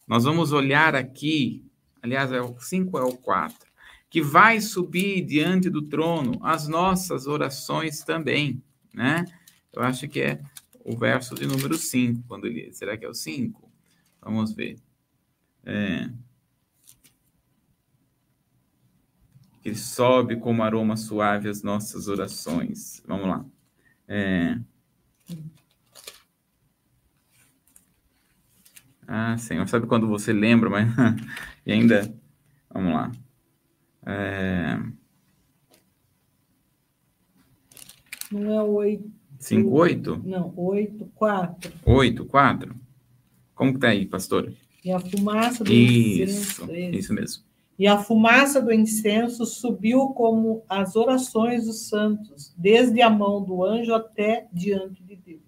nós 0.08 0.24
vamos 0.24 0.52
olhar 0.52 0.96
aqui, 0.96 1.66
aliás, 2.02 2.32
é 2.32 2.42
o 2.42 2.58
5 2.60 2.98
é 2.98 3.04
o 3.04 3.18
4, 3.18 3.68
que 4.10 4.22
vai 4.22 4.62
subir 4.62 5.26
diante 5.26 5.70
do 5.70 5.82
trono 5.82 6.40
as 6.42 6.68
nossas 6.68 7.28
orações 7.28 8.04
também, 8.04 8.64
né? 8.94 9.26
Eu 9.74 9.84
acho 9.84 10.08
que 10.08 10.22
é 10.22 10.42
o 10.84 10.98
verso 10.98 11.36
de 11.36 11.46
número 11.46 11.78
5, 11.78 12.24
quando 12.28 12.48
ele. 12.48 12.72
Será 12.74 12.98
que 12.98 13.06
é 13.06 13.10
o 13.10 13.14
5? 13.14 13.70
Vamos 14.22 14.54
ver. 14.54 14.78
É, 15.66 16.10
ele 19.68 19.76
sobe 19.76 20.38
como 20.38 20.64
aroma 20.64 20.96
suave 20.96 21.50
as 21.50 21.62
nossas 21.62 22.08
orações. 22.08 23.04
Vamos 23.06 23.28
lá. 23.28 23.46
É, 24.08 24.58
Ah, 29.08 29.38
Senhor, 29.38 29.66
sabe 29.68 29.88
quando 29.88 30.08
você 30.08 30.34
lembra, 30.34 30.70
mas 30.70 30.90
e 31.66 31.72
ainda. 31.72 32.14
Vamos 32.70 32.94
lá. 32.94 33.12
É... 34.06 34.78
Não 38.32 38.52
é 38.52 38.64
oito. 38.64 39.10
Cinco, 39.40 39.70
oito? 39.72 40.22
Não, 40.26 40.54
oito, 40.58 41.06
quatro. 41.16 41.72
Oito, 41.86 42.26
quatro. 42.26 42.76
Como 43.56 43.74
que 43.74 43.80
tá 43.80 43.90
aí, 43.90 44.06
pastor? 44.06 44.54
E 44.84 44.92
a 44.92 45.00
fumaça 45.00 45.64
do 45.64 45.72
isso, 45.72 46.64
incenso. 46.64 46.98
Isso 46.98 47.14
mesmo. 47.14 47.44
E 47.80 47.88
a 47.88 48.00
fumaça 48.00 48.62
do 48.62 48.74
incenso 48.74 49.46
subiu 49.46 50.08
como 50.10 50.64
as 50.68 50.96
orações 50.96 51.66
dos 51.66 51.88
santos, 51.88 52.54
desde 52.58 53.02
a 53.02 53.10
mão 53.10 53.44
do 53.44 53.64
anjo 53.64 53.94
até 53.94 54.48
diante 54.52 55.04
de 55.04 55.16
Deus. 55.16 55.47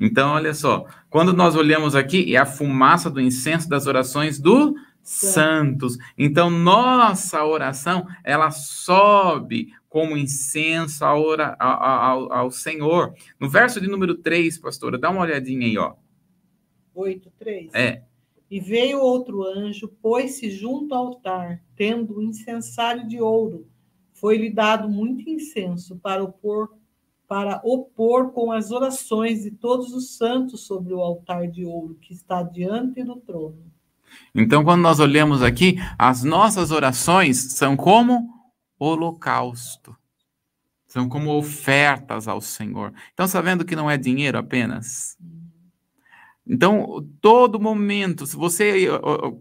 Então, 0.00 0.30
olha 0.30 0.54
só, 0.54 0.86
quando 1.10 1.34
nós 1.34 1.54
olhamos 1.54 1.94
aqui, 1.94 2.34
é 2.34 2.38
a 2.38 2.46
fumaça 2.46 3.10
do 3.10 3.20
incenso 3.20 3.68
das 3.68 3.86
orações 3.86 4.38
dos 4.38 4.72
santos. 5.02 5.98
Então, 6.16 6.48
nossa 6.48 7.44
oração, 7.44 8.06
ela 8.24 8.50
sobe 8.50 9.74
como 9.90 10.16
incenso 10.16 11.04
ao, 11.04 11.22
ao, 11.58 12.32
ao, 12.32 12.50
Senhor. 12.50 13.12
No 13.38 13.48
verso 13.48 13.80
de 13.80 13.88
número 13.88 14.14
3, 14.14 14.56
pastora, 14.58 14.96
dá 14.96 15.10
uma 15.10 15.22
olhadinha 15.22 15.66
aí, 15.66 15.76
ó. 15.76 15.94
8, 16.94 17.30
3. 17.38 17.74
É. 17.74 18.02
E 18.50 18.58
veio 18.58 19.00
outro 19.00 19.44
anjo, 19.44 19.88
pôs-se 20.00 20.50
junto 20.50 20.94
ao 20.94 21.08
altar, 21.08 21.62
tendo 21.76 22.18
um 22.18 22.22
incensário 22.22 23.06
de 23.06 23.20
ouro. 23.20 23.66
Foi-lhe 24.12 24.50
dado 24.50 24.88
muito 24.88 25.28
incenso 25.28 25.96
para 25.96 26.22
opor, 26.22 26.70
para 27.30 27.60
opor 27.62 28.32
com 28.32 28.50
as 28.50 28.72
orações 28.72 29.44
de 29.44 29.52
todos 29.52 29.94
os 29.94 30.16
santos 30.16 30.66
sobre 30.66 30.92
o 30.92 30.98
altar 30.98 31.46
de 31.46 31.64
ouro 31.64 31.96
que 32.00 32.12
está 32.12 32.42
diante 32.42 33.04
do 33.04 33.14
trono. 33.20 33.70
Então, 34.34 34.64
quando 34.64 34.80
nós 34.80 34.98
olhamos 34.98 35.40
aqui, 35.40 35.76
as 35.96 36.24
nossas 36.24 36.72
orações 36.72 37.52
são 37.52 37.76
como 37.76 38.28
holocausto. 38.76 39.96
São 40.88 41.08
como 41.08 41.30
ofertas 41.30 42.26
ao 42.26 42.40
Senhor. 42.40 42.92
Então, 43.12 43.28
sabendo 43.28 43.64
que 43.64 43.76
não 43.76 43.88
é 43.88 43.96
dinheiro 43.96 44.36
apenas, 44.36 45.16
então, 46.44 47.08
todo 47.20 47.60
momento, 47.60 48.26
se 48.26 48.34
você, 48.34 48.88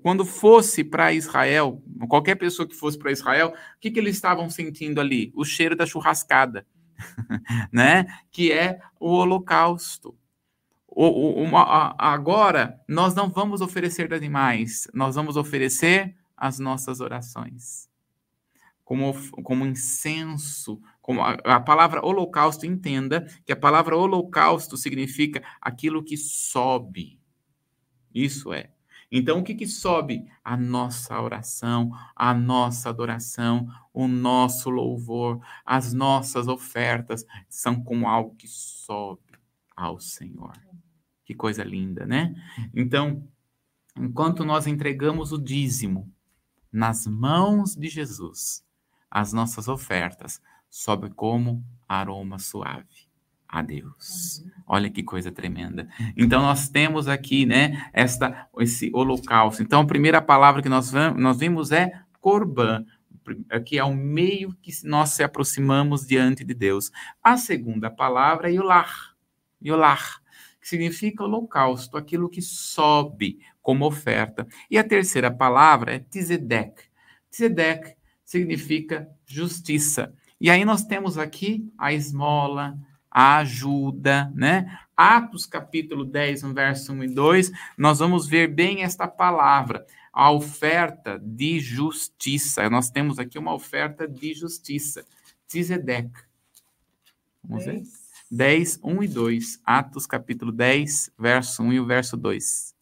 quando 0.03 0.23
fosse 0.23 0.83
para 0.83 1.11
Israel, 1.11 1.81
qualquer 2.07 2.35
pessoa 2.35 2.67
que 2.67 2.75
fosse 2.75 2.99
para 2.99 3.11
Israel, 3.11 3.47
o 3.47 3.79
que, 3.79 3.89
que 3.89 3.99
eles 3.99 4.13
estavam 4.13 4.47
sentindo 4.47 5.01
ali? 5.01 5.33
O 5.35 5.43
cheiro 5.43 5.75
da 5.75 5.87
churrascada, 5.87 6.67
né? 7.72 8.06
Que 8.32 8.52
é 8.52 8.80
o 9.00 9.12
holocausto. 9.12 10.16
O, 10.88 11.06
o, 11.06 11.43
uma, 11.43 11.95
agora, 11.97 12.80
nós 12.88 13.14
não 13.16 13.30
vamos 13.30 13.62
oferecer 13.62 14.14
animais, 14.14 14.88
nós 14.93 15.16
vamos 15.16 15.38
oferecer 15.38 16.16
as 16.36 16.60
nossas 16.60 17.00
orações. 17.00 17.88
Como, 18.84 19.14
como 19.43 19.66
incenso, 19.66 20.82
como 21.02 21.22
a, 21.22 21.34
a, 21.43 21.60
palavra 21.60 22.04
holocausto, 22.04 22.66
entenda 22.66 23.28
que 23.45 23.52
a 23.52 23.56
palavra 23.56 23.95
holocausto 23.95 24.76
significa 24.78 25.43
aquilo 25.62 26.04
que 26.04 26.18
sobe. 26.18 27.20
Isso 28.14 28.52
é. 28.52 28.72
Então, 29.12 29.39
o 29.39 29.43
que, 29.43 29.55
que 29.55 29.66
sobe? 29.66 30.30
A 30.43 30.55
nossa 30.55 31.20
oração, 31.20 31.91
a 32.16 32.34
nossa 32.34 32.89
adoração, 32.89 33.68
o 33.91 34.07
nosso 34.07 34.70
louvor, 34.70 35.41
as 35.66 35.93
nossas 35.93 36.47
ofertas 36.47 37.26
são 37.47 37.84
como 37.84 38.07
algo 38.07 38.36
que 38.36 38.47
sobe 38.47 39.22
ao 39.76 39.99
Senhor. 39.99 40.53
Que 41.26 41.34
coisa 41.34 41.64
linda, 41.64 42.05
né? 42.05 42.36
Então, 42.74 43.28
enquanto 43.97 44.45
nós 44.45 44.68
entregamos 44.68 45.32
o 45.32 45.38
dízimo 45.38 46.12
nas 46.72 47.07
mãos 47.07 47.76
de 47.76 47.89
Jesus, 47.89 48.64
as 49.10 49.34
nossas 49.34 49.68
ofertas 49.68 50.39
sobe 50.70 51.10
como 51.10 51.66
aroma 51.88 52.38
suave 52.38 53.09
a 53.50 53.64
Deus. 53.64 54.45
Olha 54.68 54.89
que 54.89 55.02
coisa 55.02 55.32
tremenda. 55.32 55.89
Então 56.16 56.43
nós 56.43 56.70
temos 56.70 57.08
aqui, 57.08 57.47
né, 57.47 57.89
esta 57.91 58.47
esse 58.60 58.91
holocausto. 58.93 59.64
Então 59.64 59.82
a 59.82 59.88
primeira 59.88 60.22
palavra 60.22 60.62
que 60.62 60.70
nós 60.70 60.93
nós 61.18 61.39
vimos 61.39 61.72
é 61.72 61.91
corban, 62.22 62.86
que 63.66 63.80
é 63.80 63.84
o 63.84 63.95
meio 63.95 64.54
que 64.62 64.72
nós 64.84 65.10
se 65.10 65.24
aproximamos 65.24 66.06
diante 66.06 66.43
de 66.43 66.54
Deus. 66.54 66.91
A 67.24 67.38
segunda 67.38 67.89
palavra 67.89 68.50
é 68.50 68.54
yolar. 68.54 69.16
Yolar, 69.62 70.22
que 70.62 70.70
significa 70.70 71.24
holocausto, 71.24 71.97
aquilo 71.97 72.30
que 72.30 72.41
sobe 72.41 73.39
como 73.62 73.86
oferta. 73.86 74.47
E 74.70 74.78
a 74.78 74.84
terceira 74.84 75.32
palavra 75.32 75.95
é 75.95 76.00
tzedek. 76.00 76.84
Tzedek 77.32 77.95
significa 78.24 79.10
justiça. 79.26 80.14
E 80.39 80.50
aí 80.50 80.64
nós 80.64 80.86
temos 80.86 81.18
aqui 81.18 81.70
a 81.78 81.91
esmola, 81.91 82.78
ajuda, 83.12 84.32
né? 84.36 84.80
Atos 84.95 85.45
capítulo 85.45 86.03
10, 86.03 86.43
no 86.43 86.53
verso 86.53 86.93
1 86.93 87.03
e 87.03 87.07
2, 87.07 87.51
nós 87.78 87.99
vamos 87.99 88.28
ver 88.28 88.47
bem 88.47 88.84
esta 88.84 89.07
palavra, 89.07 89.86
a 90.12 90.32
oferta 90.32 91.18
de 91.18 91.60
justiça. 91.60 92.70
Nós 92.70 92.89
temos 92.89 93.18
aqui 93.18 93.39
uma 93.39 93.53
oferta 93.53 94.07
de 94.07 94.34
justiça. 94.34 95.05
Tzedek. 95.47 96.12
Vamos 97.43 97.66
ver? 97.66 97.84
10, 98.30 98.80
1 98.84 99.03
e 99.03 99.07
2. 99.07 99.62
Atos 99.66 100.05
capítulo 100.05 100.51
10, 100.51 101.12
verso 101.18 101.64
1 101.64 101.74
e 101.74 101.80
o 101.80 101.86
verso 101.86 102.16
2. 102.16 102.76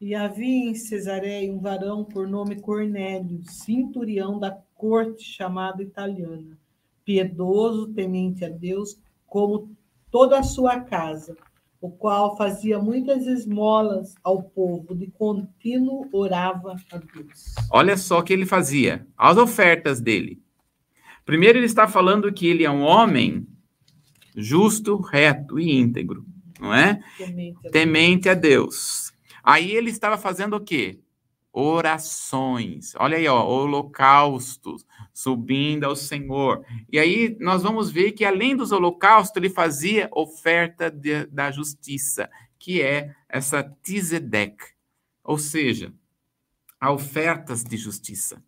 E 0.00 0.14
havia 0.14 0.70
em 0.70 0.74
Cesareia 0.74 1.52
um 1.52 1.58
varão 1.58 2.04
por 2.04 2.28
nome 2.28 2.60
Cornélio, 2.60 3.42
cinturião 3.44 4.38
da 4.38 4.50
corte 4.74 5.24
chamada 5.24 5.82
italiana, 5.82 6.56
piedoso, 7.08 7.88
temente 7.94 8.44
a 8.44 8.50
Deus, 8.50 9.00
como 9.26 9.74
toda 10.10 10.38
a 10.38 10.42
sua 10.42 10.78
casa, 10.78 11.34
o 11.80 11.90
qual 11.90 12.36
fazia 12.36 12.78
muitas 12.78 13.26
esmolas 13.26 14.14
ao 14.22 14.42
povo, 14.42 14.94
de 14.94 15.06
contínuo 15.06 16.06
orava 16.12 16.76
a 16.92 16.98
Deus. 16.98 17.54
Olha 17.70 17.96
só 17.96 18.18
o 18.18 18.22
que 18.22 18.34
ele 18.34 18.44
fazia, 18.44 19.06
as 19.16 19.38
ofertas 19.38 20.02
dele. 20.02 20.38
Primeiro, 21.24 21.56
ele 21.56 21.64
está 21.64 21.88
falando 21.88 22.30
que 22.30 22.46
ele 22.46 22.62
é 22.62 22.70
um 22.70 22.82
homem 22.82 23.48
justo, 24.36 25.00
reto 25.00 25.58
e 25.58 25.80
íntegro, 25.80 26.26
não 26.60 26.74
é? 26.74 27.00
Temente 27.16 27.66
a, 27.66 27.70
Temente 27.70 28.28
a 28.28 28.34
Deus. 28.34 29.14
Aí 29.42 29.70
ele 29.70 29.88
estava 29.88 30.18
fazendo 30.18 30.56
o 30.56 30.60
quê? 30.60 31.00
Orações. 31.54 32.92
Olha 32.96 33.16
aí, 33.16 33.26
ó, 33.26 33.42
holocaustos, 33.46 34.84
subindo 35.18 35.82
ao 35.82 35.96
Senhor. 35.96 36.64
E 36.92 36.96
aí 36.96 37.36
nós 37.40 37.64
vamos 37.64 37.90
ver 37.90 38.12
que 38.12 38.24
além 38.24 38.54
dos 38.54 38.70
holocaustos, 38.70 39.36
ele 39.36 39.50
fazia 39.50 40.08
oferta 40.12 40.88
de, 40.88 41.26
da 41.26 41.50
justiça, 41.50 42.30
que 42.56 42.80
é 42.80 43.16
essa 43.28 43.64
tzedek. 43.82 44.56
Ou 45.24 45.36
seja, 45.36 45.92
ofertas 46.80 47.64
de 47.64 47.76
justiça. 47.76 48.40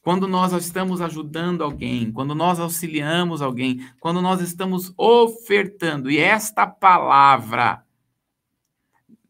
Quando 0.00 0.28
nós 0.28 0.52
estamos 0.52 1.00
ajudando 1.00 1.64
alguém, 1.64 2.12
quando 2.12 2.36
nós 2.36 2.60
auxiliamos 2.60 3.42
alguém, 3.42 3.84
quando 3.98 4.22
nós 4.22 4.40
estamos 4.40 4.94
ofertando, 4.96 6.08
e 6.08 6.18
esta 6.18 6.68
palavra 6.68 7.84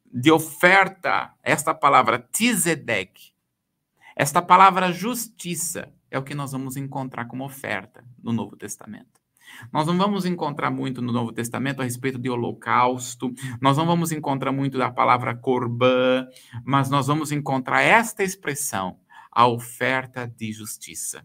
de 0.04 0.30
oferta, 0.30 1.32
esta 1.42 1.72
palavra 1.72 2.18
tzedek, 2.18 3.32
esta 4.14 4.42
palavra 4.42 4.92
justiça, 4.92 5.95
é 6.16 6.18
o 6.18 6.24
que 6.24 6.34
nós 6.34 6.52
vamos 6.52 6.76
encontrar 6.76 7.26
como 7.26 7.44
oferta 7.44 8.04
no 8.22 8.32
Novo 8.32 8.56
Testamento. 8.56 9.20
Nós 9.72 9.86
não 9.86 9.96
vamos 9.96 10.24
encontrar 10.24 10.70
muito 10.70 11.00
no 11.00 11.12
Novo 11.12 11.32
Testamento 11.32 11.80
a 11.80 11.84
respeito 11.84 12.18
de 12.18 12.28
holocausto, 12.28 13.32
nós 13.60 13.76
não 13.76 13.86
vamos 13.86 14.10
encontrar 14.10 14.50
muito 14.50 14.76
da 14.76 14.90
palavra 14.90 15.36
corbã, 15.36 16.26
mas 16.64 16.90
nós 16.90 17.06
vamos 17.06 17.30
encontrar 17.30 17.82
esta 17.82 18.24
expressão, 18.24 18.98
a 19.30 19.46
oferta 19.46 20.26
de 20.26 20.52
justiça. 20.52 21.24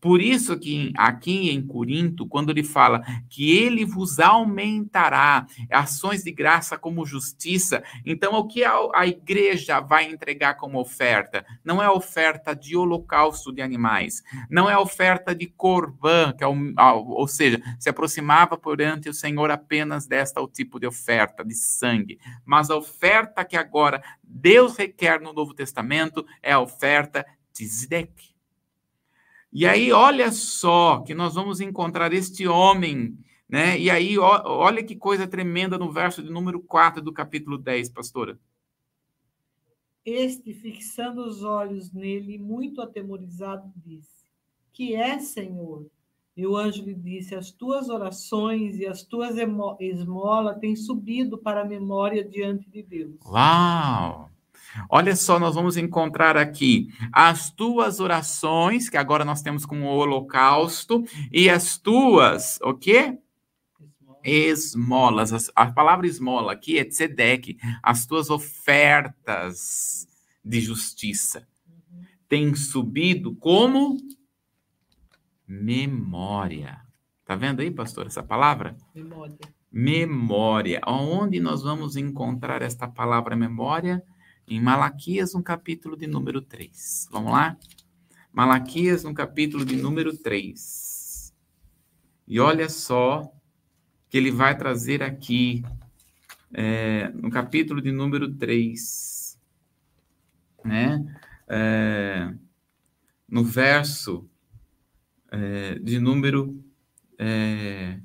Por 0.00 0.22
isso 0.22 0.58
que 0.58 0.92
aqui 0.96 1.50
em 1.50 1.60
Corinto, 1.60 2.26
quando 2.26 2.50
ele 2.50 2.64
fala 2.64 3.02
que 3.28 3.56
ele 3.56 3.84
vos 3.84 4.18
aumentará 4.18 5.46
ações 5.70 6.24
de 6.24 6.32
graça 6.32 6.78
como 6.78 7.04
justiça, 7.04 7.82
então 8.04 8.32
o 8.34 8.46
que 8.46 8.64
a, 8.64 9.06
igreja 9.06 9.80
vai 9.80 10.10
entregar 10.10 10.54
como 10.54 10.80
oferta? 10.80 11.44
Não 11.62 11.82
é 11.82 11.90
oferta 11.90 12.54
de 12.54 12.76
holocausto 12.76 13.52
de 13.52 13.60
animais, 13.60 14.22
não 14.48 14.70
é 14.70 14.78
oferta 14.78 15.34
de 15.34 15.46
corban, 15.46 16.32
que 16.32 16.44
é 16.44 16.46
ou 16.46 17.28
seja, 17.28 17.60
se 17.78 17.88
aproximava 17.88 18.56
perante 18.56 19.08
o 19.08 19.14
Senhor 19.14 19.50
apenas 19.50 20.06
desta 20.06 20.40
o 20.40 20.48
tipo 20.48 20.80
de 20.80 20.86
oferta 20.86 21.44
de 21.44 21.54
sangue, 21.54 22.18
mas 22.44 22.70
a 22.70 22.76
oferta 22.76 23.44
que 23.44 23.56
agora 23.56 24.02
Deus 24.22 24.76
requer 24.76 25.20
no 25.20 25.32
Novo 25.32 25.52
Testamento 25.52 26.24
é 26.42 26.52
a 26.52 26.60
oferta 26.60 27.26
de 27.52 27.66
Zedek 27.66 28.29
e 29.52 29.66
aí, 29.66 29.92
olha 29.92 30.30
só 30.30 31.00
que 31.00 31.14
nós 31.14 31.34
vamos 31.34 31.60
encontrar 31.60 32.12
este 32.12 32.46
homem 32.46 33.18
Né? 33.48 33.80
E 33.80 33.90
aí, 33.90 34.16
ó, 34.16 34.42
olha 34.46 34.82
que 34.84 34.94
coisa 34.94 35.26
tremenda 35.26 35.76
no 35.76 35.90
verso 35.90 36.22
de 36.22 36.30
número 36.30 36.60
4 36.60 37.02
do 37.02 37.12
capítulo 37.12 37.58
10, 37.58 37.88
pastora. 37.90 38.38
Este, 40.04 40.54
fixando 40.54 41.24
os 41.24 41.42
olhos 41.42 41.92
nele, 41.92 42.38
muito 42.38 42.80
atemorizado, 42.80 43.70
disse: 43.76 44.24
Que 44.72 44.94
é, 44.94 45.18
Senhor? 45.18 45.86
E 46.36 46.46
o 46.46 46.56
anjo 46.56 46.84
lhe 46.84 46.94
disse: 46.94 47.34
As 47.34 47.50
tuas 47.50 47.88
orações 47.88 48.78
e 48.78 48.86
as 48.86 49.02
tuas 49.02 49.34
esmolas 49.80 50.58
têm 50.58 50.76
subido 50.76 51.36
para 51.36 51.62
a 51.62 51.66
memória 51.66 52.24
diante 52.24 52.70
de 52.70 52.82
Deus. 52.82 53.16
Uau! 53.26 54.30
Olha 54.88 55.16
só, 55.16 55.38
nós 55.38 55.54
vamos 55.54 55.76
encontrar 55.76 56.36
aqui 56.36 56.88
as 57.12 57.50
tuas 57.50 58.00
orações, 58.00 58.88
que 58.88 58.96
agora 58.96 59.24
nós 59.24 59.42
temos 59.42 59.66
como 59.66 59.86
holocausto, 59.86 61.04
e 61.32 61.48
as 61.50 61.78
tuas, 61.78 62.58
o 62.62 62.74
quê? 62.74 63.18
Esmolas. 64.22 65.50
A 65.54 65.72
palavra 65.72 66.06
esmola 66.06 66.52
aqui 66.52 66.78
é 66.78 66.84
tzedek, 66.84 67.58
as 67.82 68.06
tuas 68.06 68.30
ofertas 68.30 70.06
de 70.44 70.60
justiça. 70.60 71.46
Têm 72.28 72.54
subido 72.54 73.34
como 73.36 73.96
memória. 75.46 76.80
Tá 77.24 77.34
vendo 77.34 77.60
aí, 77.60 77.70
pastor, 77.70 78.06
essa 78.06 78.22
palavra? 78.22 78.76
Memória. 78.94 79.38
Memória. 79.72 80.80
Onde 80.86 81.40
nós 81.40 81.62
vamos 81.62 81.96
encontrar 81.96 82.62
esta 82.62 82.88
palavra 82.88 83.36
memória? 83.36 84.02
Em 84.46 84.60
Malaquias, 84.60 85.34
no 85.34 85.42
capítulo 85.42 85.96
de 85.96 86.06
número 86.06 86.40
3. 86.40 87.08
Vamos 87.10 87.32
lá? 87.32 87.56
Malaquias, 88.32 89.04
no 89.04 89.14
capítulo 89.14 89.64
de 89.64 89.76
número 89.76 90.16
3. 90.16 91.34
E 92.26 92.38
olha 92.38 92.68
só 92.68 93.32
que 94.08 94.16
ele 94.16 94.30
vai 94.30 94.56
trazer 94.56 95.02
aqui, 95.02 95.64
é, 96.52 97.08
no 97.10 97.30
capítulo 97.30 97.80
de 97.80 97.92
número 97.92 98.32
3, 98.34 99.38
né? 100.64 101.04
É, 101.48 102.32
no 103.28 103.44
verso 103.44 104.28
é, 105.30 105.78
de 105.78 105.98
número 105.98 106.62
é, 107.18 108.00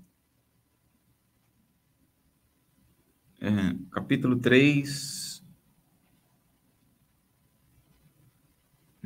é, 3.41 3.75
capítulo 3.91 4.37
3, 4.37 5.24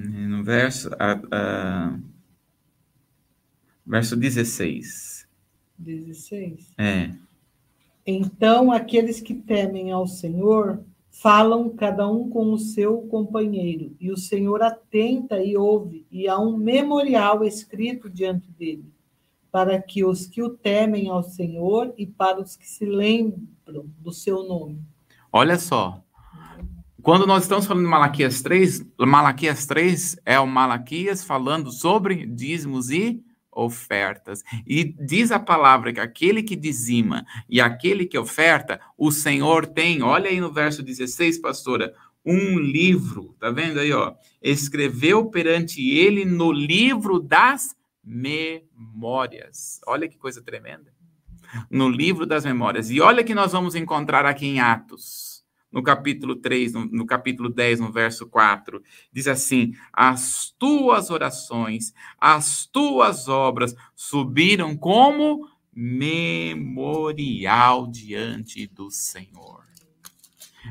no 0.08 0.44
verso, 0.44 0.90
a, 0.98 1.20
a, 1.32 2.00
verso 3.86 4.16
16. 4.16 5.28
16? 5.78 6.74
É. 6.78 7.12
Então 8.06 8.72
aqueles 8.72 9.20
que 9.20 9.34
temem 9.34 9.92
ao 9.92 10.08
Senhor 10.08 10.84
falam 11.10 11.70
cada 11.70 12.08
um 12.08 12.30
com 12.30 12.54
o 12.54 12.58
seu 12.58 13.02
companheiro, 13.02 13.96
e 14.00 14.10
o 14.10 14.18
Senhor 14.18 14.62
atenta 14.62 15.44
e 15.44 15.58
ouve, 15.58 16.06
e 16.10 16.28
há 16.30 16.40
um 16.40 16.56
memorial 16.56 17.44
escrito 17.44 18.10
diante 18.10 18.50
dele, 18.52 18.86
para 19.52 19.82
que 19.82 20.06
os 20.06 20.26
que 20.26 20.42
o 20.42 20.50
temem 20.50 21.10
ao 21.10 21.24
Senhor 21.24 21.94
e 21.98 22.06
para 22.06 22.40
os 22.40 22.56
que 22.56 22.68
se 22.68 22.86
lembram 22.86 23.86
do 23.98 24.14
seu 24.14 24.44
nome. 24.44 24.82
Olha 25.32 25.58
só. 25.58 26.02
Quando 27.02 27.26
nós 27.26 27.44
estamos 27.44 27.66
falando 27.66 27.84
de 27.84 27.90
Malaquias 27.90 28.42
3, 28.42 28.86
Malaquias 29.00 29.66
3 29.66 30.18
é 30.26 30.38
o 30.40 30.46
Malaquias 30.46 31.24
falando 31.24 31.72
sobre 31.72 32.26
dízimos 32.26 32.90
e 32.90 33.24
ofertas. 33.52 34.44
E 34.68 34.84
diz 34.84 35.32
a 35.32 35.40
palavra 35.40 35.94
que 35.94 36.00
aquele 36.00 36.44
que 36.44 36.58
dizima 36.58 37.26
e 37.48 37.62
aquele 37.62 38.06
que 38.06 38.18
oferta, 38.18 38.82
o 38.98 39.12
Senhor 39.12 39.66
tem, 39.66 40.02
olha 40.02 40.30
aí 40.30 40.42
no 40.42 40.52
verso 40.52 40.84
16, 40.84 41.40
pastora, 41.40 41.94
um 42.26 42.60
livro, 42.60 43.34
tá 43.40 43.50
vendo 43.50 43.80
aí, 43.80 43.94
ó? 43.94 44.14
Escreveu 44.42 45.30
perante 45.30 45.82
ele 45.90 46.26
no 46.26 46.52
livro 46.52 47.20
das 47.20 47.76
memórias. 48.04 49.80
Olha 49.88 50.08
que 50.08 50.18
coisa 50.18 50.42
tremenda. 50.42 50.92
No 51.70 51.88
livro 51.88 52.26
das 52.26 52.44
memórias. 52.44 52.90
E 52.90 53.00
olha 53.00 53.24
que 53.24 53.34
nós 53.34 53.54
vamos 53.54 53.74
encontrar 53.74 54.26
aqui 54.26 54.46
em 54.46 54.60
Atos 54.60 55.29
no 55.72 55.84
capítulo 55.84 56.36
3, 56.36 56.74
no, 56.74 56.86
no, 56.86 57.06
capítulo 57.06 57.50
10, 57.50 57.80
no 57.80 57.92
verso 57.92 58.28
4, 58.28 58.82
diz 59.12 59.28
assim: 59.28 59.74
As 59.94 60.54
tuas 60.58 61.10
orações, 61.10 61.94
as 62.20 62.66
tuas 62.66 63.28
obras 63.28 63.76
subiram 63.96 64.76
como 64.76 65.48
memorial 65.74 67.88
diante 67.88 68.68
do 68.68 68.90
Senhor. 68.90 69.64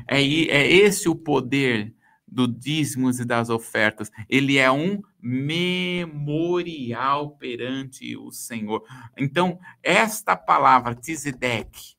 É, 0.07 0.21
é 0.21 0.71
esse 0.71 1.09
o 1.09 1.15
poder 1.15 1.93
do 2.27 2.47
dízimos 2.47 3.19
e 3.19 3.25
das 3.25 3.49
ofertas. 3.49 4.11
Ele 4.29 4.57
é 4.57 4.71
um 4.71 5.01
memorial 5.21 7.31
perante 7.31 8.15
o 8.15 8.31
Senhor. 8.31 8.83
Então, 9.17 9.59
esta 9.81 10.35
palavra, 10.35 10.95
Tzedek, 10.95 11.98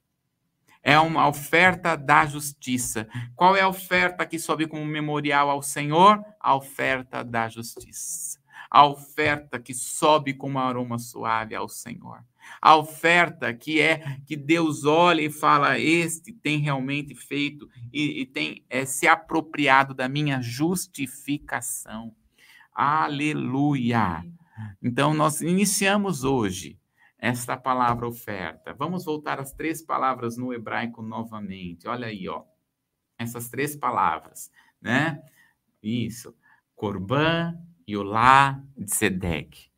é 0.82 0.98
uma 0.98 1.28
oferta 1.28 1.96
da 1.96 2.24
justiça. 2.26 3.06
Qual 3.36 3.54
é 3.54 3.60
a 3.60 3.68
oferta 3.68 4.24
que 4.24 4.38
sobe 4.38 4.66
como 4.66 4.84
memorial 4.84 5.50
ao 5.50 5.62
Senhor? 5.62 6.22
A 6.38 6.54
oferta 6.54 7.22
da 7.22 7.48
justiça. 7.48 8.38
A 8.70 8.86
oferta 8.86 9.58
que 9.58 9.74
sobe 9.74 10.32
como 10.32 10.58
aroma 10.58 10.98
suave 10.98 11.54
ao 11.54 11.68
Senhor. 11.68 12.24
A 12.62 12.76
oferta 12.76 13.52
que 13.52 13.80
é 13.80 14.18
que 14.26 14.36
Deus 14.36 14.84
olha 14.84 15.20
e 15.20 15.30
fala: 15.30 15.78
Este 15.78 16.32
tem 16.32 16.58
realmente 16.58 17.14
feito 17.14 17.68
e, 17.92 18.22
e 18.22 18.26
tem 18.26 18.64
é, 18.70 18.84
se 18.84 19.06
apropriado 19.06 19.92
da 19.92 20.08
minha 20.08 20.40
justificação. 20.40 22.14
Aleluia! 22.74 24.24
Então, 24.82 25.14
nós 25.14 25.40
iniciamos 25.40 26.24
hoje 26.24 26.79
esta 27.20 27.56
palavra 27.56 28.08
oferta. 28.08 28.72
Vamos 28.72 29.04
voltar 29.04 29.38
às 29.38 29.52
três 29.52 29.82
palavras 29.82 30.36
no 30.36 30.52
hebraico 30.52 31.02
novamente. 31.02 31.86
Olha 31.86 32.06
aí, 32.06 32.28
ó. 32.28 32.44
Essas 33.18 33.50
três 33.50 33.76
palavras, 33.76 34.50
né? 34.80 35.22
Isso. 35.82 36.34
Corban, 36.74 37.60
Yolá, 37.88 38.62
Tzedek. 38.86 39.70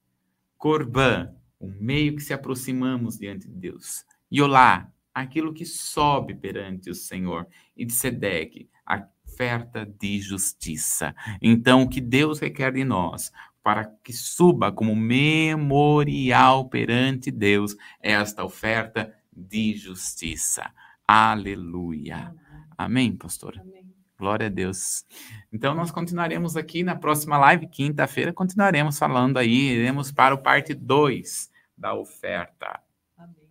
Corban, 0.57 1.35
o 1.59 1.67
meio 1.67 2.15
que 2.15 2.23
se 2.23 2.33
aproximamos 2.33 3.19
diante 3.19 3.49
de 3.49 3.55
Deus. 3.55 4.07
Yolá, 4.33 4.93
aquilo 5.13 5.53
que 5.53 5.67
sobe 5.67 6.35
perante 6.35 6.89
o 6.89 6.95
Senhor. 6.95 7.49
E 7.77 7.85
Tzedek, 7.85 8.71
a 8.87 9.05
oferta 9.27 9.85
de 9.85 10.21
justiça. 10.21 11.15
Então, 11.41 11.83
o 11.83 11.89
que 11.89 12.01
Deus 12.01 12.39
requer 12.39 12.73
de 12.73 12.85
nós? 12.85 13.33
Para 13.63 13.85
que 14.03 14.13
suba 14.13 14.73
como 14.73 14.97
memorial 14.97 16.69
perante 16.69 17.31
Deus 17.31 17.77
esta 18.01 18.45
oferta 18.45 19.15
de 19.33 19.75
justiça. 19.75 20.73
Aleluia. 21.07 22.35
Amém, 22.77 23.17
pastora? 23.17 23.61
Amém. 23.61 23.83
Glória 24.19 24.47
a 24.47 24.51
Deus. 24.51 25.05
Então, 25.53 25.75
nós 25.75 25.91
continuaremos 25.91 26.57
aqui 26.57 26.83
na 26.83 26.95
próxima 26.95 27.37
live, 27.39 27.67
quinta-feira, 27.67 28.33
continuaremos 28.33 28.99
falando 28.99 29.37
aí, 29.37 29.73
iremos 29.73 30.13
para 30.13 30.35
o 30.35 30.39
parte 30.39 30.75
2 30.75 31.51
da 31.77 31.95
oferta. 31.95 32.81
Amém. 33.17 33.49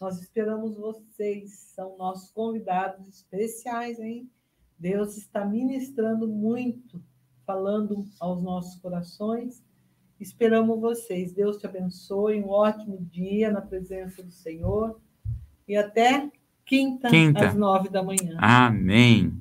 Nós 0.00 0.20
esperamos 0.20 0.76
vocês, 0.76 1.50
são 1.74 1.96
nossos 1.98 2.30
convidados 2.30 3.08
especiais, 3.08 3.98
hein? 3.98 4.30
Deus 4.78 5.16
está 5.16 5.44
ministrando 5.44 6.28
muito 6.28 7.02
falando 7.52 8.06
aos 8.18 8.42
nossos 8.42 8.80
corações. 8.80 9.62
Esperamos 10.18 10.80
vocês. 10.80 11.34
Deus 11.34 11.58
te 11.58 11.66
abençoe. 11.66 12.40
Um 12.40 12.48
ótimo 12.48 13.06
dia 13.10 13.50
na 13.50 13.60
presença 13.60 14.22
do 14.22 14.30
Senhor. 14.30 14.98
E 15.68 15.76
até 15.76 16.30
quinta, 16.64 17.10
quinta. 17.10 17.46
às 17.46 17.54
nove 17.54 17.90
da 17.90 18.02
manhã. 18.02 18.38
Amém. 18.38 19.38